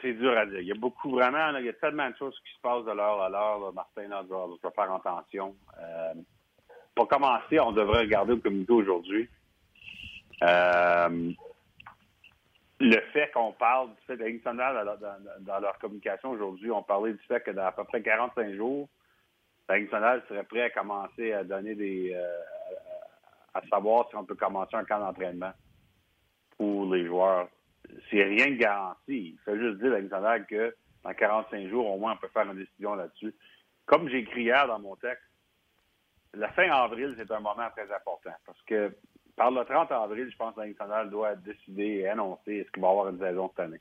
c'est 0.00 0.14
dur 0.14 0.36
à 0.36 0.46
dire. 0.46 0.60
Il 0.60 0.66
y 0.66 0.72
a 0.72 0.76
beaucoup 0.76 1.10
vraiment, 1.12 1.56
il 1.58 1.64
y 1.64 1.68
a 1.68 1.74
tellement 1.74 2.10
de 2.10 2.16
choses 2.16 2.34
qui 2.44 2.52
se 2.56 2.60
passent 2.60 2.84
de 2.84 2.90
l'heure 2.92 3.22
à 3.22 3.28
l'heure. 3.28 3.72
Martin 3.72 4.08
là, 4.08 4.24
doit, 4.24 4.48
faire 4.74 4.92
attention. 4.92 5.54
Pour 6.96 7.06
commencer, 7.06 7.60
on 7.60 7.70
devrait 7.70 8.00
regarder 8.00 8.34
le 8.34 8.40
communiqué 8.40 8.72
aujourd'hui. 8.72 9.28
Le 12.82 13.00
fait 13.12 13.30
qu'on 13.32 13.52
parle 13.52 13.90
du 13.90 14.00
fait 14.06 14.16
de 14.16 14.24
dans, 14.44 15.18
dans, 15.40 15.60
leur 15.60 15.78
communication 15.78 16.30
aujourd'hui, 16.30 16.70
on 16.70 16.82
parlait 16.82 17.12
du 17.12 17.22
fait 17.28 17.40
que 17.40 17.52
dans 17.52 17.66
à 17.66 17.72
peu 17.72 17.84
près 17.84 18.02
45 18.02 18.54
jours, 18.54 18.88
la 19.68 20.20
serait 20.28 20.44
prêt 20.44 20.62
à 20.62 20.70
commencer 20.70 21.32
à 21.32 21.44
donner 21.44 21.74
des. 21.74 22.12
Euh, 22.14 22.38
à 23.54 23.62
savoir 23.68 24.08
si 24.08 24.16
on 24.16 24.24
peut 24.24 24.34
commencer 24.34 24.74
un 24.74 24.84
camp 24.84 24.98
d'entraînement 24.98 25.52
pour 26.56 26.92
les 26.92 27.06
joueurs. 27.06 27.48
C'est 28.10 28.22
rien 28.22 28.50
de 28.50 28.56
garanti. 28.56 29.36
Il 29.36 29.38
faut 29.44 29.56
juste 29.56 29.78
dire 29.78 29.92
à 29.92 30.40
que 30.40 30.74
dans 31.04 31.12
45 31.12 31.68
jours, 31.68 31.86
au 31.86 31.98
moins, 31.98 32.14
on 32.14 32.16
peut 32.16 32.28
faire 32.28 32.50
une 32.50 32.56
décision 32.56 32.94
là-dessus. 32.94 33.34
Comme 33.84 34.08
j'ai 34.08 34.18
écrit 34.18 34.44
hier 34.44 34.66
dans 34.66 34.78
mon 34.78 34.96
texte, 34.96 35.24
la 36.34 36.48
fin 36.52 36.70
avril, 36.70 37.14
c'est 37.18 37.30
un 37.30 37.40
moment 37.40 37.68
très 37.76 37.92
important 37.92 38.32
parce 38.46 38.62
que 38.62 38.96
par 39.36 39.50
le 39.50 39.64
30 39.64 39.90
avril, 39.92 40.28
je 40.30 40.36
pense 40.36 40.54
que 40.54 40.60
la 40.60 41.04
doit 41.06 41.34
décider 41.36 42.00
et 42.00 42.08
annoncer 42.08 42.56
est-ce 42.56 42.70
qu'il 42.70 42.82
va 42.82 42.88
y 42.88 42.90
avoir 42.90 43.08
une 43.08 43.18
saison 43.18 43.48
cette 43.48 43.60
année. 43.60 43.80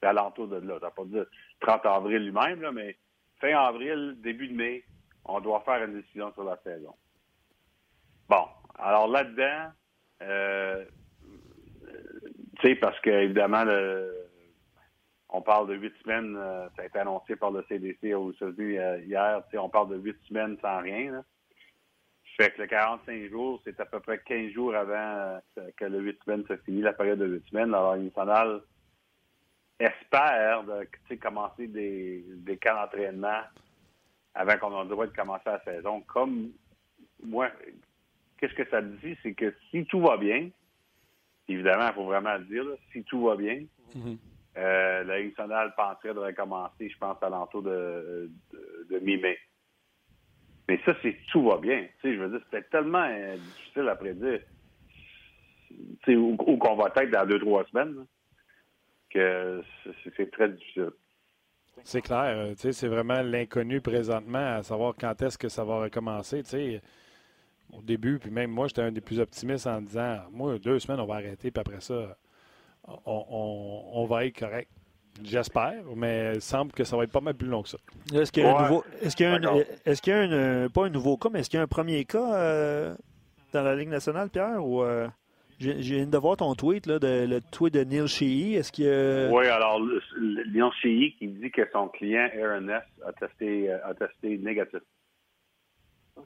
C'est 0.00 0.08
à 0.08 0.12
l'entour 0.12 0.48
de 0.48 0.56
là. 0.56 0.78
Ça 0.80 0.90
pas 0.90 1.04
dit 1.04 1.18
30 1.60 1.86
avril 1.86 2.24
lui-même, 2.24 2.70
mais 2.72 2.96
fin 3.40 3.56
avril, 3.56 4.16
début 4.22 4.48
de 4.48 4.54
mai, 4.54 4.84
on 5.24 5.40
doit 5.40 5.60
faire 5.60 5.84
une 5.84 6.00
décision 6.00 6.32
sur 6.32 6.44
la 6.44 6.56
saison. 6.58 6.94
Bon, 8.28 8.46
alors 8.78 9.08
là-dedans, 9.08 9.72
euh, 10.22 10.84
tu 12.60 12.68
sais, 12.68 12.74
parce 12.76 12.98
qu'évidemment, 13.00 13.64
on 15.28 15.42
parle 15.42 15.68
de 15.68 15.74
huit 15.74 15.94
semaines, 16.02 16.36
euh, 16.36 16.68
ça 16.76 16.82
a 16.82 16.86
été 16.86 16.98
annoncé 16.98 17.36
par 17.36 17.50
le 17.50 17.64
CDC 17.68 18.14
au 18.14 18.32
États-Unis 18.32 18.78
euh, 18.78 19.00
hier, 19.00 19.42
on 19.54 19.68
parle 19.68 19.90
de 19.90 19.96
huit 19.96 20.16
semaines 20.28 20.56
sans 20.60 20.80
rien. 20.80 21.12
Là. 21.12 21.24
Fait 22.40 22.52
que 22.52 22.62
le 22.62 22.68
45 22.68 23.28
jours, 23.28 23.60
c'est 23.64 23.78
à 23.80 23.84
peu 23.84 24.00
près 24.00 24.18
15 24.18 24.52
jours 24.52 24.74
avant 24.74 25.42
euh, 25.58 25.70
que 25.76 25.84
le 25.84 26.00
8 26.00 26.20
semaines 26.24 26.44
se 26.48 26.56
finisse, 26.56 26.84
la 26.84 26.94
période 26.94 27.18
de 27.18 27.26
8 27.26 27.50
semaines. 27.50 27.74
Alors, 27.74 27.98
nationale 27.98 28.62
espère 29.78 30.64
de, 30.64 31.14
commencer 31.16 31.66
des, 31.66 32.24
des 32.26 32.56
camps 32.56 32.76
d'entraînement 32.76 33.42
avant 34.34 34.56
qu'on 34.56 34.80
ait 34.80 34.84
le 34.84 34.88
droit 34.88 35.06
de 35.06 35.14
commencer 35.14 35.50
la 35.50 35.62
saison. 35.64 36.00
Comme 36.00 36.52
moi, 37.22 37.50
qu'est-ce 38.38 38.54
que 38.54 38.66
ça 38.70 38.80
dit? 38.80 39.18
C'est 39.22 39.34
que 39.34 39.54
si 39.70 39.84
tout 39.84 40.00
va 40.00 40.16
bien, 40.16 40.48
évidemment, 41.46 41.88
il 41.88 41.94
faut 41.94 42.06
vraiment 42.06 42.38
le 42.38 42.44
dire, 42.44 42.64
si 42.90 43.04
tout 43.04 43.22
va 43.22 43.36
bien, 43.36 43.64
euh, 44.56 45.04
la 45.04 45.18
Ligue 45.18 45.36
nationale 45.36 45.74
penserait 45.76 46.14
de 46.14 46.20
recommencer, 46.20 46.88
je 46.88 46.96
pense, 46.96 47.22
à 47.22 47.28
l'entour 47.28 47.64
de, 47.64 48.30
de 48.88 48.98
mi-mai. 49.00 49.36
Mais 50.70 50.78
ça, 50.84 50.94
c'est 51.02 51.16
tout 51.32 51.42
va 51.42 51.56
bien. 51.58 51.82
Tu 51.82 51.88
sais, 52.00 52.14
je 52.14 52.20
veux 52.20 52.28
dire, 52.28 52.40
c'était 52.44 52.64
tellement 52.68 53.04
euh, 53.04 53.34
difficile 53.34 53.88
à 53.88 53.96
prédire. 53.96 54.38
Tu 56.04 56.14
où, 56.14 56.36
où 56.46 56.56
qu'on 56.58 56.76
va 56.76 56.92
être 56.94 57.10
dans 57.10 57.26
deux, 57.26 57.40
trois 57.40 57.64
semaines, 57.64 58.06
que 59.12 59.64
c'est 60.16 60.30
très 60.30 60.48
difficile. 60.50 60.90
C'est 61.82 62.02
clair. 62.02 62.36
Euh, 62.36 62.50
tu 62.50 62.60
sais, 62.60 62.72
c'est 62.72 62.86
vraiment 62.86 63.20
l'inconnu 63.20 63.80
présentement, 63.80 64.58
à 64.58 64.62
savoir 64.62 64.94
quand 64.96 65.20
est-ce 65.22 65.36
que 65.36 65.48
ça 65.48 65.64
va 65.64 65.80
recommencer. 65.80 66.44
Tu 66.44 66.50
sais, 66.50 66.80
au 67.72 67.82
début, 67.82 68.20
puis 68.20 68.30
même 68.30 68.52
moi, 68.52 68.68
j'étais 68.68 68.82
un 68.82 68.92
des 68.92 69.00
plus 69.00 69.18
optimistes 69.18 69.66
en 69.66 69.80
disant, 69.80 70.18
moi, 70.30 70.56
deux 70.60 70.78
semaines, 70.78 71.00
on 71.00 71.06
va 71.06 71.16
arrêter, 71.16 71.50
puis 71.50 71.60
après 71.60 71.80
ça, 71.80 72.16
on 72.86 74.06
va 74.08 74.24
être 74.24 74.38
correct. 74.38 74.70
J'espère, 75.22 75.82
mais 75.96 76.32
il 76.34 76.40
semble 76.40 76.72
que 76.72 76.84
ça 76.84 76.96
va 76.96 77.04
être 77.04 77.12
pas 77.12 77.20
mal 77.20 77.34
plus 77.34 77.48
long 77.48 77.62
que 77.62 77.68
ça. 77.68 77.78
Est-ce 78.14 78.32
qu'il 78.32 78.42
y 78.42 78.46
a 78.46 78.56
un 78.56 78.62
nouveau. 78.62 78.84
Est-ce 79.02 79.16
qu'il 79.16 79.26
y 79.26 79.28
a 79.28 79.34
un. 79.34 79.64
Est-ce 79.84 80.00
qu'il 80.00 80.12
y 80.12 80.16
a 80.16 80.20
un. 80.20 80.68
Pas 80.68 80.86
un 80.86 80.90
nouveau 80.90 81.16
cas, 81.16 81.28
mais 81.30 81.40
est-ce 81.40 81.50
qu'il 81.50 81.58
y 81.58 81.60
a 81.60 81.64
un 81.64 81.68
premier 81.68 82.04
cas 82.04 82.34
euh, 82.34 82.94
dans 83.52 83.62
la 83.62 83.76
Ligue 83.76 83.88
nationale, 83.88 84.30
Pierre? 84.30 84.64
Ou. 84.64 84.82
Euh, 84.82 85.08
j'ai 85.58 85.74
viens 85.74 86.06
de 86.06 86.16
voir 86.16 86.38
ton 86.38 86.54
tweet, 86.54 86.86
là, 86.86 86.98
de, 86.98 87.26
le 87.28 87.42
tweet 87.42 87.74
de 87.74 87.84
Neil 87.84 88.08
Sheehy. 88.08 88.54
Est-ce 88.54 88.72
qu'il 88.72 88.86
y 88.86 88.88
a... 88.88 89.28
Oui, 89.30 89.46
alors, 89.46 89.78
Neil 90.18 90.70
Sheehy 90.80 91.14
qui 91.18 91.28
dit 91.28 91.50
que 91.50 91.68
son 91.70 91.88
client 91.88 92.30
RNS 92.34 92.80
a 93.04 93.12
testé, 93.12 93.70
euh, 93.70 93.76
a 93.84 93.92
testé 93.92 94.38
négatif. 94.38 94.80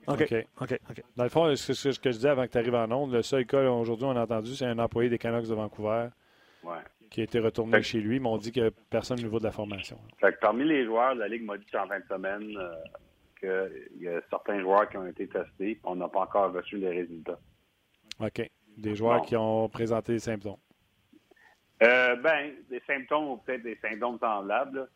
OK. 0.07 0.33
OK. 0.61 0.79
Dans 1.16 1.25
le 1.25 1.31
fond, 1.31 1.57
ce 1.57 1.73
que, 1.99 2.12
je 2.12 2.16
disais 2.16 2.29
avant 2.29 2.47
que 2.47 2.53
tu 2.53 2.59
arrives 2.59 2.77
en 2.77 2.88
onde, 2.92 3.12
le 3.12 3.23
seul 3.23 3.44
cas 3.44 3.68
aujourd'hui, 3.68 4.07
on 4.07 4.16
a 4.16 4.23
entendu, 4.23 4.55
c'est 4.55 4.66
un 4.66 4.79
employé 4.79 5.09
des 5.09 5.18
Canucks 5.18 5.49
de 5.49 5.55
Vancouver. 5.55 6.11
Ouais 6.62 6.79
qui 7.14 7.20
a 7.20 7.24
été 7.24 7.38
retourné 7.38 7.81
chez 7.81 8.00
lui, 8.00 8.18
mais 8.18 8.29
on 8.29 8.38
dit 8.38 8.50
que 8.50 8.70
personne 8.90 9.20
au 9.20 9.22
niveau 9.22 9.38
de 9.38 9.44
la 9.44 9.53
formation. 9.53 9.96
Fait 10.18 10.33
que 10.33 10.40
parmi 10.40 10.64
les 10.64 10.85
joueurs, 10.85 11.14
la 11.14 11.29
Ligue 11.29 11.44
m'a 11.44 11.57
dit 11.57 11.64
en 11.77 11.87
fin 11.87 12.00
de 12.00 12.05
semaine 12.07 12.57
euh, 12.59 12.74
qu'il 13.38 14.03
y 14.03 14.09
a 14.09 14.20
certains 14.31 14.61
joueurs 14.61 14.88
qui 14.88 14.96
ont 14.96 15.07
été 15.07 15.29
testés, 15.29 15.79
on 15.85 15.94
n'a 15.94 16.09
pas 16.09 16.22
encore 16.22 16.53
reçu 16.53 16.77
les 16.77 16.88
résultats. 16.88 17.38
OK. 18.18 18.50
Des 18.77 18.96
joueurs 18.96 19.22
qui 19.22 19.37
ont 19.37 19.68
présenté 19.68 20.14
des 20.14 20.18
symptômes. 20.18 20.57
Euh, 21.85 22.16
ben, 22.16 22.50
des 22.68 22.83
symptômes 22.85 23.29
ou 23.29 23.37
peut-être 23.37 23.62
des 23.62 23.77
symptômes 23.77 24.18
semblables. 24.18 24.88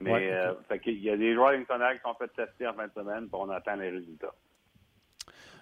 Mais 0.00 0.32
euh, 0.32 0.54
il 0.86 0.98
y 0.98 1.10
a 1.10 1.16
des 1.16 1.32
joueurs 1.32 1.50
internationaux 1.50 1.94
qui 1.94 2.02
sont 2.02 2.14
fait 2.14 2.44
tester 2.44 2.66
en 2.66 2.74
fin 2.74 2.88
de 2.88 2.92
semaine, 2.92 3.28
pour 3.28 3.42
on 3.42 3.50
attend 3.50 3.76
les 3.76 3.90
résultats. 3.90 4.34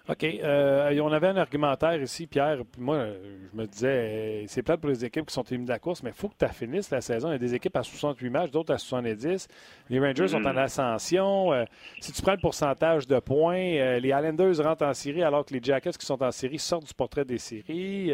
OK. 0.09 0.23
Euh, 0.23 0.99
on 1.01 1.11
avait 1.11 1.27
un 1.27 1.37
argumentaire 1.37 2.01
ici, 2.01 2.25
Pierre. 2.25 2.59
Moi, 2.77 3.07
je 3.51 3.57
me 3.57 3.67
disais, 3.67 3.87
euh, 3.87 4.43
c'est 4.47 4.63
plate 4.63 4.81
pour 4.81 4.89
les 4.89 5.05
équipes 5.05 5.27
qui 5.27 5.33
sont 5.33 5.43
éliminées 5.43 5.67
de 5.67 5.71
la 5.71 5.79
course, 5.79 6.01
mais 6.01 6.09
il 6.09 6.15
faut 6.15 6.29
que 6.29 6.43
tu 6.43 6.51
finisses 6.53 6.89
la 6.89 7.01
saison. 7.01 7.29
Il 7.29 7.33
y 7.33 7.35
a 7.35 7.39
des 7.39 7.53
équipes 7.53 7.77
à 7.77 7.83
68 7.83 8.29
matchs, 8.29 8.51
d'autres 8.51 8.73
à 8.73 8.77
70. 8.77 9.47
Les 9.89 9.99
Rangers 9.99 10.29
sont 10.29 10.45
en 10.45 10.53
mm. 10.53 10.57
ascension. 10.57 11.53
Euh, 11.53 11.65
si 11.99 12.11
tu 12.11 12.21
prends 12.21 12.33
le 12.33 12.39
pourcentage 12.39 13.07
de 13.07 13.19
points, 13.19 13.99
les 13.99 14.09
Islanders 14.09 14.63
rentrent 14.63 14.85
en 14.85 14.93
série 14.93 15.23
alors 15.23 15.45
que 15.45 15.53
les 15.53 15.61
Jackets 15.61 15.91
qui 15.91 16.05
sont 16.05 16.21
en 16.23 16.31
série 16.31 16.59
sortent 16.59 16.87
du 16.87 16.93
portrait 16.93 17.25
des 17.25 17.37
séries. 17.37 18.11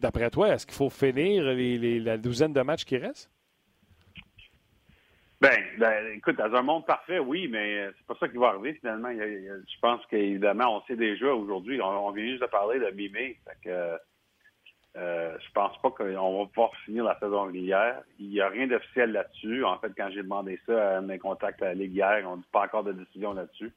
D'après 0.00 0.30
toi, 0.30 0.54
est-ce 0.54 0.66
qu'il 0.66 0.74
faut 0.74 0.90
finir 0.90 1.44
la 1.44 2.16
douzaine 2.16 2.52
de 2.52 2.62
matchs 2.62 2.84
qui 2.84 2.96
restent? 2.96 3.30
Ben, 5.40 5.62
ben, 5.78 6.14
écoute, 6.14 6.36
dans 6.36 6.54
un 6.54 6.62
monde 6.62 6.86
parfait, 6.86 7.18
oui, 7.18 7.46
mais 7.50 7.78
euh, 7.78 7.92
c'est 7.96 8.06
pas 8.06 8.16
ça 8.18 8.28
qui 8.28 8.38
va 8.38 8.48
arriver 8.48 8.74
finalement. 8.74 9.10
je 9.12 9.80
pense 9.82 10.04
qu'évidemment, 10.06 10.78
on 10.78 10.86
sait 10.86 10.96
déjà 10.96 11.26
aujourd'hui, 11.34 11.80
on, 11.82 12.10
vient 12.12 12.26
juste 12.26 12.40
de 12.40 12.46
parler 12.46 12.78
de 12.78 12.90
mi-mai, 12.92 13.36
que 13.62 13.98
euh, 14.96 15.36
je 15.38 15.52
pense 15.52 15.76
pas 15.82 15.90
qu'on 15.90 16.38
va 16.38 16.46
pouvoir 16.46 16.74
finir 16.86 17.04
la 17.04 17.18
saison 17.18 17.44
régulière. 17.44 18.00
Il 18.18 18.30
n'y 18.30 18.40
a 18.40 18.48
rien 18.48 18.66
d'officiel 18.66 19.12
là-dessus. 19.12 19.62
En 19.62 19.78
fait, 19.78 19.92
quand 19.94 20.08
j'ai 20.10 20.22
demandé 20.22 20.58
ça 20.64 20.98
à 20.98 21.00
mes 21.02 21.18
contacts 21.18 21.60
à 21.60 21.66
la 21.66 21.74
Ligue 21.74 21.94
hier, 21.94 22.22
on 22.26 22.36
dit 22.36 22.48
pas 22.50 22.64
encore 22.64 22.84
de 22.84 22.92
décision 22.92 23.34
là-dessus. 23.34 23.72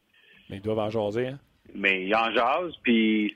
Mais 0.50 0.58
ils 0.58 0.62
doivent 0.62 0.80
en 0.80 0.90
jaser, 0.90 1.28
hein? 1.28 1.40
Mais 1.76 2.06
ils 2.06 2.16
en 2.16 2.32
jasent, 2.32 2.76
puis 2.84 3.36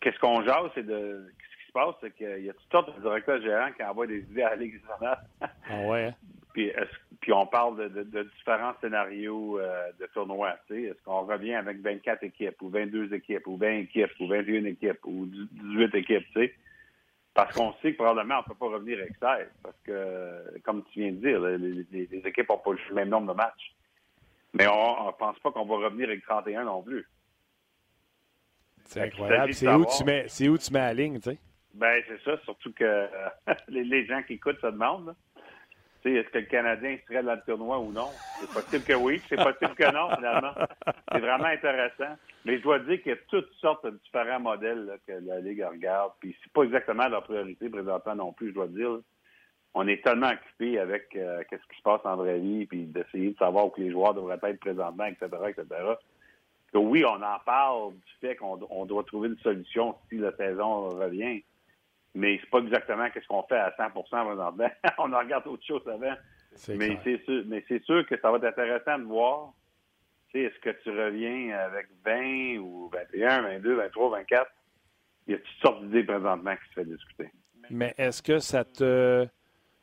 qu'est-ce 0.00 0.18
qu'on 0.18 0.42
jase, 0.44 0.70
c'est 0.74 0.86
de 0.86 1.30
ce 1.38 1.62
qui 1.62 1.66
se 1.66 1.72
passe, 1.72 1.94
c'est 2.00 2.16
qu'il 2.16 2.44
y 2.44 2.50
a 2.50 2.54
toutes 2.54 2.72
sortes 2.72 2.96
de 2.96 3.02
directeurs 3.02 3.40
gérants 3.42 3.70
qui 3.76 3.84
envoient 3.84 4.06
des 4.06 4.20
idées 4.20 4.42
à 4.42 4.50
la 4.50 4.56
Ligue 4.56 4.80
nationale. 4.82 5.18
Ah 5.40 5.86
ouais, 5.86 6.06
hein? 6.06 6.14
Puis, 6.52 6.72
puis 7.20 7.32
on 7.32 7.46
parle 7.46 7.90
de, 7.92 8.22
différents 8.36 8.74
scénarios 8.80 9.58
euh, 9.58 9.90
de 10.00 10.06
tournois. 10.06 10.56
Est-ce 10.70 11.02
qu'on 11.04 11.22
revient 11.22 11.54
avec 11.54 11.80
24 11.80 12.24
équipes, 12.24 12.60
ou 12.62 12.68
22 12.68 13.14
équipes, 13.14 13.46
ou 13.46 13.56
20 13.56 13.78
équipes, 13.78 14.10
ou 14.20 14.26
21 14.26 14.64
équipes, 14.64 14.98
ou 15.04 15.26
18 15.26 15.94
équipes, 15.94 16.26
sais? 16.34 16.54
Parce 17.32 17.54
qu'on 17.54 17.72
sait 17.74 17.92
que 17.92 17.96
probablement 17.96 18.36
on 18.36 18.38
ne 18.38 18.44
peut 18.44 18.58
pas 18.58 18.66
revenir 18.66 18.98
avec 18.98 19.12
16. 19.20 19.48
Parce 19.62 19.76
que, 19.84 20.58
comme 20.64 20.82
tu 20.92 21.00
viens 21.00 21.12
de 21.12 21.16
dire, 21.16 21.40
les, 21.40 22.26
équipes 22.26 22.48
n'ont 22.48 22.58
pas 22.58 22.72
le 22.72 22.94
même 22.94 23.08
nombre 23.08 23.32
de 23.32 23.36
matchs. 23.36 23.74
Mais 24.52 24.66
on 24.66 25.06
ne 25.06 25.12
pense 25.12 25.38
pas 25.38 25.52
qu'on 25.52 25.64
va 25.64 25.76
revenir 25.76 26.08
avec 26.08 26.24
31 26.24 26.64
non 26.64 26.82
plus. 26.82 27.06
C'est 28.86 29.02
incroyable. 29.02 29.54
C'est 29.54 29.68
où, 29.68 29.86
tu 29.86 30.04
mets, 30.04 30.26
où 30.48 30.58
tu 30.58 30.72
mets 30.72 30.80
la 30.80 30.94
ligne, 30.94 31.20
tu 31.20 31.30
sais? 31.30 31.38
Ben, 31.74 32.02
c'est 32.08 32.20
ça. 32.24 32.36
Surtout 32.44 32.72
que 32.72 33.08
les, 33.68 34.06
gens 34.06 34.22
qui 34.24 34.34
écoutent 34.34 34.60
se 34.60 34.66
demandent 34.66 35.14
est-ce 36.04 36.28
que 36.30 36.38
le 36.38 36.46
Canadien 36.46 36.96
serait 37.06 37.22
dans 37.22 37.34
le 37.34 37.42
tournoi 37.46 37.78
ou 37.78 37.92
non? 37.92 38.08
C'est 38.40 38.50
possible 38.50 38.84
que 38.84 38.94
oui, 38.94 39.20
c'est 39.28 39.36
possible 39.36 39.74
que 39.74 39.92
non, 39.92 40.14
finalement. 40.16 40.54
C'est 41.12 41.20
vraiment 41.20 41.44
intéressant. 41.44 42.16
Mais 42.44 42.58
je 42.58 42.62
dois 42.62 42.78
dire 42.80 43.02
qu'il 43.02 43.12
y 43.12 43.14
a 43.14 43.18
toutes 43.28 43.52
sortes 43.60 43.84
de 43.84 43.90
différents 44.04 44.40
modèles 44.40 44.98
que 45.06 45.12
la 45.12 45.40
Ligue 45.40 45.64
regarde. 45.70 46.12
Puis 46.20 46.34
c'est 46.42 46.52
pas 46.52 46.62
exactement 46.62 47.08
leur 47.08 47.22
priorité 47.24 47.68
présentement 47.68 48.14
non 48.14 48.32
plus, 48.32 48.48
je 48.48 48.54
dois 48.54 48.68
dire. 48.68 48.98
On 49.74 49.86
est 49.86 50.02
tellement 50.02 50.30
occupé 50.30 50.78
avec 50.78 51.14
euh, 51.14 51.42
ce 51.50 51.56
qui 51.56 51.78
se 51.78 51.82
passe 51.82 52.00
en 52.04 52.16
vraie 52.16 52.40
vie, 52.40 52.66
puis 52.66 52.86
d'essayer 52.86 53.30
de 53.30 53.36
savoir 53.36 53.66
où 53.66 53.72
les 53.76 53.90
joueurs 53.90 54.14
devraient 54.14 54.38
être 54.42 54.60
présentement, 54.60 55.04
etc., 55.04 55.28
etc., 55.48 55.66
que 56.72 56.78
oui, 56.78 57.04
on 57.04 57.22
en 57.22 57.38
parle 57.44 57.94
du 57.94 58.12
fait 58.20 58.36
qu'on 58.36 58.56
doit 58.56 59.04
trouver 59.04 59.28
une 59.28 59.38
solution 59.38 59.96
si 60.08 60.18
la 60.18 60.34
saison 60.36 60.88
revient 60.88 61.42
mais 62.14 62.38
c'est 62.40 62.50
pas 62.50 62.58
exactement 62.58 63.06
ce 63.14 63.26
qu'on 63.26 63.42
fait 63.44 63.58
à 63.58 63.70
100% 63.70 63.92
présentement. 63.92 64.70
on 64.98 65.12
en 65.12 65.18
regarde 65.18 65.46
autre 65.46 65.64
chose 65.64 65.82
avant. 65.86 66.14
Mais 66.68 66.98
c'est 67.04 67.22
sûr, 67.24 67.44
mais 67.46 67.64
c'est 67.68 67.82
sûr 67.84 68.04
que 68.06 68.18
ça 68.20 68.30
va 68.30 68.38
être 68.38 68.58
intéressant 68.58 68.98
de 68.98 69.04
voir. 69.04 69.52
Est-ce 70.34 70.58
que 70.60 70.70
tu 70.82 70.90
reviens 70.90 71.56
avec 71.58 71.88
20 72.04 72.58
ou 72.58 72.88
21, 72.92 73.42
22, 73.42 73.74
23, 73.74 74.10
24? 74.10 74.50
Il 75.26 75.32
y 75.32 75.34
a 75.34 75.38
toutes 75.38 75.62
sortes 75.62 75.82
d'idées 75.84 76.04
présentement 76.04 76.54
qui 76.56 76.68
se 76.68 76.74
fait 76.74 76.84
discuter. 76.84 77.30
Mais 77.68 77.94
est-ce 77.98 78.22
que 78.22 78.38
ça 78.38 78.64
te 78.64 79.28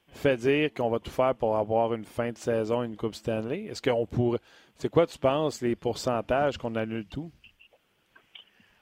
fait 0.08 0.38
dire 0.38 0.74
qu'on 0.74 0.90
va 0.90 1.00
tout 1.00 1.12
faire 1.12 1.36
pour 1.36 1.58
avoir 1.58 1.94
une 1.94 2.06
fin 2.06 2.32
de 2.32 2.38
saison, 2.38 2.84
une 2.84 2.96
Coupe 2.96 3.16
Stanley? 3.16 3.66
Est-ce 3.66 3.82
qu'on 3.82 4.06
pourrait. 4.06 4.40
C'est 4.76 4.90
quoi, 4.90 5.06
tu 5.06 5.18
penses, 5.18 5.62
les 5.62 5.76
pourcentages 5.76 6.58
qu'on 6.58 6.76
annule 6.76 7.08
tout? 7.08 7.32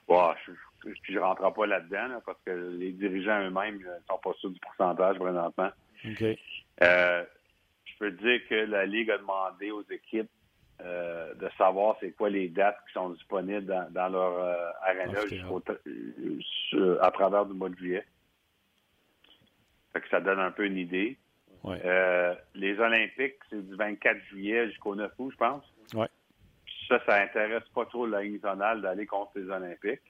Je 0.08 0.52
ne 0.86 1.18
rentrerai 1.20 1.52
pas 1.52 1.66
là-dedans 1.66 2.20
parce 2.24 2.38
que 2.44 2.50
les 2.78 2.92
dirigeants 2.92 3.40
eux-mêmes 3.42 3.78
ne 3.78 4.06
sont 4.08 4.18
pas 4.22 4.32
sûrs 4.34 4.50
du 4.50 4.60
pourcentage 4.60 5.18
présentement. 5.18 5.70
Euh, 6.82 7.24
je 7.84 7.98
peux 7.98 8.10
dire 8.10 8.40
que 8.48 8.54
la 8.54 8.86
Ligue 8.86 9.10
a 9.10 9.18
demandé 9.18 9.70
aux 9.70 9.84
équipes 9.90 10.30
euh, 10.82 11.32
de 11.34 11.48
savoir 11.56 11.96
c'est 12.00 12.10
quoi 12.12 12.28
les 12.28 12.48
dates 12.48 12.78
qui 12.86 12.92
sont 12.92 13.08
disponibles 13.08 13.64
dans, 13.90 14.08
leur 14.10 14.38
euh, 14.38 14.70
arena 14.82 15.20
euh, 16.74 16.98
à 17.00 17.10
travers 17.10 17.44
le 17.46 17.54
mois 17.54 17.70
de 17.70 17.76
juillet. 17.76 18.04
Fait 19.92 20.02
que 20.02 20.08
ça 20.10 20.20
donne 20.20 20.38
un 20.38 20.50
peu 20.50 20.66
une 20.66 20.76
idée. 20.76 21.16
les 21.64 22.78
Olympiques, 22.78 23.36
c'est 23.48 23.66
du 23.66 23.74
24 23.74 24.18
juillet 24.28 24.68
jusqu'au 24.68 24.94
9 24.94 25.10
août, 25.18 25.30
je 25.32 25.36
pense. 25.38 25.64
Ouais. 25.94 26.08
Ça, 26.88 27.00
ça 27.06 27.22
intéresse 27.22 27.66
pas 27.74 27.86
trop 27.86 28.06
la 28.06 28.22
Ligue 28.22 28.42
d'aller 28.42 29.06
contre 29.06 29.32
les 29.36 29.48
Olympiques. 29.48 30.02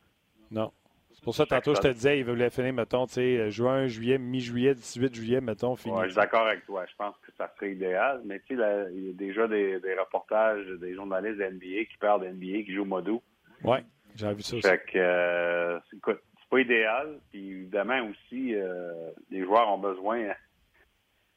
Non. 0.51 0.73
C'est 1.17 1.25
pour 1.25 1.35
ça, 1.35 1.47
tantôt, 1.47 1.75
je 1.75 1.81
te 1.81 1.89
disais, 1.89 2.19
il 2.19 2.27
voulait 2.27 2.51
finir, 2.51 2.75
mettons, 2.75 3.07
tu 3.07 3.15
sais, 3.15 3.51
juin, 3.51 3.87
juillet, 3.87 4.19
mi-juillet, 4.19 4.75
18 4.75 5.15
juillet, 5.15 5.41
mettons, 5.41 5.75
fini. 5.75 5.95
Oui, 5.95 6.03
je 6.05 6.09
suis 6.09 6.17
d'accord 6.17 6.47
avec 6.47 6.67
toi. 6.67 6.85
Je 6.85 6.95
pense 6.97 7.17
que 7.23 7.33
ça 7.39 7.51
serait 7.57 7.73
idéal. 7.73 8.21
Mais 8.27 8.39
tu 8.41 8.55
sais, 8.55 8.63
il 8.93 9.07
y 9.07 9.11
a 9.11 9.13
déjà 9.15 9.49
des, 9.49 9.81
reportages 9.99 10.67
des 10.79 10.95
journalistes 10.95 11.39
de 11.39 11.45
NBA 11.45 11.87
qui 11.91 11.97
parlent 11.99 12.21
de 12.21 12.29
NBA, 12.29 12.65
qui 12.65 12.75
jouent 12.75 12.83
au 12.83 12.87
mois 12.87 13.01
d'août. 13.01 13.23
Oui, 13.65 13.79
j'ai 14.15 14.35
vu 14.35 14.43
ça 14.43 14.57
aussi. 14.57 14.69
Fait 14.69 14.85
que, 14.85 14.99
euh, 14.99 15.79
écoute, 15.97 16.21
c'est 16.39 16.49
pas 16.51 16.61
idéal. 16.61 17.19
Puis 17.31 17.51
évidemment 17.51 18.01
aussi, 18.11 18.55
euh, 18.55 19.11
les 19.31 19.43
joueurs 19.43 19.69
ont 19.73 19.79
besoin 19.79 20.35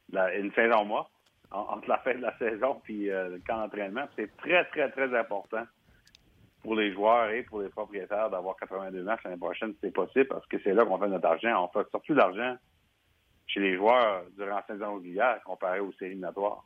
d'une 0.10 0.52
saison 0.56 0.84
mois 0.84 1.10
entre 1.52 1.88
la 1.88 1.98
fin 2.00 2.13
de 2.13 2.22
la 2.22 2.38
saison 2.38 2.80
puis 2.84 3.10
euh, 3.10 3.30
le 3.30 3.39
camp 3.39 3.58
d'entraînement. 3.58 4.08
C'est 4.17 4.36
très, 4.38 4.65
très, 4.65 4.91
très 4.91 5.17
important 5.17 5.65
pour 6.62 6.76
les 6.76 6.91
joueurs 6.93 7.30
et 7.30 7.43
pour 7.43 7.62
les 7.62 7.69
propriétaires 7.69 8.30
d'avoir 8.30 8.56
82 8.58 9.02
matchs 9.04 9.24
l'année 9.24 9.38
prochaine, 9.38 9.74
c'est 9.82 9.93
possible, 9.93 10.28
parce 10.28 10.45
que 10.48 10.58
c'est 10.63 10.74
là 10.74 10.86
qu'on 10.86 11.00
fait 11.00 11.08
notre 11.08 11.28
argent. 11.28 11.63
On 11.63 11.67
fait 11.69 11.89
surtout 11.89 12.13
l'argent 12.13 12.58
chez 13.48 13.60
les 13.60 13.76
joueurs 13.76 14.24
durant 14.38 14.56
la 14.56 14.65
saison 14.67 14.95
régulière 14.95 15.41
comparé 15.43 15.80
aux 15.80 15.91
séries 15.93 16.12
éliminatoires. 16.12 16.63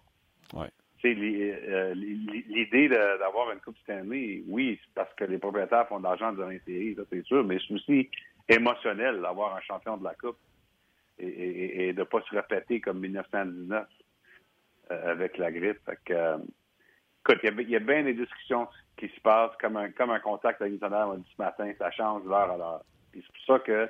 Ouais. 0.53 0.69
Euh, 1.05 1.93
l'idée 1.95 2.87
d'avoir 2.87 3.51
une 3.51 3.59
Coupe 3.59 3.77
Stanley, 3.79 4.43
oui, 4.47 4.79
c'est 4.81 4.93
parce 4.93 5.13
que 5.15 5.25
les 5.25 5.37
propriétaires 5.37 5.87
font 5.87 5.99
de 5.99 6.03
l'argent 6.03 6.31
durant 6.31 6.47
les 6.47 6.59
séries, 6.59 6.95
ça 6.95 7.01
c'est 7.11 7.25
sûr, 7.25 7.43
mais 7.43 7.57
c'est 7.67 7.73
aussi 7.73 8.09
émotionnel 8.47 9.21
d'avoir 9.21 9.55
un 9.55 9.61
champion 9.61 9.97
de 9.97 10.03
la 10.03 10.15
Coupe 10.15 10.37
et, 11.19 11.91
de 11.93 11.99
ne 11.99 12.03
pas 12.05 12.21
se 12.21 12.35
répéter 12.35 12.79
comme 12.79 12.99
1919 12.99 13.85
euh, 14.91 15.11
avec 15.11 15.37
la 15.37 15.51
grippe. 15.51 15.79
Euh, 16.11 16.37
écoute, 17.27 17.39
il 17.43 17.69
y, 17.69 17.75
a 17.75 17.79
bien 17.79 18.03
des 18.03 18.13
discussions 18.13 18.67
qui 18.97 19.07
se 19.07 19.19
passe 19.21 19.51
comme 19.61 19.77
un, 19.77 19.89
comme 19.91 20.11
un 20.11 20.19
contact 20.19 20.61
avec 20.61 20.79
m'a 20.81 21.15
dit 21.17 21.31
ce 21.35 21.41
matin, 21.41 21.71
ça 21.77 21.91
change 21.91 22.23
l'heure 22.25 22.51
à 22.51 22.57
l'heure. 22.57 22.83
c'est 23.13 23.21
pour 23.21 23.45
ça 23.55 23.59
que 23.59 23.89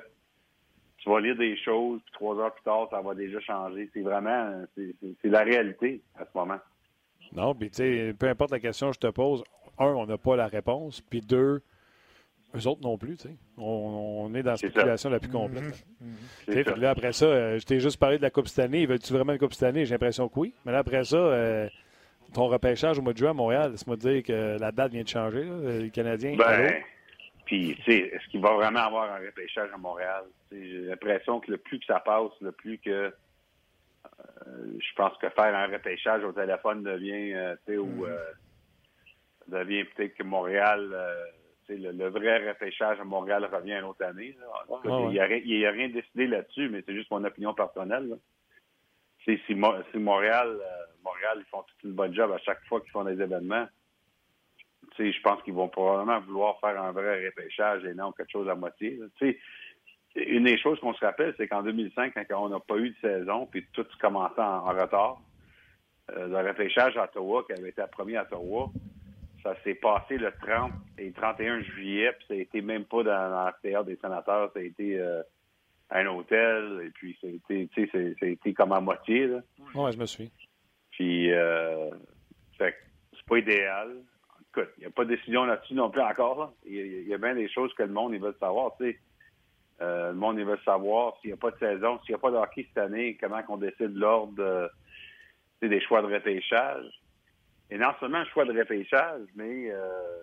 tu 0.98 1.10
vas 1.10 1.20
lire 1.20 1.36
des 1.36 1.56
choses, 1.58 2.00
puis 2.04 2.12
trois 2.14 2.36
heures 2.38 2.54
plus 2.54 2.62
tard, 2.62 2.88
ça 2.90 3.00
va 3.00 3.14
déjà 3.14 3.40
changer. 3.40 3.90
C'est 3.92 4.00
vraiment, 4.00 4.64
c'est 4.76 5.28
la 5.28 5.42
réalité 5.42 6.00
à 6.18 6.24
ce 6.24 6.30
moment. 6.34 6.58
Non, 7.32 7.54
puis 7.54 7.70
tu 7.70 7.76
sais, 7.76 8.14
peu 8.18 8.28
importe 8.28 8.52
la 8.52 8.60
question 8.60 8.88
que 8.88 8.94
je 8.94 9.00
te 9.00 9.06
pose, 9.08 9.42
un, 9.78 9.86
on 9.86 10.06
n'a 10.06 10.16
pas 10.16 10.36
la 10.36 10.46
réponse, 10.46 11.00
puis 11.00 11.20
deux, 11.20 11.60
eux 12.56 12.66
autres 12.68 12.82
non 12.82 12.96
plus, 12.96 13.16
tu 13.16 13.28
sais. 13.28 13.36
On, 13.58 14.32
est 14.34 14.42
dans 14.42 14.52
la 14.52 14.56
spéculation 14.56 15.10
la 15.10 15.18
plus 15.18 15.30
complète. 15.30 15.84
Mm-hmm. 16.48 16.78
là, 16.78 16.90
après 16.90 17.12
ça, 17.12 17.26
euh, 17.26 17.58
je 17.58 17.64
t'ai 17.64 17.80
juste 17.80 17.98
parlé 17.98 18.16
de 18.16 18.22
la 18.22 18.30
Coupe 18.30 18.46
cette 18.46 18.64
année. 18.64 18.86
Veux-tu 18.86 19.12
vraiment 19.12 19.32
une 19.32 19.38
Coupe 19.38 19.52
cette 19.52 19.64
année? 19.64 19.84
J'ai 19.84 19.94
l'impression 19.94 20.28
que 20.28 20.38
oui. 20.38 20.54
Mais 20.64 20.72
là, 20.72 20.78
après 20.78 21.02
ça, 21.04 21.16
euh, 21.16 21.68
ton 22.32 22.48
repêchage 22.48 22.98
au 22.98 23.02
mois 23.02 23.12
de 23.12 23.18
juin 23.18 23.30
à 23.30 23.34
Montréal, 23.34 23.72
laisse-moi 23.72 23.96
dire 23.96 24.22
que 24.22 24.58
la 24.58 24.72
date 24.72 24.92
vient 24.92 25.02
de 25.02 25.08
changer, 25.08 25.44
le 25.44 25.88
Canadien. 25.88 26.36
Ben, 26.36 26.82
puis, 27.44 27.76
tu 27.76 27.82
sais, 27.82 27.98
est-ce 28.12 28.26
qu'il 28.28 28.40
va 28.40 28.52
vraiment 28.54 28.80
avoir 28.80 29.12
un 29.12 29.18
repêchage 29.18 29.70
à 29.72 29.76
Montréal? 29.76 30.24
J'ai 30.50 30.82
l'impression 30.82 31.40
que 31.40 31.50
le 31.50 31.58
plus 31.58 31.78
que 31.78 31.84
ça 31.86 32.00
passe, 32.00 32.32
le 32.40 32.52
plus 32.52 32.78
que 32.78 32.90
euh, 32.90 33.12
je 34.78 34.94
pense 34.96 35.16
que 35.18 35.28
faire 35.28 35.54
un 35.54 35.66
repêchage 35.66 36.24
au 36.24 36.32
téléphone 36.32 36.82
devient, 36.82 37.34
euh, 37.34 37.56
tu 37.66 37.72
sais, 37.72 37.78
ou 37.78 37.86
mm. 37.86 38.04
euh, 38.04 38.18
devient 39.48 39.84
peut-être 39.84 40.14
que 40.14 40.22
Montréal, 40.22 40.90
le, 41.68 41.92
le, 41.92 42.08
vrai 42.08 42.48
repêchage 42.48 42.98
à 42.98 43.04
Montréal 43.04 43.48
revient 43.52 43.74
une 43.74 43.84
autre 43.84 44.04
année. 44.04 44.36
Il 44.84 45.08
n'y 45.10 45.18
a, 45.18 45.24
a, 45.24 45.72
rien 45.72 45.88
décidé 45.88 46.26
là-dessus, 46.26 46.70
mais 46.70 46.82
c'est 46.86 46.94
juste 46.94 47.10
mon 47.10 47.24
opinion 47.24 47.52
personnelle. 47.52 48.08
Là 48.08 48.16
si, 49.24 49.40
si, 49.46 49.54
Montréal, 49.98 50.48
euh, 50.48 50.84
Montréal, 51.04 51.38
ils 51.38 51.50
font 51.50 51.62
toute 51.62 51.82
une 51.84 51.92
bonne 51.92 52.14
job 52.14 52.32
à 52.32 52.38
chaque 52.38 52.64
fois 52.64 52.80
qu'ils 52.80 52.90
font 52.90 53.04
des 53.04 53.20
événements, 53.20 53.66
je 54.98 55.20
pense 55.22 55.42
qu'ils 55.42 55.54
vont 55.54 55.68
probablement 55.68 56.20
vouloir 56.20 56.58
faire 56.60 56.80
un 56.80 56.92
vrai 56.92 57.26
repêchage 57.26 57.84
et 57.84 57.94
non 57.94 58.12
quelque 58.12 58.30
chose 58.30 58.48
à 58.48 58.54
moitié. 58.54 59.00
Une 60.16 60.44
des 60.44 60.58
choses 60.58 60.78
qu'on 60.80 60.94
se 60.94 61.04
rappelle, 61.04 61.34
c'est 61.36 61.48
qu'en 61.48 61.62
2005, 61.62 62.14
quand 62.14 62.44
on 62.44 62.48
n'a 62.48 62.60
pas 62.60 62.76
eu 62.76 62.90
de 62.90 62.96
saison, 63.00 63.46
puis 63.46 63.66
tout 63.72 63.86
commençait 64.00 64.40
en, 64.40 64.64
retard, 64.64 65.20
euh, 66.12 66.28
le 66.28 66.48
repêchage 66.48 66.96
à 66.96 67.04
Ottawa, 67.04 67.44
qui 67.46 67.58
avait 67.58 67.70
été 67.70 67.82
premier 67.90 68.16
à 68.16 68.22
Ottawa, 68.22 68.70
ça 69.42 69.56
s'est 69.64 69.74
passé 69.74 70.16
le 70.16 70.32
30 70.40 70.72
et 70.98 71.10
31 71.10 71.62
juillet, 71.62 72.12
puis 72.12 72.26
ça 72.28 72.34
a 72.34 72.36
été 72.36 72.62
même 72.62 72.84
pas 72.84 73.02
dans, 73.02 73.30
dans 73.30 73.44
la 73.44 73.56
théâtre 73.60 73.86
des 73.86 73.96
sénateurs, 73.96 74.52
ça 74.52 74.60
a 74.60 74.62
été 74.62 74.98
euh, 75.00 75.22
un 75.90 76.06
hôtel, 76.06 76.82
et 76.86 76.90
puis 76.90 77.18
ça 77.20 77.26
a 77.26 77.30
été, 77.30 77.68
tu 77.74 77.90
sais, 77.90 78.14
ça 78.20 78.26
a 78.26 78.28
été 78.28 78.54
comme 78.54 78.72
à 78.72 78.80
moitié. 78.80 79.28
Ouais, 79.74 79.92
je 79.92 79.98
me 79.98 80.06
suis. 80.06 80.30
Puis, 80.94 81.32
euh, 81.32 81.90
c'est 82.58 82.74
pas 83.28 83.38
idéal. 83.38 83.96
Écoute, 84.50 84.70
il 84.78 84.80
n'y 84.80 84.86
a 84.86 84.90
pas 84.90 85.04
de 85.04 85.14
décision 85.14 85.44
là-dessus 85.44 85.74
non 85.74 85.90
plus 85.90 86.02
encore. 86.02 86.52
Il, 86.66 87.08
y 87.08 87.14
a, 87.14 87.18
bien 87.18 87.34
des 87.34 87.48
choses 87.48 87.72
que 87.74 87.82
le 87.82 87.92
monde, 87.92 88.12
il 88.14 88.20
veut 88.20 88.36
savoir, 88.38 88.76
tu 88.78 88.90
sais. 88.90 88.98
Euh, 89.80 90.10
le 90.10 90.16
monde, 90.16 90.38
il 90.38 90.44
veut 90.44 90.58
savoir 90.64 91.16
s'il 91.20 91.30
n'y 91.30 91.34
a 91.34 91.36
pas 91.36 91.50
de 91.50 91.58
saison, 91.58 91.98
s'il 92.00 92.14
n'y 92.14 92.14
a 92.14 92.18
pas 92.18 92.30
de 92.30 92.38
cette 92.54 92.78
année, 92.78 93.18
comment 93.20 93.42
qu'on 93.42 93.56
décide 93.56 93.96
l'ordre 93.96 94.70
des 95.68 95.80
choix 95.80 96.02
de 96.02 96.12
repêchage. 96.12 96.86
Et 97.70 97.78
non 97.78 97.92
seulement 97.98 98.20
le 98.20 98.26
choix 98.26 98.44
de 98.44 98.56
repêchage, 98.56 99.22
mais 99.34 99.70
euh, 99.70 100.22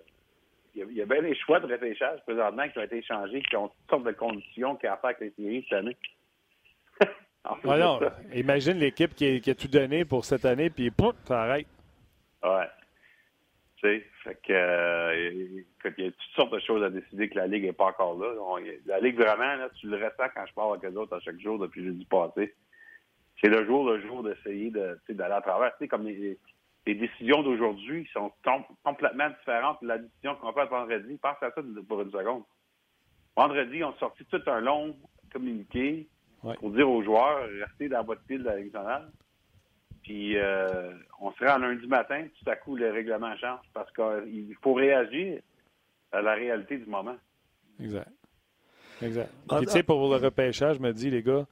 il 0.76 0.94
y, 0.94 1.02
a, 1.02 1.06
bien 1.06 1.22
des 1.22 1.36
choix 1.36 1.60
de 1.60 1.72
repêchage 1.72 2.22
présentement 2.22 2.68
qui 2.70 2.80
ont 2.80 2.84
été 2.84 3.02
changés, 3.04 3.42
qui 3.42 3.56
ont 3.58 3.68
toutes 3.68 3.90
sortes 3.90 4.04
de 4.04 4.12
conditions 4.12 4.76
qui 4.76 4.88
ont 4.88 4.98
les 5.20 5.32
séries 5.32 5.66
cette 5.68 5.80
année. 5.80 5.98
Alors, 7.44 8.04
imagine 8.34 8.78
l'équipe 8.78 9.16
qui, 9.16 9.50
a 9.50 9.56
tout 9.56 9.68
donné 9.68 10.06
pour 10.06 10.26
cette 10.26 10.46
année, 10.46 10.70
puis 10.70 10.92
pouf, 10.92 11.16
ça 11.26 11.44
arrête. 11.44 11.68
Ouais. 12.44 12.68
Tu 13.78 13.88
sais, 13.88 14.06
fait 14.24 14.40
que, 14.46 14.54
euh, 14.54 15.64
il 15.98 16.04
y 16.04 16.08
a 16.08 16.12
toutes 16.12 16.36
sortes 16.36 16.54
de 16.54 16.60
choses 16.60 16.84
à 16.84 16.90
décider 16.90 17.30
que 17.30 17.36
la 17.36 17.48
Ligue 17.48 17.64
n'est 17.64 17.74
pas 17.74 17.86
encore 17.86 18.18
là. 18.20 18.60
la 18.86 19.00
Ligue, 19.00 19.18
vraiment, 19.18 19.56
là, 19.56 19.70
tu 19.80 19.88
le 19.88 19.98
ressens 19.98 20.30
quand 20.36 20.46
je 20.46 20.54
parle 20.54 20.78
avec 20.78 20.92
les 20.92 20.96
autres 20.96 21.16
à 21.16 21.20
chaque 21.20 21.40
jour 21.40 21.58
depuis 21.58 21.84
jeudi 21.84 22.06
passé. 22.06 22.54
C'est 23.42 23.50
le 23.50 23.66
jour 23.66 23.90
le 23.90 24.00
jour 24.02 24.22
d'essayer 24.22 24.70
d'aller 24.70 25.34
à 25.34 25.42
travers. 25.42 25.72
Tu 25.72 25.86
sais, 25.86 25.88
comme 25.88 26.06
les, 26.06 26.38
les 26.86 26.96
décisions 26.96 27.42
d'aujourd'hui 27.42 28.08
sont 28.14 28.32
complètement 28.84 29.30
différentes 29.30 29.82
de 29.82 29.88
la 29.88 29.98
décision 29.98 30.36
qu'on 30.36 30.54
fait 30.54 30.66
vendredi. 30.66 31.18
Pense 31.18 31.42
à 31.42 31.52
ça 31.52 31.62
pour 31.88 32.02
une 32.02 32.12
seconde. 32.12 32.44
Vendredi, 33.36 33.84
on 33.84 33.90
a 33.90 33.98
sorti 33.98 34.26
tout 34.26 34.42
un 34.46 34.60
long 34.60 34.96
communiqué 35.32 36.08
pour 36.60 36.72
dire 36.72 36.90
aux 36.90 37.04
joueurs, 37.04 37.48
restez 37.60 37.90
dans 37.90 38.04
votre 38.04 38.22
pile 38.24 38.40
de 38.40 38.46
la 38.46 38.60
nationale. 38.60 39.10
Puis 40.04 40.38
euh, 40.38 40.94
on 41.20 41.32
serait 41.34 41.52
en 41.52 41.60
lundi 41.60 41.86
matin, 41.88 42.26
tout 42.40 42.50
à 42.50 42.56
coup, 42.56 42.76
le 42.76 42.92
règlement 42.92 43.36
change 43.38 43.66
parce 43.74 43.92
qu'il 43.94 44.56
faut 44.62 44.74
réagir 44.74 45.42
à 46.12 46.22
la 46.22 46.34
réalité 46.34 46.78
du 46.78 46.86
moment. 46.86 47.16
Exact. 47.80 48.10
Exact. 49.02 49.30
Puis, 49.50 49.66
tu 49.66 49.72
sais, 49.72 49.84
pour 49.84 50.10
le 50.10 50.18
repêchage, 50.18 50.78
je 50.78 50.82
me 50.82 50.94
dis, 50.94 51.10
les 51.10 51.24
gars, 51.24 51.46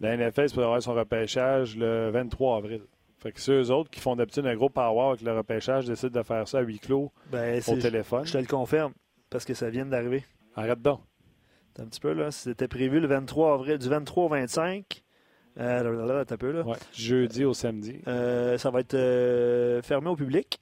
la 0.00 0.16
NFL 0.16 0.50
pourrait 0.50 0.64
avoir 0.64 0.82
son 0.82 0.94
repêchage 0.94 1.76
le 1.76 2.10
23 2.10 2.56
avril. 2.56 2.82
Fait 3.18 3.32
que 3.32 3.40
ceux 3.40 3.70
autres 3.70 3.90
qui 3.90 4.00
font 4.00 4.16
d'habitude 4.16 4.46
un 4.46 4.54
gros 4.54 4.70
power 4.70 5.10
avec 5.10 5.20
le 5.20 5.36
repêchage 5.36 5.84
décident 5.84 6.20
de 6.20 6.24
faire 6.24 6.48
ça 6.48 6.58
à 6.58 6.62
huis 6.62 6.78
clos 6.78 7.12
ben, 7.30 7.60
au 7.68 7.76
téléphone. 7.76 8.24
Je 8.24 8.32
te 8.32 8.38
le 8.38 8.46
confirme, 8.46 8.94
parce 9.28 9.44
que 9.44 9.52
ça 9.52 9.68
vient 9.68 9.84
d'arriver. 9.84 10.24
Arrête 10.56 10.80
donc. 10.80 11.00
Un 11.78 11.86
petit 11.86 12.00
peu, 12.00 12.12
là. 12.12 12.30
C'était 12.30 12.68
prévu 12.68 13.00
le 13.00 13.06
23 13.06 13.54
avril, 13.54 13.78
du 13.78 13.88
23 13.88 14.24
au 14.24 14.28
25. 14.28 15.02
Euh, 15.58 16.06
là, 16.06 16.24
un 16.28 16.36
peu, 16.36 16.50
là. 16.50 16.62
Ouais, 16.62 16.76
jeudi 16.92 17.44
au 17.44 17.54
samedi. 17.54 18.00
Euh, 18.06 18.56
ça 18.58 18.70
va 18.70 18.80
être 18.80 18.94
euh, 18.94 19.82
fermé 19.82 20.08
au 20.08 20.16
public. 20.16 20.60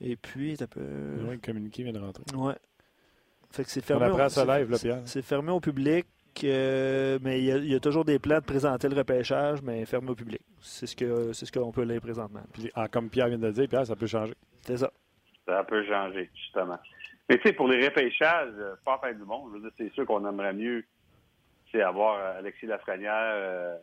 Et 0.00 0.16
puis, 0.16 0.56
un 0.60 0.66
peu. 0.66 0.80
Le 0.80 1.36
communiqué 1.38 1.82
vient 1.82 1.92
de 1.92 1.98
rentrer. 1.98 2.24
Ouais. 2.34 2.54
Fait 3.50 3.64
que 3.64 3.70
c'est 3.70 3.84
fermé. 3.84 4.06
On 4.06 4.14
apprend 4.14 4.28
ça 4.28 4.44
live, 4.44 4.70
là, 4.70 4.78
Pierre. 4.78 5.02
C'est 5.04 5.22
fermé 5.22 5.50
au 5.50 5.60
public. 5.60 6.06
Euh, 6.44 7.18
mais 7.22 7.42
il 7.42 7.66
y, 7.66 7.74
a, 7.74 7.80
toujours 7.80 8.04
des 8.04 8.18
plans 8.18 8.38
de 8.38 8.44
présenter 8.44 8.88
le 8.88 8.96
repêchage, 8.96 9.60
mais 9.62 9.84
fermé 9.84 10.10
au 10.10 10.14
public. 10.14 10.40
C'est 10.60 10.86
ce 10.86 10.96
que 10.96 11.32
c'est 11.32 11.44
ce 11.44 11.52
qu'on 11.52 11.72
peut 11.72 11.82
lire 11.82 12.00
présentement. 12.00 12.42
Puis, 12.52 12.70
ah, 12.74 12.88
comme 12.88 13.10
Pierre 13.10 13.28
vient 13.28 13.38
de 13.38 13.46
le 13.46 13.52
dire, 13.52 13.68
Pierre, 13.68 13.86
ça 13.86 13.96
peut 13.96 14.06
changer. 14.06 14.34
C'est 14.62 14.76
ça. 14.76 14.90
Ça 15.46 15.64
peut 15.64 15.84
changer, 15.84 16.30
justement. 16.34 16.78
Mais 17.30 17.38
tu 17.38 17.48
sais, 17.48 17.52
pour 17.54 17.68
les 17.68 17.82
repêchages, 17.82 18.52
euh, 18.58 18.74
pas 18.84 18.98
faire 18.98 19.14
du 19.14 19.24
monde, 19.24 19.52
c'est 19.78 19.92
sûr 19.94 20.04
qu'on 20.04 20.28
aimerait 20.28 20.52
mieux 20.52 20.84
avoir 21.82 22.18
Alexis 22.36 22.66
Lafrenière, 22.66 23.78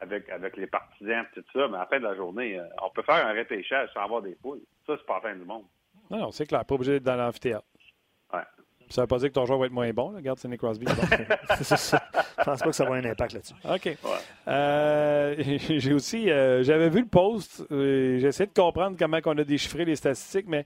avec, 0.00 0.28
avec 0.28 0.56
les 0.56 0.66
partisans 0.66 1.24
tout 1.32 1.44
ça, 1.52 1.68
mais 1.68 1.76
à 1.76 1.80
la 1.80 1.86
fin 1.86 2.00
de 2.00 2.04
la 2.04 2.16
journée, 2.16 2.60
on 2.82 2.90
peut 2.90 3.02
faire 3.02 3.24
un 3.24 3.32
repêchage 3.32 3.90
sans 3.94 4.00
avoir 4.00 4.22
des 4.22 4.34
poules. 4.34 4.60
Ça, 4.84 4.96
c'est 4.98 5.06
pas 5.06 5.20
la 5.22 5.30
fin 5.30 5.36
du 5.36 5.44
monde. 5.44 5.62
Non, 6.10 6.18
non, 6.18 6.30
c'est 6.32 6.46
clair. 6.46 6.64
Pas 6.64 6.74
obligé 6.74 6.92
d'être 6.94 7.04
dans 7.04 7.14
l'amphithéâtre. 7.14 7.64
Ouais. 8.32 8.40
Ça 8.90 9.02
veut 9.02 9.06
pas 9.06 9.18
dire 9.18 9.28
que 9.28 9.34
ton 9.34 9.44
joueur 9.44 9.58
va 9.58 9.66
être 9.66 9.72
moins 9.72 9.90
bon. 9.92 10.14
Regarde 10.14 10.38
Sidney 10.38 10.56
Crosby. 10.56 10.86
Bon. 10.86 10.92
Je 11.60 12.44
pense 12.44 12.60
pas 12.60 12.66
que 12.66 12.72
ça 12.72 12.84
va 12.84 12.90
avoir 12.90 13.04
un 13.04 13.10
impact 13.10 13.32
là-dessus. 13.34 13.54
OK. 13.64 13.98
Euh, 14.48 15.34
j'ai 15.68 15.92
aussi, 15.92 16.30
euh, 16.30 16.62
j'avais 16.62 16.88
vu 16.88 17.00
le 17.00 17.08
post. 17.08 17.66
Euh, 17.70 18.18
J'essaie 18.18 18.46
de 18.46 18.52
comprendre 18.52 18.96
comment 18.98 19.18
on 19.26 19.38
a 19.38 19.44
déchiffré 19.44 19.84
les 19.84 19.96
statistiques, 19.96 20.46
mais 20.48 20.64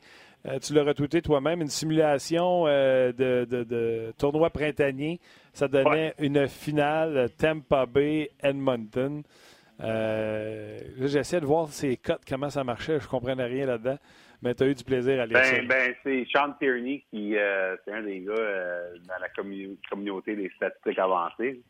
tu 0.63 0.75
l'as 0.75 0.83
retweeté 0.83 1.23
toi-même. 1.23 1.61
Une 1.61 1.69
simulation 1.69 2.65
de, 2.65 3.13
de, 3.45 4.13
tournoi 4.19 4.51
printanier. 4.51 5.21
Ça 5.53 5.69
donnait 5.69 6.15
une 6.19 6.49
finale 6.49 7.29
Tampa 7.39 7.87
Bay 7.87 8.31
Edmonton. 8.43 9.23
J'essaie 9.81 11.41
de 11.41 11.47
voir 11.47 11.69
ces 11.69 11.97
cotes, 11.97 12.23
comment 12.29 12.51
ça 12.51 12.65
marchait. 12.65 12.99
Je 12.99 13.05
ne 13.05 13.11
comprenais 13.11 13.45
rien 13.45 13.67
là-dedans. 13.67 13.99
Mais 14.43 14.55
tu 14.57 14.65
as 14.65 14.67
eu 14.67 14.75
du 14.75 14.83
plaisir 14.83 15.21
à 15.21 15.27
lire 15.27 15.39
ben, 15.39 15.45
ça. 15.45 15.63
Ben, 15.63 15.95
c'est 16.03 16.27
Sean 16.33 16.53
Tierney 16.59 17.05
qui 17.11 17.37
euh, 17.37 17.77
c'est 17.85 17.93
un 17.93 18.03
des 18.03 18.21
gars 18.21 18.33
euh, 18.33 18.95
dans 19.07 19.21
la 19.21 19.29
communauté 19.89 20.35
des 20.35 20.51
statistiques 20.57 20.99
avancées. 20.99 21.61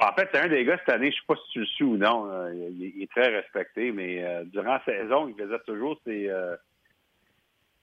En 0.00 0.12
fait, 0.14 0.28
c'est 0.32 0.40
un 0.40 0.48
des 0.48 0.64
gars 0.64 0.78
cette 0.78 0.94
année, 0.94 1.12
je 1.12 1.16
ne 1.16 1.20
sais 1.20 1.26
pas 1.28 1.36
si 1.36 1.52
tu 1.52 1.60
le 1.60 1.66
suis 1.66 1.84
ou 1.84 1.96
non, 1.96 2.26
euh, 2.30 2.70
il, 2.70 3.02
est 3.02 3.10
très 3.10 3.28
respecté, 3.28 3.92
mais 3.92 4.24
durant 4.46 4.72
la 4.72 4.84
saison, 4.84 5.28
il 5.28 5.34
faisait 5.34 5.58
toujours 5.66 6.00
ses, 6.06 6.30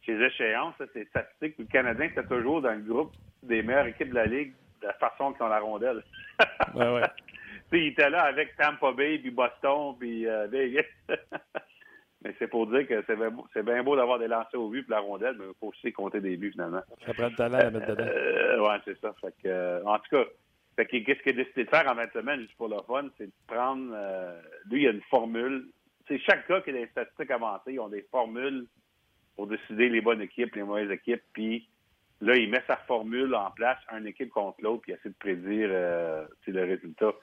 ses 0.07 0.19
échéances, 0.19 0.73
ses 0.93 1.05
statistiques. 1.05 1.59
Le 1.59 1.65
Canadien 1.65 2.05
était 2.07 2.23
toujours 2.23 2.61
dans 2.61 2.71
le 2.71 2.81
groupe 2.81 3.13
des 3.43 3.61
meilleures 3.61 3.85
équipes 3.85 4.09
de 4.09 4.15
la 4.15 4.25
Ligue 4.25 4.53
de 4.81 4.87
la 4.87 4.93
façon 4.93 5.33
qu'ils 5.33 5.43
ont 5.43 5.49
la 5.49 5.59
rondelle. 5.59 6.03
ouais, 6.75 6.93
ouais. 6.93 7.01
il 7.73 7.87
était 7.87 8.09
là 8.09 8.23
avec 8.23 8.55
Tampa 8.57 8.91
Bay, 8.93 9.19
puis 9.19 9.31
Boston, 9.31 9.95
puis 9.99 10.25
Vegas. 10.49 10.83
Mais 12.23 12.35
c'est 12.39 12.47
pour 12.47 12.67
dire 12.67 12.87
que 12.87 13.03
c'est 13.53 13.63
bien, 13.63 13.83
beau 13.83 13.95
d'avoir 13.95 14.17
des 14.17 14.27
lancers 14.27 14.59
au 14.59 14.69
but 14.69 14.83
pour 14.83 14.95
la 14.95 15.01
rondelle, 15.01 15.35
mais 15.37 15.45
il 15.45 15.53
faut 15.59 15.67
aussi 15.67 15.93
compter 15.93 16.19
des 16.19 16.35
buts 16.35 16.51
finalement. 16.51 16.81
Ça 17.05 17.13
prend 17.13 17.27
le 17.27 17.35
talent 17.35 17.59
à 17.59 17.69
mettre 17.69 17.87
dedans. 17.87 18.05
Euh, 18.07 18.59
oui, 18.59 18.75
c'est 18.85 18.99
ça. 18.99 19.13
Fait 19.21 19.33
que, 19.43 19.47
euh, 19.47 19.83
en 19.85 19.99
tout 19.99 20.09
cas, 20.17 20.85
qu'est-ce 20.85 21.21
qu'il 21.21 21.39
a 21.39 21.43
décidé 21.43 21.65
de 21.65 21.69
faire 21.69 21.89
en 21.89 21.93
20 21.93 22.11
semaines, 22.13 22.41
juste 22.41 22.57
pour 22.57 22.69
le 22.69 22.77
fun, 22.87 23.07
c'est 23.17 23.27
de 23.27 23.31
prendre. 23.45 23.91
Euh, 23.93 24.41
lui, 24.69 24.81
il 24.81 24.83
y 24.85 24.87
a 24.87 24.91
une 24.91 25.01
formule. 25.09 25.67
C'est 26.07 26.17
chaque 26.19 26.47
cas 26.47 26.61
qui 26.61 26.71
a 26.71 26.73
des 26.73 26.87
statistiques 26.87 27.31
avancées, 27.31 27.73
ils 27.73 27.79
ont 27.79 27.89
des 27.89 28.05
formules 28.09 28.65
pour 29.37 29.47
décider 29.47 29.87
les 29.87 30.01
bonnes 30.01 30.21
équipes, 30.21 30.55
les 30.55 30.63
mauvaises 30.63 30.91
équipes. 30.91 31.21
Puis 31.31 31.69
là, 32.19 32.35
il 32.35 32.49
met 32.49 32.61
sa 32.67 32.75
formule 32.75 33.33
en 33.35 33.51
place, 33.51 33.77
une 33.97 34.07
équipe 34.07 34.31
contre 34.31 34.61
l'autre, 34.61 34.81
puis 34.81 34.91
il 34.91 34.95
essaie 34.95 35.09
de 35.09 35.15
prédire 35.17 35.69
le 35.69 36.63
résultat. 36.65 37.13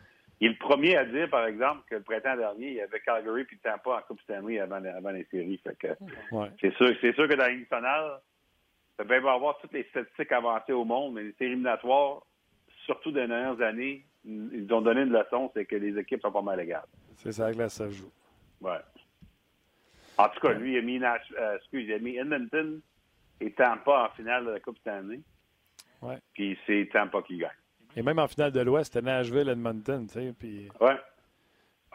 Il 0.40 0.48
est 0.48 0.50
le 0.50 0.59
premier 0.59 0.96
à 0.96 1.05
dire, 1.05 1.29
par 1.29 1.46
exemple, 1.46 1.83
que 1.88 1.96
le 1.96 2.03
printemps 2.03 2.37
dernier, 2.37 2.68
il 2.68 2.74
y 2.74 2.81
avait 2.81 3.00
Calgary 3.00 3.44
puis 3.44 3.59
Tampa 3.59 3.98
en 3.98 4.00
Coupe 4.03 4.20
Stanley 4.22 4.59
avant, 4.59 4.83
avant 4.85 5.11
les 5.11 5.24
séries. 5.31 5.61
C'est 6.61 6.74
sûr, 6.77 6.94
c'est 7.00 7.14
sûr 7.14 7.29
que 7.29 7.35
dans 7.35 7.81
la 7.83 8.22
ça 8.96 9.05
peut 9.05 9.14
avoir 9.14 9.59
toutes 9.59 9.72
les 9.72 9.85
statistiques 9.90 10.31
avancées 10.31 10.72
au 10.72 10.85
monde, 10.85 11.14
mais 11.14 11.24
les 11.24 11.33
séries 11.33 11.50
éliminatoires, 11.53 12.22
surtout 12.87 13.11
dans 13.11 13.22
les 13.22 13.27
dernières 13.27 13.61
années, 13.61 14.05
ils 14.24 14.72
ont 14.72 14.81
donné 14.81 15.03
une 15.03 15.12
leçon, 15.12 15.50
c'est 15.53 15.64
que 15.64 15.74
les 15.77 15.98
équipes 15.98 16.22
sont 16.22 16.31
pas 16.31 16.42
mal 16.42 16.61
égales. 16.61 16.87
C'est 17.16 17.33
ça 17.33 17.53
que 17.53 17.59
là, 17.59 17.68
ça 17.68 17.88
joue. 17.90 18.11
Ouais. 18.61 18.79
En 20.18 20.29
tout 20.29 20.40
cas, 20.40 20.53
lui, 20.53 20.72
il 20.72 20.79
a 20.79 20.83
mis, 20.83 21.03
euh, 21.03 21.57
excuse, 21.57 21.87
il 21.88 21.92
a 21.92 21.98
mis 21.98 22.16
Edmonton 22.16 22.81
et 23.40 23.50
Tampa 23.53 24.09
en 24.11 24.16
finale 24.16 24.46
de 24.46 24.50
la 24.50 24.61
Coupe 24.61 24.79
Stanley. 24.79 25.20
Ouais. 26.03 26.18
Puis 26.33 26.59
c'est 26.66 26.88
Tampa 26.92 27.22
qui 27.22 27.38
gagne. 27.38 27.50
Et 27.96 28.03
même 28.03 28.18
en 28.18 28.29
finale 28.29 28.53
de 28.53 28.61
l'Ouest, 28.61 28.92
c'était 28.92 29.05
Nashville, 29.05 29.48
Edmonton, 29.48 30.07
tu 30.07 30.14
sais. 30.14 30.35
Puis... 30.38 30.68
Ouais. 30.81 30.96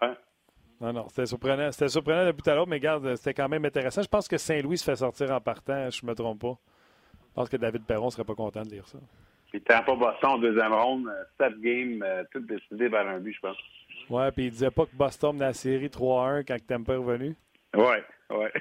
Ouais. 0.02 0.14
Non, 0.82 0.94
non, 0.94 1.08
c'était 1.10 1.26
surprenant. 1.26 1.72
C'était 1.72 1.90
surprenant 1.90 2.26
de 2.26 2.32
bout 2.32 2.48
à 2.48 2.56
l'autre, 2.56 2.70
mais 2.70 2.78
regarde, 2.78 3.16
c'était 3.16 3.34
quand 3.34 3.50
même 3.50 3.66
intéressant. 3.66 4.02
Je 4.02 4.08
pense 4.08 4.28
que 4.28 4.38
Saint-Louis 4.38 4.78
se 4.78 4.86
fait 4.86 4.96
sortir 4.96 5.32
en 5.32 5.42
partant, 5.42 5.90
je 5.90 6.06
ne 6.06 6.10
me 6.10 6.16
trompe 6.16 6.40
pas. 6.40 6.58
Je 7.30 7.34
pense 7.36 7.50
que 7.50 7.58
David 7.58 7.86
Perron 7.86 8.06
ne 8.06 8.12
serait 8.12 8.24
pas 8.24 8.36
content 8.36 8.64
de 8.64 8.70
lire 8.70 8.88
ça. 8.88 8.98
Puis 9.52 9.60
pas 9.60 9.82
Boston 9.82 10.30
en 10.30 10.38
deuxième 10.38 10.74
ronde, 10.74 11.08
euh, 11.08 11.24
sept 11.38 11.60
games, 11.60 12.04
euh, 12.04 12.24
tout 12.32 12.40
décidé 12.40 12.88
vers 12.88 13.08
un 13.08 13.20
but, 13.20 13.34
je 13.34 13.40
pense. 13.40 13.58
Ouais, 14.10 14.32
puis 14.32 14.46
il 14.46 14.52
disait 14.52 14.72
pas 14.72 14.86
que 14.86 14.96
Boston 14.96 15.34
menait 15.34 15.46
la 15.46 15.54
série 15.54 15.90
3-1 15.90 16.44
quand 16.44 16.58
Tampa 16.66 16.94
est 16.94 16.98
revenu. 16.98 17.36
Ouais, 17.76 18.04
ouais. 18.32 18.52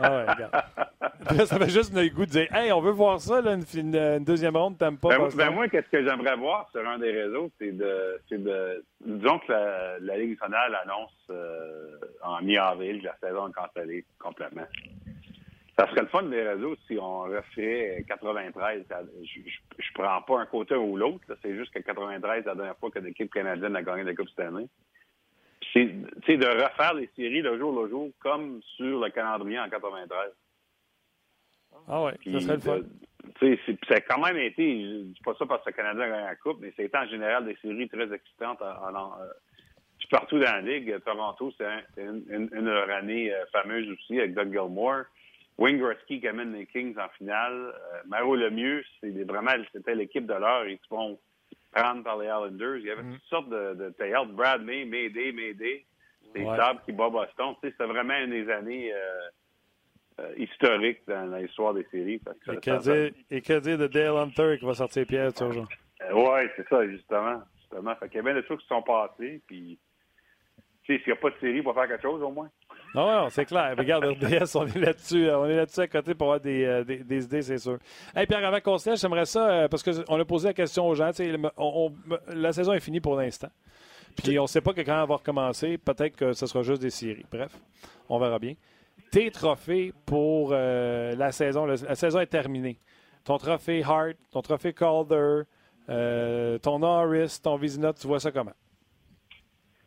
Ah 0.00 0.10
ouais, 0.10 0.32
regarde. 0.32 1.46
ça 1.46 1.58
fait 1.58 1.70
juste 1.70 1.94
le 1.94 2.08
goût 2.08 2.26
de 2.26 2.30
dire 2.30 2.54
Hey, 2.54 2.72
on 2.72 2.80
veut 2.80 2.92
voir 2.92 3.20
ça, 3.20 3.40
là, 3.40 3.56
une, 3.74 4.24
deuxième 4.24 4.56
ronde, 4.56 4.78
t'aimes 4.78 4.98
pas. 4.98 5.16
Ben, 5.16 5.28
ben 5.34 5.50
moi, 5.50 5.68
qu'est-ce 5.68 5.88
que 5.88 6.04
j'aimerais 6.04 6.36
voir 6.36 6.68
sur 6.70 6.86
un 6.86 6.98
des 6.98 7.12
réseaux, 7.12 7.50
c'est 7.58 7.72
de, 7.72 8.20
de. 8.30 8.84
Disons 9.04 9.38
que 9.40 9.52
la, 9.52 10.16
Ligue 10.18 10.30
nationale 10.30 10.76
annonce 10.84 11.12
euh, 11.30 11.98
en 12.22 12.42
mi-avril 12.42 13.00
que 13.00 13.06
la 13.06 13.16
saison 13.18 13.48
est 13.48 13.52
cancellée 13.52 14.04
complètement. 14.18 14.66
Ça 15.78 15.86
serait 15.88 16.02
le 16.02 16.08
fun 16.08 16.22
des 16.22 16.42
réseaux 16.42 16.74
si 16.86 16.98
on 16.98 17.24
referait 17.24 18.02
93. 18.08 18.84
Je, 19.22 19.40
je, 19.78 19.92
prends 19.92 20.22
pas 20.22 20.40
un 20.40 20.46
côté 20.46 20.74
ou 20.74 20.96
l'autre. 20.96 21.20
C'est 21.42 21.54
juste 21.54 21.72
que 21.72 21.80
93, 21.80 22.46
la 22.46 22.54
dernière 22.54 22.76
fois 22.78 22.90
que 22.90 22.98
l'équipe 22.98 23.32
canadienne 23.32 23.76
a 23.76 23.82
gagné 23.82 24.04
la 24.04 24.14
Coupe 24.14 24.28
cette 24.30 24.46
année 24.46 24.68
c'est 26.26 26.36
de 26.36 26.46
refaire 26.46 26.94
les 26.94 27.08
séries 27.16 27.42
le 27.42 27.58
jour 27.58 27.82
le 27.82 27.88
jour, 27.88 28.10
comme 28.20 28.60
sur 28.76 29.00
le 29.00 29.10
calendrier 29.10 29.58
en 29.58 29.68
93. 29.68 30.32
Ah 31.88 32.02
ouais, 32.04 32.12
ça 32.24 32.40
serait 32.40 32.54
le 32.54 32.60
fun. 32.60 32.80
Ça 33.88 33.94
a 33.94 34.00
quand 34.00 34.20
même 34.20 34.38
été, 34.38 34.82
je 34.82 35.02
dis 35.12 35.20
pas 35.24 35.34
ça 35.38 35.46
parce 35.46 35.62
que 35.64 35.70
le 35.70 35.76
Canadien 35.76 36.04
a 36.04 36.08
gagné 36.08 36.24
la 36.24 36.36
Coupe, 36.36 36.58
mais 36.60 36.72
c'est 36.76 36.94
en 36.94 37.06
général 37.06 37.44
des 37.44 37.56
séries 37.56 37.88
très 37.88 38.10
excitantes 38.12 38.62
en, 38.62 39.20
euh, 39.20 39.26
partout 40.10 40.38
dans 40.38 40.44
la 40.44 40.60
Ligue. 40.60 40.98
Toronto, 41.04 41.52
c'est 41.58 41.66
une, 42.00 42.24
une, 42.30 42.48
une, 42.52 42.64
leur 42.64 42.88
année 42.90 43.32
euh, 43.32 43.44
fameuse 43.52 43.88
aussi 43.90 44.18
avec 44.18 44.34
Doug 44.34 44.52
Gilmore. 44.52 45.04
Wayne 45.58 45.78
Gretzky 45.78 46.20
qui 46.20 46.28
amène 46.28 46.52
les 46.52 46.66
Kings 46.66 46.96
en 46.98 47.08
finale. 47.16 47.72
Euh, 47.74 48.02
Maro 48.06 48.36
Lemieux, 48.36 48.84
c'est 49.00 49.10
vraiment 49.24 49.52
c'était 49.72 49.94
l'équipe 49.94 50.26
de 50.26 50.34
l'heure. 50.34 50.66
Ils 50.66 50.78
se 50.78 50.86
font 50.88 51.18
par 52.02 52.18
les 52.18 52.26
Islanders. 52.26 52.76
Il 52.78 52.86
y 52.86 52.90
avait 52.90 53.02
mm. 53.02 53.12
toutes 53.14 53.24
sortes 53.24 53.48
de, 53.48 53.74
de. 53.74 54.32
Brad 54.32 54.62
May, 54.62 54.84
Mayday, 54.84 55.32
Mayday. 55.32 55.84
Des 56.34 56.42
ouais. 56.42 56.56
qui 56.84 56.92
bat 56.92 57.08
Boston. 57.08 57.54
Tu 57.54 57.68
sais, 57.68 57.72
c'était 57.72 57.86
vraiment 57.86 58.18
une 58.18 58.30
des 58.30 58.50
années 58.50 58.92
euh, 58.92 60.20
euh, 60.20 60.34
historiques 60.36 61.00
dans 61.06 61.36
l'histoire 61.36 61.72
des 61.72 61.86
séries. 61.90 62.20
et, 62.52 62.56
que 62.56 62.78
dire, 62.82 63.12
et, 63.30 63.40
que 63.40 63.58
dire, 63.60 63.78
de 63.78 63.86
Dale 63.86 64.16
Hunter 64.16 64.56
qui 64.58 64.66
va 64.66 64.74
sortir 64.74 65.06
Pierre 65.06 65.32
toujours? 65.32 65.68
Euh, 66.02 66.12
oui, 66.12 66.50
c'est 66.56 66.68
ça, 66.68 66.86
justement. 66.88 67.42
justement. 67.58 67.94
Fait 67.96 68.08
qu'il 68.08 68.16
y 68.16 68.20
a 68.20 68.22
bien 68.22 68.34
des 68.34 68.42
trucs 68.42 68.60
qui 68.60 68.66
sont 68.66 68.82
passés. 68.82 69.40
Puis, 69.46 69.78
tu 70.82 70.94
sais, 70.94 71.02
s'il 71.02 71.12
n'y 71.12 71.18
a 71.18 71.20
pas 71.20 71.30
de 71.30 71.38
série, 71.40 71.58
il 71.58 71.62
va 71.62 71.72
faire 71.72 71.88
quelque 71.88 72.02
chose 72.02 72.22
au 72.22 72.30
moins. 72.30 72.50
Non, 72.96 73.12
non, 73.12 73.28
c'est 73.28 73.44
clair. 73.44 73.74
Regarde, 73.76 74.06
RDS, 74.06 74.56
on 74.56 74.66
est 74.66 74.78
là-dessus. 74.78 75.28
Euh, 75.28 75.38
on 75.38 75.44
est 75.44 75.56
là-dessus 75.56 75.80
à 75.80 75.86
côté 75.86 76.14
pour 76.14 76.28
avoir 76.28 76.40
des, 76.40 76.64
euh, 76.64 76.82
des, 76.82 77.24
idées, 77.24 77.42
c'est 77.42 77.58
sûr. 77.58 77.78
Hey, 78.14 78.26
Pierre, 78.26 78.42
avant 78.42 78.58
qu'on 78.60 78.78
se 78.78 78.96
j'aimerais 78.96 79.26
ça, 79.26 79.50
euh, 79.50 79.68
parce 79.68 79.82
qu'on 79.82 80.18
a 80.18 80.24
posé 80.24 80.48
la 80.48 80.54
question 80.54 80.88
aux 80.88 80.94
gens. 80.94 81.10
la 82.28 82.52
saison 82.54 82.72
est 82.72 82.80
finie 82.80 83.00
pour 83.00 83.16
l'instant. 83.16 83.50
Puis 84.16 84.38
on 84.38 84.44
ne 84.44 84.46
sait 84.46 84.62
pas 84.62 84.72
que 84.72 84.80
quand 84.80 84.98
elle 85.02 85.08
va 85.08 85.16
recommencer, 85.16 85.76
peut-être 85.76 86.16
que 86.16 86.32
ce 86.32 86.46
sera 86.46 86.62
juste 86.62 86.80
des 86.80 86.88
séries. 86.88 87.26
Bref, 87.30 87.52
on 88.08 88.18
verra 88.18 88.38
bien. 88.38 88.54
Tes 89.10 89.30
trophées 89.30 89.92
pour 90.06 90.52
la 90.52 91.32
saison, 91.32 91.66
la, 91.66 91.94
saison 91.94 92.20
est 92.20 92.26
terminée. 92.26 92.78
Ton 93.24 93.36
trophée 93.36 93.82
Hart, 93.82 94.16
ton 94.30 94.40
trophée 94.40 94.72
Calder, 94.72 95.42
ton 95.86 96.78
Norris, 96.78 97.40
ton 97.42 97.56
Vizina, 97.56 97.92
tu 97.92 98.06
vois 98.06 98.20
ça 98.20 98.32
comment? 98.32 98.54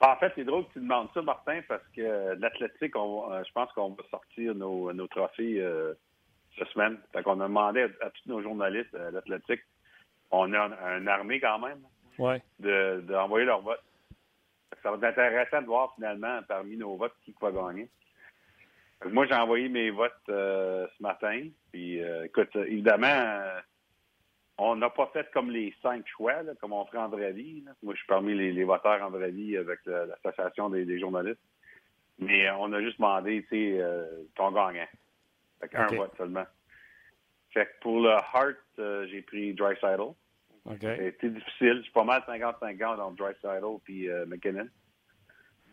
En 0.02 0.16
fait, 0.16 0.32
c'est 0.36 0.46
drôle 0.46 0.66
que 0.68 0.74
tu 0.74 0.80
demandes 0.80 1.10
ça, 1.14 1.22
Martin, 1.22 1.60
parce 1.68 1.84
que 1.94 2.02
euh, 2.02 2.36
l'athlétique, 2.40 2.96
euh, 2.96 3.44
je 3.46 3.52
pense 3.52 3.72
qu'on 3.74 3.90
va 3.90 4.04
sortir 4.10 4.56
nos, 4.56 5.08
trophées 5.08 5.60
euh, 5.60 5.94
cette 6.58 6.70
semaine. 6.70 6.98
Fait 7.12 7.22
qu'on 7.22 7.42
a 7.42 7.48
demandé 7.48 7.82
à, 8.02 8.10
tous 8.10 8.30
nos 8.30 8.42
journalistes 8.42 8.96
d'athlétique, 8.96 9.62
on 10.32 10.54
a 10.54 10.98
une 10.98 11.08
armée 11.08 11.42
quand 11.42 11.60
même, 11.60 11.82
ouais. 12.18 12.42
d'envoyer 12.60 13.46
leur 13.46 13.62
vote. 13.62 13.82
Ça 14.84 14.92
va 14.92 15.10
être 15.10 15.20
intéressant 15.20 15.62
de 15.62 15.68
voir 15.68 15.94
finalement 15.96 16.40
parmi 16.48 16.78
nos 16.78 16.96
votes 16.96 17.16
qui 17.26 17.36
va 17.42 17.52
gagner. 17.52 17.90
Moi, 19.06 19.26
j'ai 19.26 19.34
envoyé 19.34 19.68
mes 19.68 19.90
votes 19.90 20.14
ce 20.28 21.02
matin. 21.02 21.48
Puis, 21.72 22.00
écoute, 22.24 22.56
évidemment, 22.56 23.42
on 24.60 24.76
n'a 24.76 24.90
pas 24.90 25.10
fait 25.14 25.30
comme 25.32 25.52
les 25.52 25.74
cinq 25.82 26.06
choix, 26.08 26.44
comme 26.60 26.74
on 26.74 26.86
ferait 26.86 27.00
en 27.00 27.08
vraie 27.08 27.32
vie. 27.32 27.64
Moi, 27.82 27.94
je 27.94 28.00
suis 28.00 28.08
parmi 28.08 28.36
les, 28.36 28.64
voteurs 28.64 29.02
en 29.02 29.10
vraie 29.10 29.32
vie 29.32 29.58
avec 29.58 29.80
l'association 29.86 30.70
des, 30.70 31.00
journalistes. 31.00 31.40
Mais 32.20 32.48
euh, 32.48 32.56
on 32.58 32.74
a 32.74 32.82
juste 32.82 32.98
demandé, 32.98 33.44
tu 33.44 33.50
sais, 33.50 33.82
euh, 33.82 34.06
ton 34.36 34.52
gagnant. 34.52 34.88
Fait 35.62 35.70
qu'un 35.70 35.88
vote 35.88 36.12
seulement. 36.18 36.46
Fait 37.52 37.66
que 37.66 37.72
pour 37.82 38.02
le 38.02 38.10
Heart, 38.10 38.58
euh, 38.80 39.08
j'ai 39.10 39.22
pris 39.22 39.54
Dry 39.54 39.76
Okay. 40.66 40.96
C'était 40.98 41.30
difficile. 41.30 41.78
Je 41.78 41.82
suis 41.84 41.92
pas 41.94 42.04
mal 42.04 42.22
50-50 42.28 43.00
entre 43.00 43.16
Dry 43.16 44.06
et 44.06 44.26
McKinnon. 44.28 44.68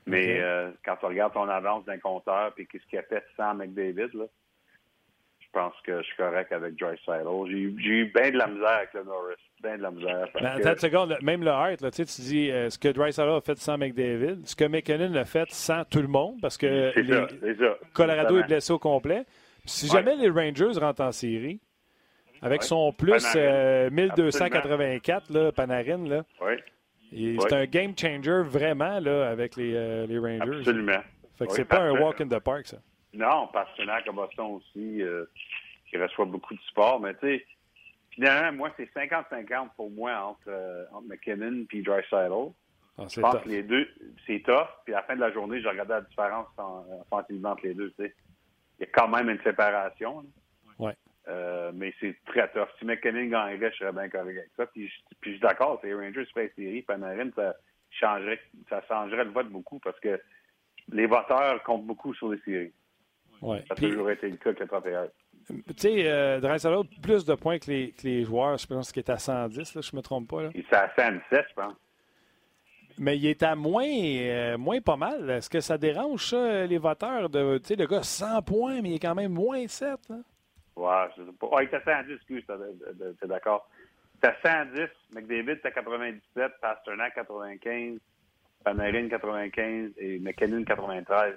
Mais 0.06 0.40
quand 0.84 0.96
tu 0.96 1.06
regardes 1.06 1.34
ton 1.34 1.48
avance 1.48 1.84
d'un 1.84 1.98
compteur 1.98 2.54
puis 2.54 2.66
qu'est-ce 2.68 2.86
qu'il 2.86 2.98
a 3.00 3.02
fait 3.02 3.24
sans 3.36 3.54
McDavid, 3.54 4.14
là, 4.14 4.26
pense 5.56 5.74
que 5.84 6.02
je 6.02 6.06
suis 6.06 6.16
correct 6.16 6.52
avec 6.52 6.78
Joyce 6.78 7.00
J'ai 7.06 7.74
j'ai 7.78 7.88
eu 7.88 8.12
bien 8.14 8.30
de 8.30 8.36
la 8.36 8.46
misère 8.46 8.68
avec 8.68 8.92
le 8.92 9.04
Norris. 9.04 9.36
Bien 9.62 9.78
de 9.78 9.82
la 9.82 9.90
misère. 9.90 10.28
Ben, 10.34 10.44
attends 10.44 10.72
une 10.72 10.78
seconde. 10.78 11.16
Même 11.22 11.42
le 11.42 11.50
Hart, 11.50 11.80
là, 11.80 11.90
tu 11.90 12.04
dis 12.04 12.50
euh, 12.50 12.68
ce 12.68 12.78
que 12.78 12.88
Drysdale 12.88 13.30
a 13.30 13.40
fait 13.40 13.56
sans 13.56 13.78
McDavid, 13.78 14.46
ce 14.46 14.54
que 14.54 14.64
McKinnon 14.64 15.14
a 15.14 15.24
fait 15.24 15.50
sans 15.50 15.84
tout 15.84 16.02
le 16.02 16.08
monde, 16.08 16.38
parce 16.42 16.58
que 16.58 16.92
Colorado 17.94 18.38
est 18.38 18.46
blessé 18.46 18.72
au 18.72 18.78
complet. 18.78 19.24
Si 19.64 19.88
jamais 19.88 20.14
les 20.16 20.28
Rangers 20.28 20.78
rentrent 20.78 21.02
en 21.02 21.12
série, 21.12 21.58
avec 22.42 22.62
son 22.62 22.92
plus 22.92 23.34
1284, 23.34 25.34
euh, 25.34 25.52
Panarin, 25.52 26.06
là, 26.06 26.22
c'est 27.10 27.52
un 27.52 27.64
game 27.64 27.94
changer 27.98 28.42
vraiment 28.44 29.00
là, 29.00 29.30
avec 29.30 29.56
les, 29.56 29.72
euh, 29.74 30.06
les 30.06 30.18
Rangers. 30.18 30.58
Absolument. 30.58 31.00
Fait 31.38 31.46
que 31.46 31.52
c'est 31.52 31.64
pas 31.64 31.80
un 31.80 31.98
walk 31.98 32.20
in 32.20 32.28
the 32.28 32.38
park, 32.38 32.66
ça. 32.66 32.76
Non, 33.16 33.48
partenaire 33.48 34.02
à 34.06 34.12
Boston 34.12 34.56
aussi, 34.56 35.02
euh, 35.02 35.24
qui 35.88 35.96
reçoit 35.96 36.26
beaucoup 36.26 36.54
de 36.54 36.60
support. 36.60 37.00
Mais 37.00 37.14
tu 37.14 37.20
sais, 37.20 37.46
finalement, 38.10 38.52
moi, 38.52 38.70
c'est 38.76 38.92
50-50 38.92 39.70
pour 39.74 39.90
moi 39.90 40.12
entre, 40.20 40.48
euh, 40.48 40.84
entre 40.92 41.08
McKinnon 41.08 41.64
et 41.72 41.82
Dreisaitl. 41.82 42.52
Ah, 42.98 43.06
je 43.08 43.20
pense 43.20 43.42
que 43.42 43.48
les 43.48 43.62
deux, 43.62 43.88
c'est 44.26 44.42
tough. 44.42 44.68
Puis 44.84 44.94
à 44.94 44.98
la 44.98 45.02
fin 45.02 45.16
de 45.16 45.20
la 45.20 45.32
journée, 45.32 45.60
je 45.60 45.68
regardais 45.68 45.94
la 45.94 46.00
différence 46.02 46.46
en, 46.58 46.84
offensivement 47.00 47.50
entre 47.50 47.64
les 47.64 47.74
deux. 47.74 47.90
Tu 47.90 48.04
sais. 48.04 48.14
Il 48.78 48.86
y 48.86 48.88
a 48.88 48.90
quand 48.92 49.08
même 49.08 49.30
une 49.30 49.42
séparation. 49.42 50.24
Ouais. 50.78 50.94
Euh, 51.28 51.72
mais 51.74 51.94
c'est 52.00 52.16
très 52.26 52.50
tough. 52.52 52.68
Si 52.78 52.84
McKinnon 52.84 53.26
gagnerait, 53.26 53.70
je 53.72 53.78
serais 53.78 53.92
bien 53.92 54.08
correct 54.08 54.38
avec 54.38 54.50
ça. 54.56 54.66
Puis, 54.66 54.90
puis 55.20 55.32
je 55.32 55.36
suis 55.36 55.40
d'accord, 55.40 55.78
c'est 55.82 55.92
Rangers 55.92 56.26
feraient 56.32 56.52
série. 56.54 56.82
Panarin, 56.82 57.30
ça 57.34 57.54
changerait, 57.90 58.40
ça 58.68 58.82
changerait 58.88 59.24
le 59.24 59.30
vote 59.30 59.48
beaucoup 59.48 59.78
parce 59.78 59.98
que 60.00 60.20
les 60.90 61.06
voteurs 61.06 61.62
comptent 61.64 61.86
beaucoup 61.86 62.14
sur 62.14 62.30
les 62.30 62.40
séries. 62.40 62.72
Ouais. 63.42 63.64
Ça 63.68 63.74
a 63.74 63.76
toujours 63.76 64.10
été 64.10 64.28
le 64.28 64.36
cas 64.36 64.52
que 64.52 64.64
31. 64.64 65.06
Tu 65.46 65.62
sais, 65.76 66.10
euh, 66.10 66.40
plus 67.02 67.24
de 67.24 67.34
points 67.34 67.58
que 67.58 67.70
les, 67.70 67.92
que 67.92 68.02
les 68.02 68.24
joueurs. 68.24 68.58
Je 68.58 68.66
pense 68.66 68.90
qu'il 68.90 69.02
est 69.02 69.10
à 69.10 69.18
110, 69.18 69.74
là, 69.74 69.80
je 69.80 69.90
ne 69.92 69.96
me 69.96 70.02
trompe 70.02 70.28
pas. 70.28 70.42
Là. 70.42 70.50
Il 70.54 70.60
est 70.60 70.74
à 70.74 70.90
117, 70.96 71.46
je 71.50 71.54
pense. 71.54 71.74
Mais 72.98 73.16
il 73.16 73.26
est 73.26 73.42
à 73.42 73.54
moins, 73.54 73.84
euh, 73.86 74.58
moins 74.58 74.80
pas 74.80 74.96
mal. 74.96 75.28
Est-ce 75.30 75.50
que 75.50 75.60
ça 75.60 75.76
dérange, 75.76 76.30
ça, 76.30 76.66
les 76.66 76.78
voteurs? 76.78 77.28
De, 77.28 77.58
tu 77.58 77.68
sais, 77.68 77.76
le 77.76 77.86
gars, 77.86 78.02
100 78.02 78.42
points, 78.42 78.80
mais 78.80 78.90
il 78.90 78.94
est 78.96 78.98
quand 78.98 79.14
même 79.14 79.32
moins 79.32 79.66
7. 79.68 79.98
Là. 80.08 80.16
Ouais, 80.76 81.10
je 81.16 81.22
sais 81.22 81.32
pas. 81.38 81.48
Oh, 81.50 81.60
il 81.60 81.68
est 81.68 81.74
à 81.74 81.82
110, 81.82 82.14
excuse, 82.14 82.44
t'es 83.20 83.26
d'accord. 83.26 83.68
C'est 84.20 84.28
à 84.28 84.64
110, 84.64 84.88
McDavid, 85.14 85.60
à 85.62 85.70
97, 85.70 86.52
Pasternak, 86.60 87.14
95, 87.14 87.98
Panarin, 88.64 89.08
95 89.08 89.92
et 89.98 90.18
McKinnon, 90.18 90.64
93. 90.64 91.34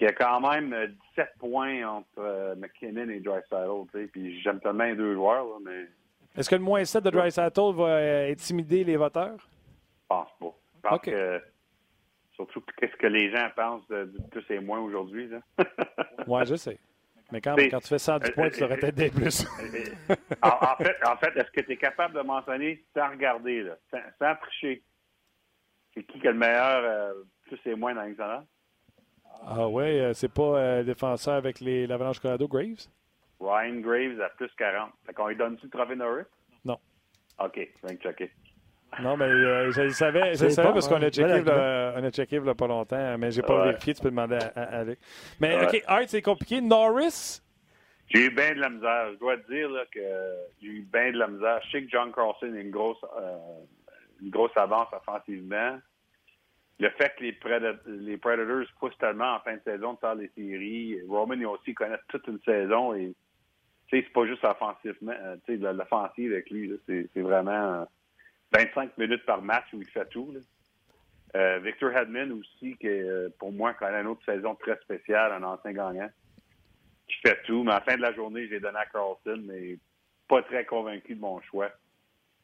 Il 0.00 0.04
y 0.04 0.06
a 0.06 0.12
quand 0.12 0.40
même 0.40 0.70
17 0.70 1.18
euh, 1.18 1.24
points 1.38 1.84
entre 1.88 2.18
euh, 2.18 2.54
McKinnon 2.56 3.08
et 3.08 3.20
Drysdale. 3.20 3.68
Puis 4.12 4.40
j'aime 4.40 4.60
tellement 4.60 4.84
les 4.84 4.96
deux 4.96 5.14
joueurs. 5.14 5.60
mais... 5.64 5.86
Est-ce 6.36 6.50
que 6.50 6.56
le 6.56 6.62
moins 6.62 6.84
7 6.84 7.04
de 7.04 7.10
Drysdale 7.10 7.50
va 7.56 7.84
euh, 7.84 8.30
intimider 8.30 8.84
les 8.84 8.96
voteurs? 8.96 9.38
Je 9.38 10.06
pense 10.08 10.28
pas. 10.82 10.98
Que 10.98 11.42
surtout 12.34 12.62
qu'est-ce 12.76 12.96
que 12.96 13.06
les 13.06 13.30
gens 13.32 13.48
pensent 13.56 13.86
de, 13.88 14.12
tous 14.30 14.42
ces 14.46 14.60
moins 14.60 14.80
aujourd'hui. 14.80 15.28
oui, 16.26 16.46
je 16.46 16.54
sais. 16.54 16.78
Mais 17.32 17.40
quand, 17.40 17.56
quand 17.56 17.80
tu 17.80 17.88
fais 17.88 17.98
110 17.98 18.30
points, 18.30 18.48
tu 18.48 18.60
devrais 18.60 18.78
être 18.80 18.94
des 18.94 19.10
plus. 19.10 19.44
en, 20.42 20.76
fait, 20.76 20.96
en 21.04 21.16
fait 21.16 21.36
est-ce 21.36 21.50
que 21.50 21.60
tu 21.60 21.72
es 21.72 21.76
capable 21.76 22.14
de 22.14 22.20
mentionner 22.20 22.84
sans 22.94 23.10
regarder, 23.10 23.64
là, 23.64 23.76
sans, 23.90 24.34
tricher, 24.36 24.82
c'est 25.92 26.04
qui 26.04 26.20
qui 26.20 26.28
a 26.28 26.32
le 26.32 26.38
meilleur 26.38 27.14
plus 27.42 27.58
et 27.66 27.74
moins 27.74 27.94
dans 27.94 28.02
l'excellent? 28.02 28.46
Ah 29.46 29.68
ouais, 29.68 30.00
euh, 30.00 30.12
c'est 30.12 30.32
pas 30.32 30.58
euh, 30.58 30.82
défenseur 30.82 31.34
avec 31.34 31.60
l'Avalanche 31.60 32.20
Colorado, 32.20 32.48
Graves? 32.48 32.88
Ryan 33.40 33.80
Graves 33.80 34.20
à 34.20 34.28
plus 34.30 34.50
40. 34.56 34.90
Fait 35.06 35.12
qu'on 35.12 35.28
lui 35.28 35.36
donne-tu 35.36 35.66
le 35.66 35.70
trophée 35.70 35.96
Norris? 35.96 36.24
Non. 36.64 36.78
OK, 37.42 37.54
je 37.56 37.86
viens 37.86 37.96
de 37.96 38.02
checker. 38.02 38.30
Non, 39.00 39.16
mais 39.16 39.26
euh, 39.26 39.70
je 39.70 39.82
le 39.82 39.90
savais, 39.90 40.34
je 40.34 40.48
savais 40.48 40.72
parce 40.72 40.88
qu'on 40.88 41.02
a 41.02 41.10
checké, 41.10 41.42
on 41.46 42.04
a 42.04 42.10
checké 42.10 42.36
il 42.36 42.42
n'y 42.42 42.48
a 42.48 42.54
pas 42.54 42.66
longtemps, 42.66 43.18
mais 43.18 43.30
j'ai 43.30 43.42
pas 43.42 43.64
vérifié, 43.64 43.94
tu 43.94 44.02
peux 44.02 44.10
demander 44.10 44.38
à, 44.56 44.78
Alec. 44.78 44.98
Mais 45.40 45.62
OK, 45.62 45.82
Art, 45.86 46.04
c'est 46.06 46.22
compliqué. 46.22 46.60
Norris? 46.60 47.42
J'ai 48.08 48.24
eu 48.24 48.30
bien 48.30 48.54
de 48.54 48.60
la 48.60 48.70
misère. 48.70 49.12
Je 49.12 49.18
dois 49.18 49.36
te 49.36 49.52
dire 49.52 49.68
là, 49.68 49.84
que 49.92 50.00
j'ai 50.62 50.68
eu 50.68 50.88
bien 50.90 51.12
de 51.12 51.18
la 51.18 51.28
misère. 51.28 51.60
Je 51.66 51.70
sais 51.70 51.82
que 51.84 51.90
John 51.90 52.10
Carlson 52.12 52.52
a 52.54 52.60
une 52.60 52.70
grosse, 52.70 53.04
une 54.22 54.30
grosse 54.30 54.56
avance 54.56 54.88
offensivement 54.92 55.78
le 56.80 56.90
fait 56.90 57.12
que 57.16 57.24
les, 57.24 57.38
les 57.86 58.16
Predators 58.16 58.66
poussent 58.78 58.98
tellement 58.98 59.34
en 59.34 59.40
fin 59.40 59.56
de 59.56 59.62
saison 59.64 59.94
de 59.94 59.98
faire 59.98 60.14
les 60.14 60.30
séries, 60.36 61.00
Roman 61.08 61.40
et 61.40 61.44
aussi 61.44 61.74
connaissent 61.74 62.06
toute 62.08 62.26
une 62.28 62.40
saison 62.40 62.94
et 62.94 63.14
c'est 63.90 64.02
pas 64.12 64.26
juste 64.26 64.44
offensivement, 64.44 65.12
euh, 65.12 65.72
l'offensive 65.72 66.32
avec 66.32 66.50
lui, 66.50 66.78
c'est 66.86 67.20
vraiment 67.20 67.86
25 68.52 68.96
minutes 68.98 69.24
par 69.24 69.42
match 69.42 69.66
où 69.72 69.80
il 69.80 69.88
fait 69.88 70.06
tout. 70.06 70.34
Euh, 71.36 71.58
Victor 71.58 71.94
Hedman 71.94 72.32
aussi, 72.32 72.76
qui 72.76 72.88
euh, 72.88 73.28
pour 73.38 73.52
moi 73.52 73.74
connaît 73.74 74.00
une 74.00 74.08
autre 74.08 74.24
saison 74.24 74.54
très 74.54 74.76
spéciale, 74.80 75.32
un 75.32 75.42
ancien 75.42 75.72
gagnant, 75.72 76.08
qui 77.06 77.16
fait 77.20 77.42
tout. 77.44 77.64
Mais 77.64 77.72
à 77.72 77.74
la 77.76 77.80
fin 77.80 77.96
de 77.96 78.02
la 78.02 78.12
journée, 78.12 78.48
j'ai 78.48 78.60
donné 78.60 78.78
à 78.78 78.86
Carlson, 78.86 79.42
mais 79.44 79.78
pas 80.26 80.42
très 80.42 80.64
convaincu 80.64 81.14
de 81.14 81.20
mon 81.20 81.40
choix. 81.42 81.70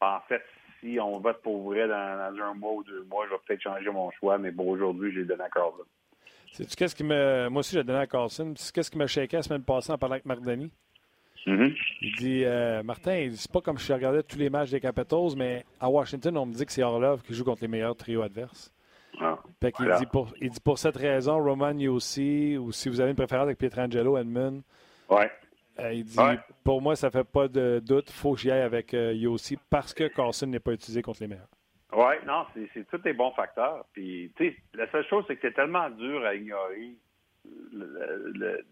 En 0.01 0.19
fait, 0.27 0.43
si 0.79 0.99
on 0.99 1.19
vote 1.19 1.41
pour 1.41 1.63
vrai 1.63 1.87
dans, 1.87 1.95
un 1.95 2.53
mois 2.53 2.73
ou 2.73 2.83
deux 2.83 3.03
mois, 3.03 3.25
je 3.25 3.31
vais 3.31 3.39
peut-être 3.45 3.61
changer 3.61 3.89
mon 3.89 4.11
choix, 4.11 4.37
mais 4.37 4.51
bon, 4.51 4.71
aujourd'hui, 4.71 5.11
j'ai 5.13 5.23
donné 5.23 5.43
à 5.43 5.49
Carlson. 5.49 5.83
Qu'est-ce 6.77 6.95
qui 6.95 7.03
me. 7.03 7.49
Moi 7.49 7.59
aussi, 7.59 7.75
j'ai 7.75 7.83
donné 7.83 7.99
à 7.99 8.07
Carlson. 8.07 8.53
Qu'est-ce 8.73 8.89
qui 8.89 8.97
m'a 8.97 9.07
shaké 9.07 9.37
la 9.37 9.43
semaine 9.43 9.63
passée 9.63 9.91
en 9.91 9.97
parlant 9.97 10.13
avec 10.13 10.25
Marc 10.25 10.41
Denis? 10.41 10.71
Mm-hmm. 11.45 11.75
Il 12.01 12.15
dit 12.15 12.43
euh, 12.45 12.81
Martin, 12.81 13.29
c'est 13.35 13.51
pas 13.51 13.61
comme 13.61 13.77
je 13.77 13.93
regardais 13.93 14.23
tous 14.23 14.37
les 14.37 14.49
matchs 14.49 14.71
des 14.71 14.79
Capitals, 14.79 15.35
mais 15.35 15.63
à 15.79 15.89
Washington, 15.89 16.37
on 16.37 16.45
me 16.45 16.53
dit 16.53 16.65
que 16.65 16.71
c'est 16.71 16.81
Orlov 16.81 17.21
qui 17.21 17.33
joue 17.33 17.43
contre 17.43 17.61
les 17.61 17.67
meilleurs 17.67 17.95
trios 17.95 18.21
adverses. 18.21 18.73
Ah, 19.21 19.37
fait 19.61 19.71
qu'il 19.71 19.89
dit 19.97 20.05
pour, 20.07 20.33
il 20.41 20.49
dit 20.49 20.59
pour 20.59 20.77
cette 20.77 20.97
raison, 20.97 21.41
Roman 21.41 21.73
aussi, 21.89 22.57
ou 22.57 22.71
si 22.71 22.89
vous 22.89 22.99
avez 22.99 23.11
une 23.11 23.15
préférence 23.15 23.45
avec 23.45 23.57
Pietrangelo, 23.57 24.17
Edmund. 24.17 24.61
Ouais. 25.09 25.31
Euh, 25.79 25.93
il 25.93 26.05
dit 26.05 26.17
Pour 26.63 26.81
moi, 26.81 26.95
ça 26.95 27.11
fait 27.11 27.23
pas 27.23 27.47
de 27.47 27.81
doute, 27.85 28.09
il 28.09 28.15
faut 28.15 28.33
que 28.33 28.39
j'y 28.39 28.51
aille 28.51 28.61
avec 28.61 28.93
euh, 28.93 29.13
Yossi 29.13 29.57
parce 29.69 29.93
que 29.93 30.07
Carson 30.07 30.47
n'est 30.47 30.59
pas 30.59 30.73
utilisé 30.73 31.01
contre 31.01 31.21
les 31.21 31.27
meilleurs. 31.27 31.49
Oui, 31.93 32.15
non, 32.25 32.45
c'est 32.73 32.87
tous 32.89 32.97
des 32.97 33.13
bons 33.13 33.31
facteurs. 33.31 33.85
Puis, 33.93 34.31
tu 34.35 34.49
sais, 34.49 34.57
la 34.73 34.89
seule 34.91 35.05
chose, 35.07 35.23
c'est 35.27 35.35
que 35.35 35.47
c'est 35.47 35.53
tellement 35.53 35.89
dur 35.89 36.25
à 36.25 36.35
ignorer 36.35 36.95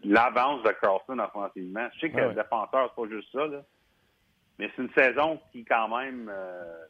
l'avance 0.02 0.62
de 0.62 0.70
Carlson 0.80 1.18
offensivement. 1.18 1.88
Je 1.94 2.00
sais 2.00 2.10
que 2.10 2.16
le 2.16 2.34
défenseur, 2.34 2.90
c'est 2.90 3.02
pas 3.02 3.08
juste 3.08 3.32
ça, 3.32 3.46
là. 3.46 3.62
Mais 4.58 4.70
c'est 4.74 4.82
une 4.82 4.92
saison 4.92 5.40
qui, 5.50 5.64
quand 5.64 5.88
même, 5.96 6.30
euh, 6.32 6.84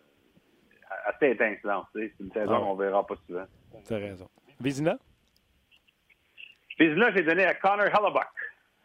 assez 1.07 1.31
étincelante. 1.31 1.87
C'est 1.95 2.13
une 2.21 2.33
saison 2.33 2.57
ah 2.57 2.61
qu'on 2.61 2.75
verra 2.75 3.07
pas 3.07 3.15
souvent. 3.27 3.47
Tu 3.87 3.95
as 3.95 3.99
raison. 3.99 4.29
Vizina? 4.61 4.99
Vizina, 6.79 7.13
j'ai 7.13 7.23
donné 7.23 7.45
à 7.45 7.55
Connor 7.55 7.87
Hellebuck. 7.87 8.29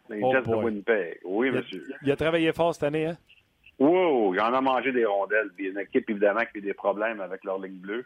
Les 0.10 0.22
oh 0.24 0.32
Jets 0.32 0.50
de 0.50 0.56
Winnipeg. 0.56 1.20
Oui, 1.24 1.52
monsieur. 1.52 1.84
Il 2.02 2.12
a 2.12 2.16
travaillé 2.16 2.52
fort 2.52 2.74
cette 2.74 2.84
année, 2.84 3.06
hein? 3.06 3.18
Wow, 3.78 4.34
il 4.34 4.42
en 4.42 4.54
a 4.54 4.62
mangé 4.62 4.92
des 4.92 5.06
rondelles. 5.06 5.52
Puis 5.56 5.70
une 5.70 5.80
équipe, 5.80 6.10
évidemment, 6.10 6.42
qui 6.52 6.58
a 6.58 6.62
des 6.62 6.74
problèmes 6.74 7.22
avec 7.22 7.44
leur 7.44 7.60
ligne 7.60 7.78
bleue. 7.78 8.06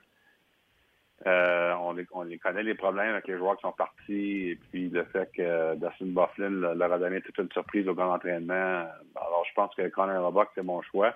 Euh, 1.25 1.73
on, 1.79 1.93
les, 1.93 2.05
on, 2.11 2.23
les, 2.23 2.37
connaît, 2.37 2.63
les 2.63 2.75
problèmes 2.75 3.13
avec 3.13 3.27
les 3.27 3.37
joueurs 3.37 3.55
qui 3.55 3.61
sont 3.61 3.71
partis. 3.71 4.49
Et 4.49 4.55
puis 4.55 4.89
le 4.89 5.05
fait 5.05 5.31
que 5.35 5.75
Dustin 5.75 6.07
Bufflin 6.07 6.75
leur 6.75 6.93
a 6.93 6.99
donné 6.99 7.21
toute 7.21 7.37
une 7.37 7.51
surprise 7.51 7.87
au 7.87 7.93
grand 7.93 8.13
entraînement. 8.13 8.53
Alors, 9.15 9.45
je 9.49 9.53
pense 9.55 9.73
que 9.73 9.87
Connor 9.87 10.51
c'est 10.53 10.63
mon 10.63 10.81
choix. 10.81 11.15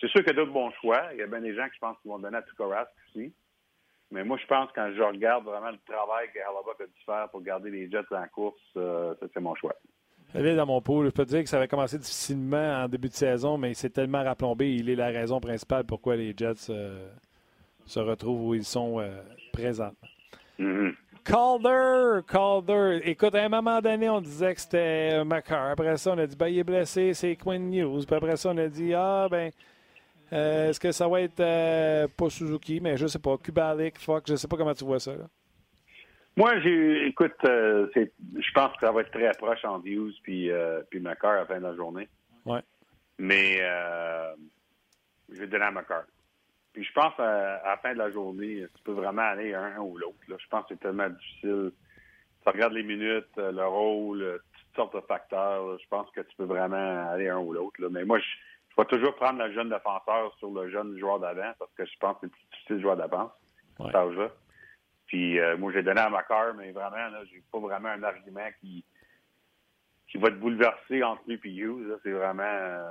C'est 0.00 0.08
sûr 0.08 0.20
qu'il 0.20 0.28
y 0.28 0.30
a 0.30 0.34
d'autres 0.34 0.52
bons 0.52 0.70
choix. 0.80 1.02
Il 1.12 1.18
y 1.18 1.22
a 1.22 1.26
bien 1.26 1.40
des 1.40 1.54
gens 1.54 1.68
qui 1.68 1.78
pensent 1.78 1.98
qu'ils 2.00 2.10
vont 2.10 2.18
donner 2.18 2.38
à 2.38 2.42
Tukorask 2.42 2.90
aussi. 3.08 3.32
Mais 4.10 4.24
moi, 4.24 4.36
je 4.40 4.46
pense 4.46 4.70
quand 4.74 4.90
je 4.94 5.02
regarde 5.02 5.44
vraiment 5.44 5.70
le 5.70 5.78
travail 5.86 6.28
que 6.32 6.38
a 6.38 6.86
dû 6.86 7.04
faire 7.04 7.28
pour 7.30 7.42
garder 7.42 7.70
les 7.70 7.90
Jets 7.90 8.04
en 8.10 8.26
course, 8.28 8.60
euh, 8.76 9.14
c'est 9.20 9.40
mon 9.40 9.54
choix. 9.54 9.74
Elle 10.34 10.46
est 10.46 10.56
dans 10.56 10.66
mon 10.66 10.80
pool. 10.80 11.06
Je 11.06 11.10
peux 11.10 11.24
te 11.24 11.30
dire 11.30 11.42
que 11.42 11.48
ça 11.48 11.58
avait 11.58 11.68
commencé 11.68 11.98
difficilement 11.98 12.84
en 12.84 12.88
début 12.88 13.08
de 13.08 13.14
saison, 13.14 13.58
mais 13.58 13.72
il 13.72 13.74
s'est 13.74 13.90
tellement 13.90 14.22
raplombé. 14.22 14.74
Il 14.74 14.88
est 14.88 14.96
la 14.96 15.08
raison 15.08 15.40
principale 15.40 15.84
pourquoi 15.84 16.16
les 16.16 16.34
Jets 16.36 16.70
euh, 16.70 17.08
se 17.84 18.00
retrouvent 18.00 18.48
où 18.48 18.54
ils 18.54 18.64
sont 18.64 18.98
euh, 18.98 19.20
présents. 19.52 19.92
Mm-hmm. 20.58 20.94
Calder, 21.24 22.20
Calder. 22.26 23.00
Écoute, 23.04 23.34
à 23.34 23.44
un 23.44 23.48
moment 23.48 23.80
donné, 23.80 24.08
on 24.08 24.20
disait 24.20 24.54
que 24.54 24.60
c'était 24.60 25.22
Macar. 25.24 25.70
Après 25.70 25.96
ça, 25.96 26.12
on 26.12 26.18
a 26.18 26.26
dit, 26.26 26.34
ben, 26.34 26.48
il 26.48 26.58
est 26.58 26.64
blessé, 26.64 27.14
c'est 27.14 27.36
Quinn 27.36 27.70
News. 27.70 28.02
Puis 28.04 28.16
après 28.16 28.36
ça, 28.36 28.50
on 28.50 28.58
a 28.58 28.66
dit, 28.66 28.92
ah, 28.94 29.28
ben, 29.30 29.50
euh, 30.32 30.70
est-ce 30.70 30.80
que 30.80 30.90
ça 30.90 31.06
va 31.06 31.20
être 31.20 32.06
pas 32.16 32.30
Suzuki, 32.30 32.80
mais 32.80 32.96
je 32.96 33.06
sais 33.06 33.18
pas, 33.18 33.36
Kubalik, 33.36 33.98
Fox, 33.98 34.30
je 34.30 34.36
sais 34.36 34.48
pas 34.48 34.56
comment 34.56 34.74
tu 34.74 34.84
vois 34.84 34.98
ça. 34.98 35.12
Là. 35.12 35.28
Moi, 36.36 36.60
j'ai, 36.60 37.06
écoute, 37.06 37.36
euh, 37.44 37.88
je 37.94 38.52
pense 38.54 38.72
que 38.74 38.86
ça 38.86 38.92
va 38.92 39.02
être 39.02 39.10
très 39.10 39.32
proche 39.32 39.64
entre 39.64 39.86
Hughes 39.86 40.14
puis, 40.22 40.50
euh, 40.50 40.80
puis 40.88 41.06
à 41.06 41.34
la 41.34 41.46
fin 41.46 41.58
de 41.58 41.62
la 41.62 41.74
journée. 41.74 42.08
Ouais. 42.46 42.62
Mais 43.18 43.58
euh, 43.60 44.34
je 45.30 45.40
vais 45.40 45.46
donner 45.46 45.64
à 45.64 45.70
McCarr. 45.70 46.04
Puis 46.72 46.84
je 46.84 46.92
pense 46.92 47.12
à, 47.18 47.60
la 47.64 47.78
fin 47.82 47.92
de 47.92 47.98
la 47.98 48.10
journée, 48.10 48.64
tu 48.74 48.82
peux 48.82 48.92
vraiment 48.92 49.22
aller 49.22 49.52
un, 49.52 49.78
ou 49.78 49.98
l'autre. 49.98 50.16
Je 50.26 50.48
pense 50.48 50.62
que 50.62 50.68
c'est 50.70 50.80
tellement 50.80 51.10
difficile. 51.10 51.72
Tu 52.42 52.48
regardes 52.48 52.72
les 52.72 52.82
minutes, 52.82 53.36
le 53.36 53.66
rôle, 53.66 54.40
toutes 54.54 54.76
sortes 54.76 54.96
de 54.96 55.02
facteurs. 55.02 55.78
Je 55.78 55.86
pense 55.88 56.10
que 56.12 56.22
tu 56.22 56.34
peux 56.36 56.44
vraiment 56.44 57.10
aller 57.10 57.28
un 57.28 57.38
ou 57.38 57.52
l'autre. 57.52 57.76
Mais 57.90 58.06
moi, 58.06 58.18
je, 58.18 58.24
vais 58.78 58.86
toujours 58.86 59.14
prendre 59.16 59.44
le 59.44 59.52
jeune 59.52 59.68
défenseur 59.68 60.34
sur 60.38 60.50
le 60.50 60.70
jeune 60.70 60.98
joueur 60.98 61.20
d'avant 61.20 61.52
parce 61.58 61.70
que 61.76 61.84
je 61.84 61.92
pense 62.00 62.14
que 62.14 62.20
c'est 62.22 62.30
plus 62.30 62.46
difficile 62.52 62.76
de 62.76 62.80
jouer 62.80 62.96
d'avance. 62.96 63.32
Ouais. 63.78 63.92
Puis 65.12 65.38
euh, 65.38 65.58
moi, 65.58 65.70
j'ai 65.74 65.82
donné 65.82 66.00
à 66.00 66.08
Macar, 66.08 66.54
mais 66.54 66.72
vraiment, 66.72 66.96
là, 66.96 67.20
j'ai 67.30 67.42
pas 67.52 67.58
vraiment 67.58 67.90
un 67.90 68.02
argument 68.02 68.48
qui, 68.62 68.82
qui 70.10 70.16
va 70.16 70.30
te 70.30 70.36
bouleverser 70.36 71.02
entre 71.02 71.20
lui 71.26 71.38
et 71.44 71.48
Hughes. 71.50 71.98
C'est 72.02 72.12
vraiment 72.12 72.42
euh, 72.42 72.88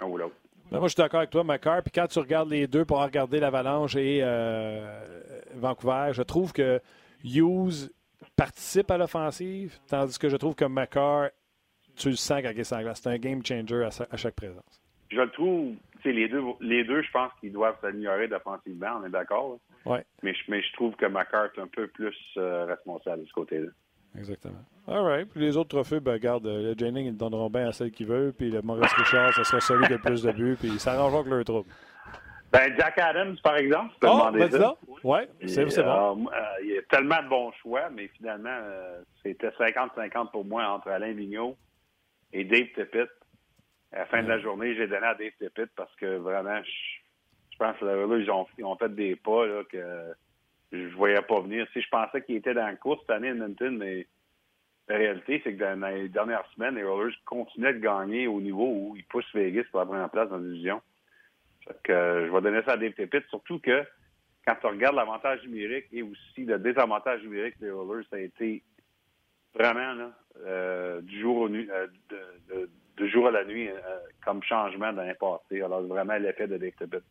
un 0.00 0.04
ou 0.04 0.18
l'autre. 0.18 0.34
Ben, 0.70 0.80
moi, 0.80 0.88
je 0.88 0.92
suis 0.92 1.02
d'accord 1.02 1.20
avec 1.20 1.30
toi, 1.30 1.42
Macar. 1.42 1.82
Puis 1.82 1.92
quand 1.92 2.06
tu 2.08 2.18
regardes 2.18 2.50
les 2.50 2.66
deux 2.66 2.84
pour 2.84 3.02
regarder 3.02 3.40
l'Avalanche 3.40 3.96
et 3.96 4.20
euh, 4.22 5.22
Vancouver, 5.54 6.10
je 6.12 6.20
trouve 6.20 6.52
que 6.52 6.78
Hughes 7.24 7.90
participe 8.36 8.90
à 8.90 8.98
l'offensive, 8.98 9.78
tandis 9.88 10.18
que 10.18 10.28
je 10.28 10.36
trouve 10.36 10.54
que 10.54 10.66
Macar, 10.66 11.30
tu 11.96 12.10
le 12.10 12.16
sens 12.16 12.42
quand 12.42 12.50
il 12.50 12.60
est 12.60 12.64
C'est 12.64 13.06
un 13.06 13.16
game 13.16 13.42
changer 13.42 13.88
à, 14.10 14.16
chaque 14.18 14.34
présence. 14.34 14.82
Je 15.10 15.22
le 15.22 15.30
trouve, 15.30 15.72
les 16.12 16.28
deux, 16.28 16.42
les 16.60 16.84
deux, 16.84 17.02
je 17.02 17.10
pense 17.10 17.32
qu'ils 17.40 17.52
doivent 17.52 17.76
s'améliorer 17.80 18.28
défensivement, 18.28 19.00
on 19.00 19.06
est 19.06 19.10
d'accord. 19.10 19.58
Oui. 19.86 19.98
Mais, 20.22 20.34
mais, 20.48 20.62
je 20.62 20.72
trouve 20.74 20.94
que 20.96 21.06
Macar 21.06 21.46
est 21.46 21.60
un 21.60 21.66
peu 21.66 21.86
plus 21.86 22.16
euh, 22.36 22.64
responsable 22.66 23.22
de 23.22 23.26
ce 23.28 23.32
côté-là. 23.32 23.70
Exactement. 24.16 24.64
All 24.86 25.02
right. 25.02 25.28
Puis 25.28 25.40
les 25.40 25.56
autres 25.56 25.70
trophées, 25.70 26.00
ben, 26.00 26.12
regarde, 26.12 26.46
euh, 26.46 26.72
le 26.72 26.74
Jennings, 26.78 27.06
ils 27.06 27.16
donneront 27.16 27.50
bien 27.50 27.68
à 27.68 27.72
celle 27.72 27.90
qu'ils 27.90 28.06
veulent. 28.06 28.32
Puis 28.32 28.50
le 28.50 28.62
Maurice 28.62 28.92
Richard, 28.92 29.32
ce 29.34 29.42
sera 29.44 29.60
celui 29.60 29.86
qui 29.86 29.92
a 29.92 29.96
le 29.96 30.02
plus 30.02 30.22
de 30.22 30.32
buts. 30.32 30.56
Puis 30.58 30.68
ils 30.68 30.80
s'arrangeront 30.80 31.20
avec 31.20 31.32
leur 31.32 31.44
trouble. 31.44 31.68
Ben, 32.52 32.72
Jack 32.78 32.98
Adams, 32.98 33.36
par 33.42 33.56
exemple, 33.56 33.94
tu 33.94 34.00
peux 34.00 34.06
oh, 34.08 34.18
demander 34.18 34.38
ben, 34.38 34.50
ça. 34.50 34.76
Oui, 35.02 35.18
c'est 35.46 35.82
bon. 35.82 36.26
Euh, 36.28 36.40
il 36.62 36.70
y 36.70 36.78
a 36.78 36.82
tellement 36.82 37.20
de 37.22 37.28
bons 37.28 37.50
choix, 37.60 37.90
mais 37.90 38.08
finalement, 38.16 38.56
euh, 38.62 39.02
c'était 39.24 39.48
50-50 39.48 40.30
pour 40.30 40.44
moi 40.44 40.64
entre 40.68 40.88
Alain 40.88 41.12
Vigneault 41.12 41.56
et 42.32 42.44
Dave 42.44 42.68
Tippett. 42.76 43.10
À 43.94 44.00
la 44.00 44.06
fin 44.06 44.22
de 44.24 44.28
la 44.28 44.40
journée, 44.40 44.74
j'ai 44.74 44.88
donné 44.88 45.06
à 45.06 45.14
Dave 45.14 45.30
Tippett 45.38 45.70
parce 45.76 45.94
que 45.96 46.16
vraiment, 46.16 46.60
je, 46.62 47.56
pense 47.58 47.78
que 47.78 47.84
là, 47.84 48.18
ils, 48.18 48.30
ont, 48.30 48.46
ils 48.58 48.64
ont 48.64 48.76
fait 48.76 48.92
des 48.92 49.14
pas 49.14 49.46
là, 49.46 49.62
que 49.70 50.14
je 50.72 50.96
voyais 50.96 51.22
pas 51.22 51.40
venir. 51.40 51.66
Si 51.72 51.80
je 51.80 51.88
pensais 51.88 52.22
qu'il 52.22 52.34
était 52.34 52.54
dans 52.54 52.66
la 52.66 52.74
course 52.74 53.00
cette 53.02 53.10
année 53.10 53.28
à 53.28 53.30
Edmonton, 53.30 53.78
mais 53.78 54.08
la 54.88 54.96
réalité, 54.96 55.40
c'est 55.44 55.54
que 55.54 55.74
dans 55.74 55.88
les 55.88 56.08
dernières 56.08 56.44
semaines, 56.54 56.74
les 56.74 56.82
Rollers 56.82 57.14
continuaient 57.24 57.74
de 57.74 57.78
gagner 57.78 58.26
au 58.26 58.40
niveau 58.40 58.66
où 58.66 58.96
ils 58.96 59.04
poussent 59.04 59.32
Vegas 59.32 59.62
pour 59.70 59.78
la 59.78 59.86
première 59.86 60.10
place 60.10 60.28
dans 60.28 60.38
la 60.38 60.42
division. 60.42 60.82
que, 61.84 61.92
euh, 61.92 62.26
je 62.26 62.32
vais 62.32 62.40
donner 62.40 62.62
ça 62.64 62.72
à 62.72 62.76
Dave 62.76 62.94
Tippett, 62.94 63.24
surtout 63.28 63.60
que 63.60 63.84
quand 64.44 64.56
tu 64.60 64.66
regardes 64.66 64.96
l'avantage 64.96 65.44
numérique 65.44 65.86
et 65.92 66.02
aussi 66.02 66.44
le 66.44 66.58
désavantage 66.58 67.22
numérique 67.22 67.60
des 67.60 67.70
Rollers, 67.70 68.04
ça 68.10 68.16
a 68.16 68.18
été 68.18 68.64
vraiment 69.54 69.94
là, 69.94 70.10
euh, 70.46 71.00
du 71.00 71.20
jour 71.20 71.36
au 71.36 71.48
euh, 71.48 71.86
de, 72.96 73.06
jour 73.06 73.26
à 73.26 73.30
la 73.30 73.44
nuit 73.44 73.68
comme 74.24 74.42
changement 74.42 74.92
dans 74.92 75.02
les 75.02 75.14
passé. 75.14 75.62
Alors 75.62 75.82
vraiment 75.82 76.16
l'effet 76.16 76.46
de 76.46 76.56
Dave 76.56 76.72
Tippett. 76.78 77.02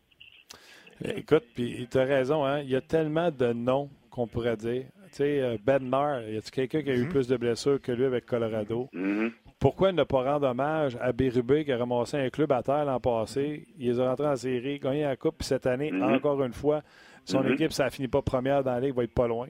Écoute, 1.04 1.44
puis 1.54 1.88
tu 1.90 1.98
as 1.98 2.06
raison, 2.06 2.46
hein? 2.46 2.62
il 2.62 2.70
y 2.70 2.76
a 2.76 2.82
tellement 2.82 3.32
de 3.32 3.52
noms 3.52 3.90
qu'on 4.10 4.28
pourrait 4.28 4.58
dire. 4.58 4.86
Tu 5.12 5.18
sais, 5.18 5.42
euh, 5.42 5.58
Ben 5.64 5.84
Mar, 5.84 6.22
y 6.22 6.38
a-t-il 6.38 6.52
quelqu'un 6.52 6.82
qui 6.82 6.90
a 6.92 6.96
eu 6.96 7.04
mhm. 7.04 7.10
plus 7.10 7.28
de 7.28 7.36
blessures 7.36 7.82
que 7.82 7.92
lui 7.92 8.06
avec 8.06 8.26
Colorado? 8.26 8.90
Mhm. 8.94 9.32
Pourquoi 9.60 9.92
ne 9.92 10.04
pas 10.04 10.24
rendre 10.24 10.48
hommage 10.48 10.98
à 11.02 11.12
Bérubé 11.12 11.66
qui 11.66 11.72
a 11.72 11.78
ramassé 11.78 12.18
un 12.18 12.30
club 12.30 12.52
à 12.52 12.62
terre 12.62 12.86
l'an 12.86 13.00
passé? 13.00 13.68
Il 13.78 13.90
est 13.90 14.02
rentré 14.02 14.28
en 14.28 14.36
série, 14.36 14.80
gagné 14.80 15.04
la 15.04 15.16
Coupe, 15.16 15.38
puis 15.40 15.48
cette 15.48 15.66
année, 15.66 15.92
mhm. 15.92 16.04
encore 16.04 16.44
une 16.44 16.54
fois, 16.54 16.82
son 17.26 17.44
équipe, 17.48 17.72
ça 17.72 17.90
finit 17.90 18.08
pas 18.08 18.22
première 18.22 18.64
dans 18.64 18.74
la 18.74 18.80
Ligue, 18.82 18.96
va 18.96 19.04
être 19.04 19.14
pas 19.14 19.28
loin. 19.28 19.48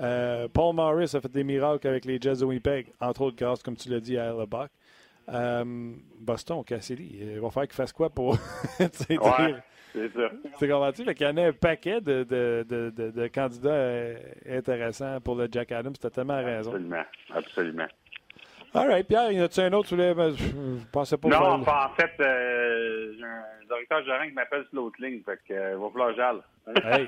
Euh, 0.00 0.48
Paul 0.48 0.74
Morris 0.74 1.14
a 1.14 1.20
fait 1.20 1.30
des 1.30 1.44
miracles 1.44 1.86
avec 1.86 2.04
les 2.04 2.20
Jets 2.20 2.36
de 2.36 2.44
Winnipeg, 2.44 2.92
entre 3.00 3.22
autres 3.22 3.36
grâce, 3.36 3.62
comme 3.62 3.76
tu 3.76 3.88
l'as 3.90 4.00
dit, 4.00 4.16
à 4.16 4.30
Hellebuck. 4.32 4.70
Euh, 5.28 5.94
Boston, 6.18 6.64
Cassidy, 6.64 7.18
il 7.20 7.40
va 7.40 7.50
faire 7.50 7.62
qu'il 7.64 7.74
fasse 7.74 7.92
quoi 7.92 8.10
pour 8.10 8.32
ouais. 8.80 9.54
C'est 9.92 10.12
ça. 10.12 10.30
C'est 10.58 10.68
compris? 10.68 11.02
Il 11.04 11.22
y 11.22 11.26
en 11.26 11.36
a 11.36 11.46
un 11.48 11.52
paquet 11.52 12.00
de, 12.00 12.22
de, 12.22 12.64
de, 12.68 13.10
de, 13.10 13.26
candidats 13.28 13.70
euh, 13.70 14.18
intéressants 14.48 15.20
pour 15.20 15.34
le 15.34 15.48
Jack 15.50 15.72
Adams. 15.72 15.94
Tu 16.00 16.06
as 16.06 16.10
tellement 16.10 16.42
raison. 16.42 16.70
Absolument. 16.70 17.04
Absolument. 17.34 17.88
All 18.72 18.86
right. 18.86 19.06
Pierre, 19.06 19.32
y 19.32 19.40
en 19.40 19.44
a-tu 19.44 19.60
un 19.60 19.72
autre? 19.72 19.96
Ben, 19.96 20.34
je 20.36 20.84
pensais 20.92 21.16
pas. 21.16 21.28
Non, 21.28 21.60
enfin, 21.60 21.86
en 21.86 21.94
fait, 21.94 22.12
euh, 22.20 23.12
j'ai 23.18 23.24
un 23.24 23.66
directeur 23.66 24.04
gérant 24.04 24.26
qui 24.26 24.32
m'appelle 24.32 24.64
sur 24.70 24.82
l'autre 24.82 24.96
ligne. 25.00 25.20
Fait 25.24 25.38
que, 25.48 25.54
euh, 25.54 25.76
va 25.76 25.88
falloir 25.90 26.14
j'aille. 26.14 26.40
Hey. 26.84 27.06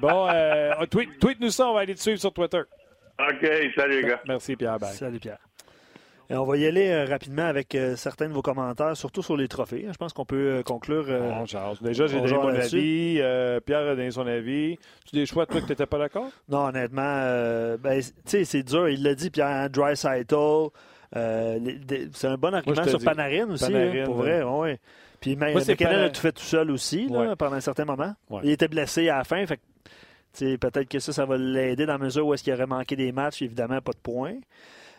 bon, 0.00 0.28
euh, 0.28 0.86
tweet, 0.86 1.18
tweet, 1.20 1.40
nous 1.40 1.50
ça. 1.50 1.68
On 1.68 1.74
va 1.74 1.80
aller 1.80 1.94
te 1.94 2.00
suivre 2.00 2.18
sur 2.18 2.32
Twitter. 2.32 2.62
OK. 3.20 3.50
Salut, 3.76 4.02
les 4.02 4.08
gars. 4.08 4.20
Merci, 4.26 4.56
Pierre. 4.56 4.78
Bye. 4.78 4.92
Salut, 4.92 5.20
Pierre 5.20 5.38
on 6.30 6.44
va 6.44 6.56
y 6.56 6.66
aller 6.66 6.88
euh, 6.88 7.04
rapidement 7.04 7.44
avec 7.44 7.74
euh, 7.74 7.96
certains 7.96 8.28
de 8.28 8.32
vos 8.32 8.42
commentaires, 8.42 8.96
surtout 8.96 9.22
sur 9.22 9.36
les 9.36 9.48
trophées. 9.48 9.86
Je 9.90 9.96
pense 9.96 10.12
qu'on 10.12 10.24
peut 10.24 10.58
euh, 10.58 10.62
conclure. 10.62 11.06
Déjà, 11.80 12.06
j'ai 12.06 12.20
donné 12.20 12.32
mon 12.32 12.48
avis. 12.48 13.20
Pierre 13.64 13.88
a 13.88 13.94
donné 13.94 14.10
son 14.10 14.26
avis. 14.26 14.78
Tu 15.06 15.16
des 15.16 15.26
choix, 15.26 15.46
toi, 15.46 15.60
que 15.60 15.66
tu 15.66 15.72
n'étais 15.72 15.86
pas 15.86 15.98
d'accord? 15.98 16.28
Non, 16.48 16.66
honnêtement, 16.66 17.76
ben, 17.78 18.00
c'est 18.24 18.62
dur. 18.62 18.88
Il 18.88 19.02
l'a 19.02 19.14
dit, 19.14 19.30
Pierre, 19.30 19.46
hein, 19.46 19.68
Dry 19.68 19.96
c'est 19.96 20.24
un 22.26 22.36
bon 22.36 22.54
argument 22.54 22.84
sur 22.84 22.98
Panarin 23.00 23.50
aussi, 23.50 23.74
hein, 23.74 24.04
pour 24.04 24.16
vrai. 24.16 24.42
Ouais. 24.42 24.80
Puis 25.20 25.36
McKinnon 25.36 26.04
a 26.04 26.10
tout 26.10 26.20
fait 26.20 26.32
tout 26.32 26.42
seul 26.42 26.70
aussi 26.70 27.08
pendant 27.38 27.56
un 27.56 27.60
certain 27.60 27.84
moment. 27.84 28.14
Il 28.42 28.50
était 28.50 28.68
blessé 28.68 29.08
à 29.08 29.18
la 29.18 29.24
fin. 29.24 29.44
peut-être 29.46 30.88
que 30.88 30.98
ça, 30.98 31.12
ça 31.12 31.24
va 31.24 31.36
l'aider 31.36 31.86
dans 31.86 31.92
la 31.92 31.98
mesure 31.98 32.26
où 32.26 32.34
est-ce 32.34 32.42
qu'il 32.42 32.52
aurait 32.52 32.66
manqué 32.66 32.96
des 32.96 33.12
matchs, 33.12 33.42
évidemment, 33.42 33.80
pas 33.80 33.92
de 33.92 33.98
points. 33.98 34.36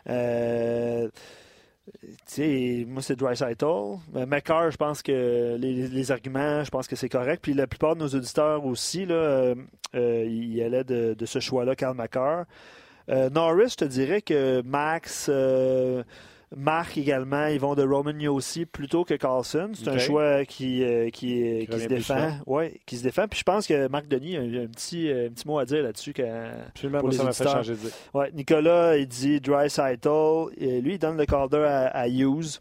Euh, 0.09 1.09
moi, 2.87 3.01
c'est 3.01 3.15
Dry 3.15 3.35
Ben, 3.35 4.25
McCarr, 4.25 4.71
je 4.71 4.77
pense 4.77 5.01
que 5.01 5.55
les, 5.57 6.11
arguments, 6.11 6.63
je 6.63 6.69
pense 6.69 6.87
que 6.87 6.95
c'est 6.95 7.09
correct. 7.09 7.39
Puis 7.41 7.53
la 7.53 7.67
plupart 7.67 7.95
de 7.95 8.01
nos 8.01 8.09
auditeurs 8.09 8.65
aussi, 8.65 9.05
là, 9.05 9.15
euh, 9.15 9.55
euh 9.95 10.25
ils 10.27 10.61
allaient 10.61 10.83
de, 10.83 11.25
ce 11.25 11.39
choix-là, 11.39 11.75
Carl 11.75 11.95
McCarr. 11.95 12.45
Euh, 13.09 13.29
Norris, 13.29 13.69
je 13.71 13.75
te 13.75 13.85
dirais 13.85 14.21
que 14.21 14.61
Max, 14.63 15.29
Marc 16.55 16.97
également, 16.97 17.47
ils 17.47 17.59
vont 17.59 17.75
de 17.75 17.83
Roman 17.83 18.17
Yossi 18.17 18.65
plutôt 18.65 19.03
que 19.03 19.13
Carlson. 19.13 19.71
C'est 19.73 19.87
un 19.87 19.97
choix 19.97 20.45
qui, 20.45 20.83
euh, 20.83 21.09
qui, 21.09 21.67
qui 21.69 21.79
se 21.79 21.87
défend. 21.87 22.37
Ouais, 22.45 22.79
qui 22.85 22.97
se 22.97 23.03
défend. 23.03 23.27
Puis 23.27 23.39
je 23.39 23.43
pense 23.43 23.67
que 23.67 23.87
Marc 23.87 24.07
Denis 24.07 24.37
a 24.37 24.41
un, 24.41 24.67
petit, 24.67 25.09
un 25.09 25.29
petit 25.29 25.47
mot 25.47 25.59
à 25.59 25.65
dire 25.65 25.83
là-dessus. 25.83 26.13
Absolument, 26.67 26.99
pour 26.99 27.13
ça 27.13 27.23
m'a 27.23 27.33
fait 27.33 27.43
changer 27.43 27.75
Ouais, 28.13 28.31
Nicolas, 28.33 28.97
il 28.97 29.07
dit 29.07 29.39
Dry 29.41 29.69
Cytle. 29.69 30.49
Lui, 30.57 30.93
il 30.93 30.99
donne 30.99 31.17
le 31.17 31.25
Calder 31.25 31.65
à, 31.67 31.87
à 31.87 32.07
Hughes. 32.07 32.59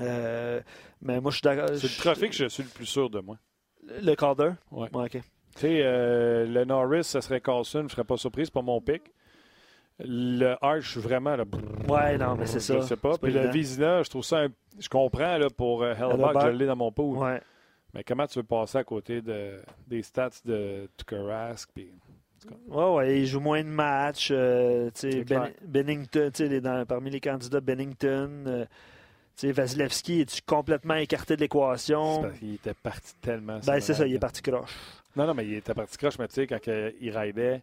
Euh, 0.00 0.60
mais 1.00 1.20
moi, 1.20 1.30
je 1.30 1.36
suis 1.36 1.42
d'accord. 1.42 1.68
C'est 1.74 1.82
le 1.82 2.00
trophée 2.00 2.28
que 2.28 2.34
je 2.34 2.46
suis 2.48 2.62
le 2.62 2.68
plus 2.68 2.86
sûr 2.86 3.10
de 3.10 3.20
moi. 3.20 3.36
Le 4.02 4.14
Calder? 4.14 4.52
Oui. 4.70 4.88
Ouais, 4.92 5.04
OK. 5.04 5.10
Tu 5.12 5.20
sais, 5.60 5.80
euh, 5.82 6.46
le 6.46 6.64
Norris, 6.64 7.04
ça 7.04 7.20
serait 7.20 7.40
Carlson. 7.40 7.80
Je 7.80 7.84
ne 7.84 7.88
serais 7.88 8.04
pas 8.04 8.16
surpris. 8.16 8.46
C'est 8.46 8.54
pas 8.54 8.62
mon 8.62 8.80
pic. 8.80 9.02
Le 10.04 10.56
Arch, 10.60 10.96
vraiment. 10.96 11.36
Là, 11.36 11.44
ouais, 11.88 12.18
non, 12.18 12.36
mais 12.36 12.46
c'est 12.46 12.60
ça. 12.60 12.80
Je 12.80 12.86
sais 12.86 12.96
pas. 12.96 13.16
Puis 13.18 13.32
le 13.32 13.48
Vizina, 13.48 14.02
je 14.02 14.10
trouve 14.10 14.24
ça. 14.24 14.46
Je 14.78 14.88
comprends 14.88 15.38
là, 15.38 15.48
pour 15.50 15.82
euh, 15.82 15.94
Hellbach, 15.94 16.46
je 16.46 16.48
l'ai 16.50 16.66
dans 16.66 16.76
mon. 16.76 16.92
Ouais. 16.96 17.40
Mais 17.94 18.02
comment 18.04 18.26
tu 18.26 18.38
veux 18.38 18.44
passer 18.44 18.78
à 18.78 18.84
côté 18.84 19.20
de, 19.20 19.60
des 19.86 20.02
stats 20.02 20.30
de 20.46 20.88
Tukarask? 20.96 21.70
Puis... 21.74 21.90
Ouais, 22.68 22.90
ouais, 22.90 23.20
il 23.20 23.26
joue 23.26 23.40
moins 23.40 23.62
de 23.62 23.68
matchs. 23.68 24.30
Euh, 24.32 24.90
ben, 25.28 25.50
Bennington, 25.62 26.30
dans, 26.62 26.86
parmi 26.86 27.10
les 27.10 27.20
candidats, 27.20 27.60
Bennington. 27.60 28.44
Euh, 28.46 28.64
Vasilevski, 29.42 30.20
est-tu 30.20 30.40
complètement 30.42 30.94
écarté 30.94 31.36
de 31.36 31.40
l'équation? 31.40 32.30
Il 32.40 32.54
était 32.54 32.74
parti 32.74 33.14
tellement. 33.20 33.58
Ben, 33.66 33.80
c'est 33.80 33.94
ça, 33.94 34.06
il 34.06 34.14
est 34.14 34.18
parti 34.18 34.40
croche. 34.40 34.74
Non, 35.16 35.26
non, 35.26 35.34
mais 35.34 35.46
il 35.46 35.54
était 35.54 35.74
parti 35.74 35.98
croche, 35.98 36.18
mais 36.18 36.28
tu 36.28 36.34
sais, 36.34 36.46
quand 36.46 36.58
il 36.66 37.10
raidait, 37.10 37.62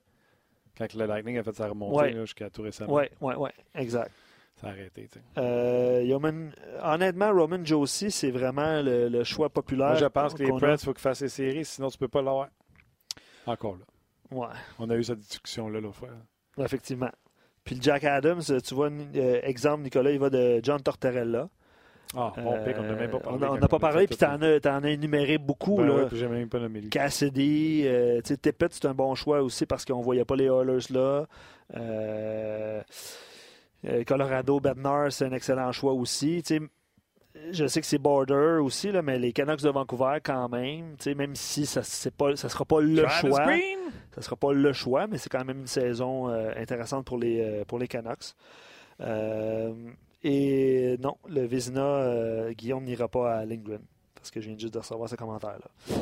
quand 0.79 0.93
le 0.93 1.05
Lightning 1.05 1.37
a 1.37 1.43
fait 1.43 1.53
sa 1.53 1.67
remontée 1.67 2.13
jusqu'à 2.13 2.49
tout 2.49 2.61
récemment. 2.61 2.93
Oui, 2.93 3.03
oui, 3.19 3.33
oui, 3.37 3.49
exact. 3.75 4.11
Ça 4.55 4.67
a 4.67 4.69
arrêté. 4.71 5.07
Tu 5.07 5.19
sais. 5.19 5.25
euh, 5.37 6.19
honnêtement, 6.83 7.31
Roman 7.31 7.63
Josie, 7.63 8.11
c'est 8.11 8.31
vraiment 8.31 8.81
le, 8.81 9.23
choix 9.23 9.49
populaire. 9.49 9.89
Moi, 9.89 9.97
je 9.97 10.05
pense 10.05 10.33
que 10.33 10.43
les 10.43 10.51
Preds, 10.51 10.73
il 10.73 10.77
faut 10.79 10.93
qu'ils 10.93 11.01
fassent 11.01 11.21
les 11.21 11.29
séries, 11.29 11.65
sinon 11.65 11.89
tu 11.89 11.95
ne 11.95 11.99
peux 11.99 12.07
pas 12.07 12.21
l'avoir. 12.21 12.47
Encore 13.45 13.77
là. 13.77 13.85
Ouais. 14.31 14.47
On 14.77 14.89
a 14.89 14.95
eu 14.95 15.03
cette 15.03 15.19
discussion-là 15.19 15.79
l'autre 15.79 15.97
fois. 15.97 16.09
Effectivement. 16.57 17.11
Puis 17.63 17.75
le 17.75 17.81
Jack 17.81 18.03
Adams, 18.03 18.41
tu 18.41 18.73
vois, 18.73 18.89
euh, 18.89 19.39
exemple, 19.43 19.83
Nicolas, 19.83 20.11
il 20.11 20.19
va 20.19 20.29
de 20.29 20.59
John 20.63 20.81
Tortorella. 20.81 21.49
Ah, 22.15 22.33
bon 22.35 22.55
on 22.55 22.83
n'a 22.83 22.95
même 22.95 23.11
pas 23.11 23.19
parlé. 23.19 23.47
On 23.47 23.57
n'a 23.57 23.67
pas 23.67 23.79
parlé, 23.79 24.07
puis 24.07 24.17
tu 24.17 24.25
en, 24.25 24.41
as 24.41 24.89
énuméré 24.89 25.37
beaucoup. 25.37 25.77
Ben 25.77 25.87
là. 25.87 26.05
Ouais, 26.05 26.27
même 26.27 26.49
pas 26.49 26.59
nommé 26.59 26.81
Cassidy, 26.89 27.83
euh, 27.85 28.21
Tippett, 28.21 28.73
c'est 28.73 28.85
un 28.85 28.95
bon 28.95 29.13
choix 29.13 29.43
aussi 29.43 29.67
parce 29.67 29.85
qu'on 29.85 29.99
ne 29.99 30.03
voyait 30.03 30.25
pas 30.25 30.35
les 30.35 30.45
Oilers 30.45 30.89
là. 30.89 31.25
Euh, 31.75 32.81
euh, 33.85 34.03
Colorado, 34.05 34.59
Bednar, 34.59 35.11
c'est 35.11 35.25
un 35.25 35.33
excellent 35.33 35.71
choix 35.71 35.93
aussi. 35.93 36.43
je 37.51 37.67
sais 37.67 37.79
que 37.79 37.85
c'est 37.85 37.99
border 37.99 38.57
aussi, 38.59 38.91
là, 38.91 39.03
mais 39.03 39.19
les 39.19 39.31
Canucks 39.31 39.61
de 39.61 39.69
Vancouver, 39.69 40.17
quand 40.23 40.49
même, 40.49 40.95
même 41.15 41.35
si 41.35 41.67
ça 41.67 41.81
ne 41.81 41.85
sera 41.85 42.65
pas 42.65 42.81
le 42.81 43.07
choix. 43.07 43.45
Ça 44.15 44.21
sera 44.23 44.35
pas 44.35 44.51
le 44.51 44.73
choix, 44.73 45.05
mais 45.05 45.19
c'est 45.19 45.29
quand 45.29 45.45
même 45.45 45.59
une 45.59 45.67
saison 45.67 46.27
intéressante 46.57 47.05
pour 47.05 47.19
les, 47.19 47.63
pour 47.67 47.77
les 47.77 47.87
Canucks. 47.87 48.33
Et 49.01 50.97
non, 50.99 51.17
le 51.27 51.45
Vézina, 51.45 52.53
Guillaume 52.53 52.83
n'ira 52.83 53.07
pas 53.07 53.37
à 53.37 53.45
Lindgren, 53.45 53.81
parce 54.15 54.31
que 54.31 54.41
je 54.41 54.47
viens 54.49 54.57
juste 54.57 54.73
de 54.73 54.79
recevoir 54.79 55.09
ce 55.09 55.15
commentaire-là. 55.15 55.95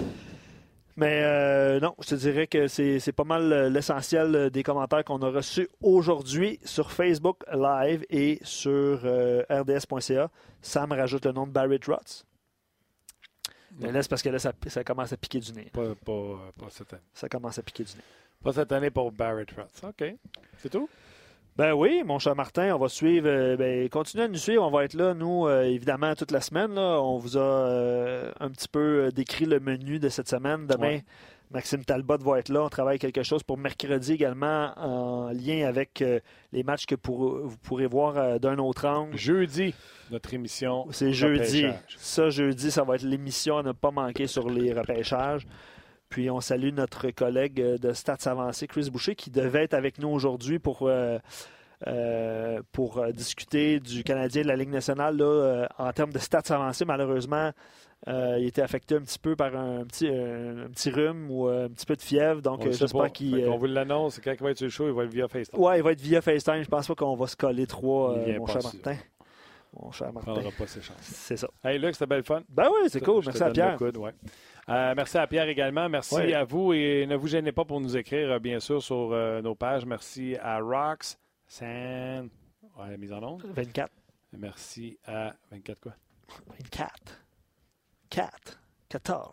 Mais 0.96 1.80
non, 1.80 1.94
je 2.02 2.10
te 2.10 2.16
dirais 2.16 2.48
que 2.48 2.68
c'est 2.68 3.12
pas 3.12 3.24
mal 3.24 3.72
l'essentiel 3.72 4.50
des 4.50 4.64
commentaires 4.64 5.04
qu'on 5.04 5.22
a 5.22 5.30
reçus 5.30 5.70
aujourd'hui 5.82 6.60
sur 6.66 6.92
Facebook 6.92 7.44
Live 7.54 8.04
et 8.10 8.40
sur 8.42 8.98
rds.ca. 9.50 10.32
Sam 10.62 10.92
rajoute 10.92 11.26
le 11.26 11.32
nom 11.34 11.46
de 11.46 11.52
Barrett 11.52 11.86
Rotz. 11.86 12.26
Mais 13.80 13.92
là, 13.92 14.02
c'est 14.02 14.10
parce 14.10 14.22
que 14.22 14.30
là, 14.30 14.40
ça, 14.40 14.54
commence 14.84 15.14
à 15.14 15.18
piquer 15.18 15.40
du 15.40 15.54
nez. 15.54 15.70
Pas, 15.72 15.94
pas, 16.04 16.70
cette 16.70 16.94
année. 16.94 17.02
Ça 17.14 17.30
commence 17.30 17.60
à 17.60 17.64
piquer 17.64 17.84
du 17.84 17.94
nez. 17.96 18.04
Pas 18.44 18.54
cette 18.54 18.72
année 18.72 18.90
pour 18.90 19.12
Barrett 19.12 19.52
Rotz. 19.52 19.84
OK. 19.84 20.16
C'est 20.58 20.70
tout? 20.70 20.90
Ben 21.58 21.74
oui, 21.74 22.04
mon 22.06 22.20
cher 22.20 22.36
Martin, 22.36 22.76
on 22.76 22.78
va 22.78 22.88
suivre. 22.88 23.28
Euh, 23.28 23.58
ben, 23.58 23.90
continuez 23.90 24.26
à 24.26 24.28
nous 24.28 24.36
suivre. 24.36 24.64
On 24.64 24.70
va 24.70 24.84
être 24.84 24.94
là, 24.94 25.16
nous, 25.16 25.48
euh, 25.48 25.64
évidemment, 25.64 26.14
toute 26.14 26.30
la 26.30 26.40
semaine. 26.40 26.76
Là. 26.76 27.02
On 27.02 27.18
vous 27.18 27.36
a 27.36 27.42
euh, 27.42 28.32
un 28.40 28.52
petit 28.52 28.68
peu 28.68 29.10
décrit 29.12 29.46
le 29.46 29.60
menu 29.60 29.98
de 29.98 30.08
cette 30.08 30.30
semaine. 30.30 30.68
Demain, 30.68 31.00
Maxime 31.52 31.86
Talbot 31.86 32.18
va 32.18 32.40
être 32.40 32.50
là. 32.50 32.64
On 32.64 32.70
travaille 32.70 33.00
quelque 33.00 33.24
chose 33.24 33.42
pour 33.42 33.58
mercredi 33.58 34.14
également 34.14 34.74
en 34.78 35.32
lien 35.32 35.66
avec 35.66 36.02
euh, 36.02 36.20
les 36.52 36.64
matchs 36.64 36.86
que 36.86 36.96
vous 37.06 37.56
pourrez 37.64 37.88
voir 37.88 38.18
euh, 38.18 38.38
d'un 38.38 38.58
autre 38.58 38.86
angle. 38.86 39.18
Jeudi, 39.18 39.74
notre 40.12 40.34
émission. 40.34 40.88
C'est 40.92 41.14
jeudi. 41.14 41.66
Ça, 41.96 42.30
jeudi, 42.30 42.70
ça 42.70 42.84
va 42.84 42.96
être 42.96 43.04
l'émission 43.04 43.58
à 43.58 43.64
ne 43.64 43.72
pas 43.72 43.92
manquer 43.92 44.28
sur 44.28 44.50
les 44.50 44.74
repêchages. 44.74 45.48
Puis 46.10 46.30
on 46.30 46.42
salue 46.42 46.74
notre 46.74 47.10
collègue 47.12 47.62
euh, 47.62 47.78
de 47.78 47.94
Stats 47.94 48.30
Avancés, 48.30 48.68
Chris 48.68 48.90
Boucher, 48.92 49.16
qui 49.16 49.30
devait 49.30 49.64
être 49.64 49.74
avec 49.74 50.00
nous 50.00 50.10
aujourd'hui 50.10 50.60
pour, 50.60 50.90
pour 52.72 53.06
discuter 53.14 53.80
du 53.80 54.04
Canadien 54.04 54.42
de 54.44 54.48
la 54.48 54.56
Ligue 54.56 54.70
nationale 54.70 55.22
en 55.78 55.92
termes 55.94 56.12
de 56.12 56.20
stats 56.20 56.54
avancés. 56.54 56.86
Malheureusement, 56.86 57.52
euh, 58.08 58.38
il 58.40 58.46
était 58.46 58.62
affecté 58.62 58.96
un 58.96 59.02
petit 59.02 59.20
peu 59.20 59.36
par 59.36 59.56
un 59.56 59.84
petit, 59.84 60.08
un, 60.08 60.70
petit 60.70 60.92
rhume 60.92 61.30
ou 61.30 61.48
euh, 61.48 61.66
un 61.66 61.70
petit 61.70 61.86
peu 61.86 61.96
de 61.96 62.02
fièvre. 62.02 62.42
Donc, 62.42 62.66
euh, 62.66 62.72
j'espère 62.72 63.12
qu'il. 63.12 63.48
On 63.50 63.58
vous 63.58 63.66
l'annonce, 63.66 64.22
quand 64.24 64.32
il 64.32 64.44
va 64.44 64.52
être 64.52 64.58
sur 64.58 64.66
le 64.66 64.72
show, 64.72 64.88
il 64.88 64.94
va 64.94 65.04
être 65.04 65.12
via 65.12 65.28
FaceTime. 65.28 65.60
Oui, 65.60 65.74
il 65.78 65.84
va 65.84 65.92
être 65.92 66.02
via 66.02 66.22
FaceTime. 66.22 66.64
Je 66.64 66.70
pense 66.70 66.88
pas 66.88 66.96
qu'on 66.96 67.16
va 67.16 67.28
se 67.28 67.36
coller 67.36 67.68
trois, 67.68 68.16
mon 68.16 68.48
cher 68.48 68.62
Martin. 68.64 68.96
Mon 69.80 69.92
cher 69.92 70.12
Martin. 70.12 70.34
On 70.34 70.52
pas 70.52 70.68
ses 70.68 70.82
chances. 70.82 70.98
C'est 71.02 71.38
ça. 71.38 71.48
Hey, 71.64 71.80
Luc, 71.80 71.94
c'était 71.94 72.08
belle 72.08 72.24
fun. 72.24 72.42
Ben 72.50 72.68
oui, 72.72 72.90
c'est 72.90 73.02
cool. 73.02 73.24
Merci 73.26 73.44
à 73.44 73.52
Pierre. 73.52 73.78
merci 74.68 75.18
à 75.18 75.28
Pierre 75.28 75.48
également. 75.50 75.88
Merci 75.90 76.34
à 76.34 76.44
vous 76.44 76.74
et 76.74 77.06
ne 77.06 77.16
vous 77.16 77.28
gênez 77.28 77.52
pas 77.52 77.66
pour 77.66 77.80
nous 77.80 77.96
écrire, 77.96 78.40
bien 78.40 78.60
sûr, 78.60 78.82
sur 78.82 79.10
nos 79.42 79.56
pages. 79.56 79.86
Merci 79.86 80.36
à 80.42 80.60
Rox, 80.60 81.18
San. 81.48 82.30
Ouais, 82.78 82.98
mise 82.98 83.14
en 83.14 83.24
onde. 83.24 83.44
24. 83.46 83.92
Merci 84.34 84.98
à 85.06 85.34
24 85.52 85.80
quoi? 85.80 85.94
24. 86.60 87.26
4. 88.10 88.60
14. 88.90 89.32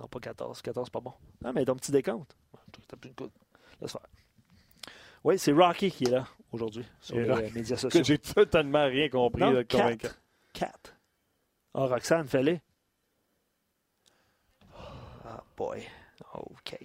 Non, 0.00 0.06
pas 0.06 0.20
14. 0.20 0.62
14, 0.62 0.86
c'est 0.86 0.92
pas 0.92 1.00
bon. 1.00 1.12
Ah, 1.44 1.52
mais 1.52 1.64
ton 1.64 1.74
petit 1.74 1.92
décompte. 1.92 2.36
Laisse 3.80 3.92
faire. 3.92 4.00
Oui, 5.24 5.38
c'est 5.38 5.52
Rocky 5.52 5.90
qui 5.90 6.04
est 6.04 6.10
là 6.10 6.26
aujourd'hui 6.52 6.84
sur 7.00 7.16
les 7.16 7.50
médias 7.50 7.76
sociaux. 7.76 8.02
J'ai 8.04 8.18
totalement 8.18 8.86
rien 8.86 9.08
compris. 9.08 9.42
Non, 9.42 9.62
4. 9.64 10.20
4. 10.52 10.96
Ah, 11.74 11.86
Roxane, 11.86 12.26
fais-les. 12.26 12.60
Ah, 15.24 15.42
boy. 15.56 15.82
OK. 16.34 16.78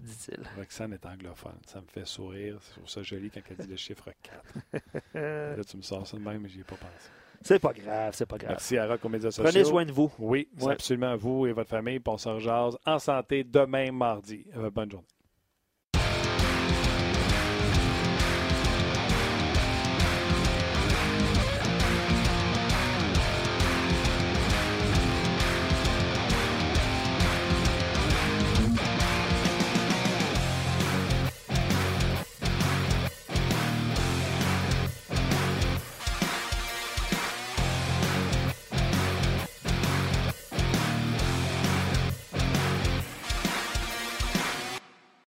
Dit-il. 0.00 0.42
Roxane 0.56 0.92
est 0.92 1.06
anglophone. 1.06 1.58
Ça 1.66 1.80
me 1.80 1.86
fait 1.86 2.06
sourire. 2.06 2.58
C'est 2.62 2.78
pour 2.78 2.88
ça 2.88 3.02
joli 3.02 3.30
quand 3.30 3.40
elle 3.50 3.56
dit 3.56 3.70
le 3.70 3.76
chiffre 3.76 4.10
4. 4.22 5.14
là, 5.56 5.64
tu 5.64 5.76
me 5.76 5.82
sors 5.82 6.06
ça 6.06 6.16
de 6.16 6.22
même, 6.22 6.42
mais 6.42 6.48
j'y 6.48 6.60
ai 6.60 6.64
pas 6.64 6.76
pensé. 6.76 7.10
C'est 7.42 7.58
pas 7.58 7.72
grave, 7.74 8.14
c'est 8.16 8.26
pas 8.26 8.38
grave. 8.38 8.52
Merci 8.52 8.78
à 8.78 8.86
Rock 8.86 9.04
aux 9.04 9.08
médias 9.08 9.30
sociaux. 9.30 9.44
Prenez 9.50 9.64
soin 9.64 9.84
de 9.84 9.92
vous. 9.92 10.10
Oui, 10.18 10.48
absolument 10.66 11.14
vous 11.16 11.46
et 11.46 11.52
votre 11.52 11.68
famille. 11.68 12.00
Pour 12.00 12.18
se 12.18 12.78
en 12.88 12.98
santé 12.98 13.44
demain 13.44 13.92
mardi. 13.92 14.46
Euh, 14.56 14.70
bonne 14.70 14.90
journée. 14.90 15.06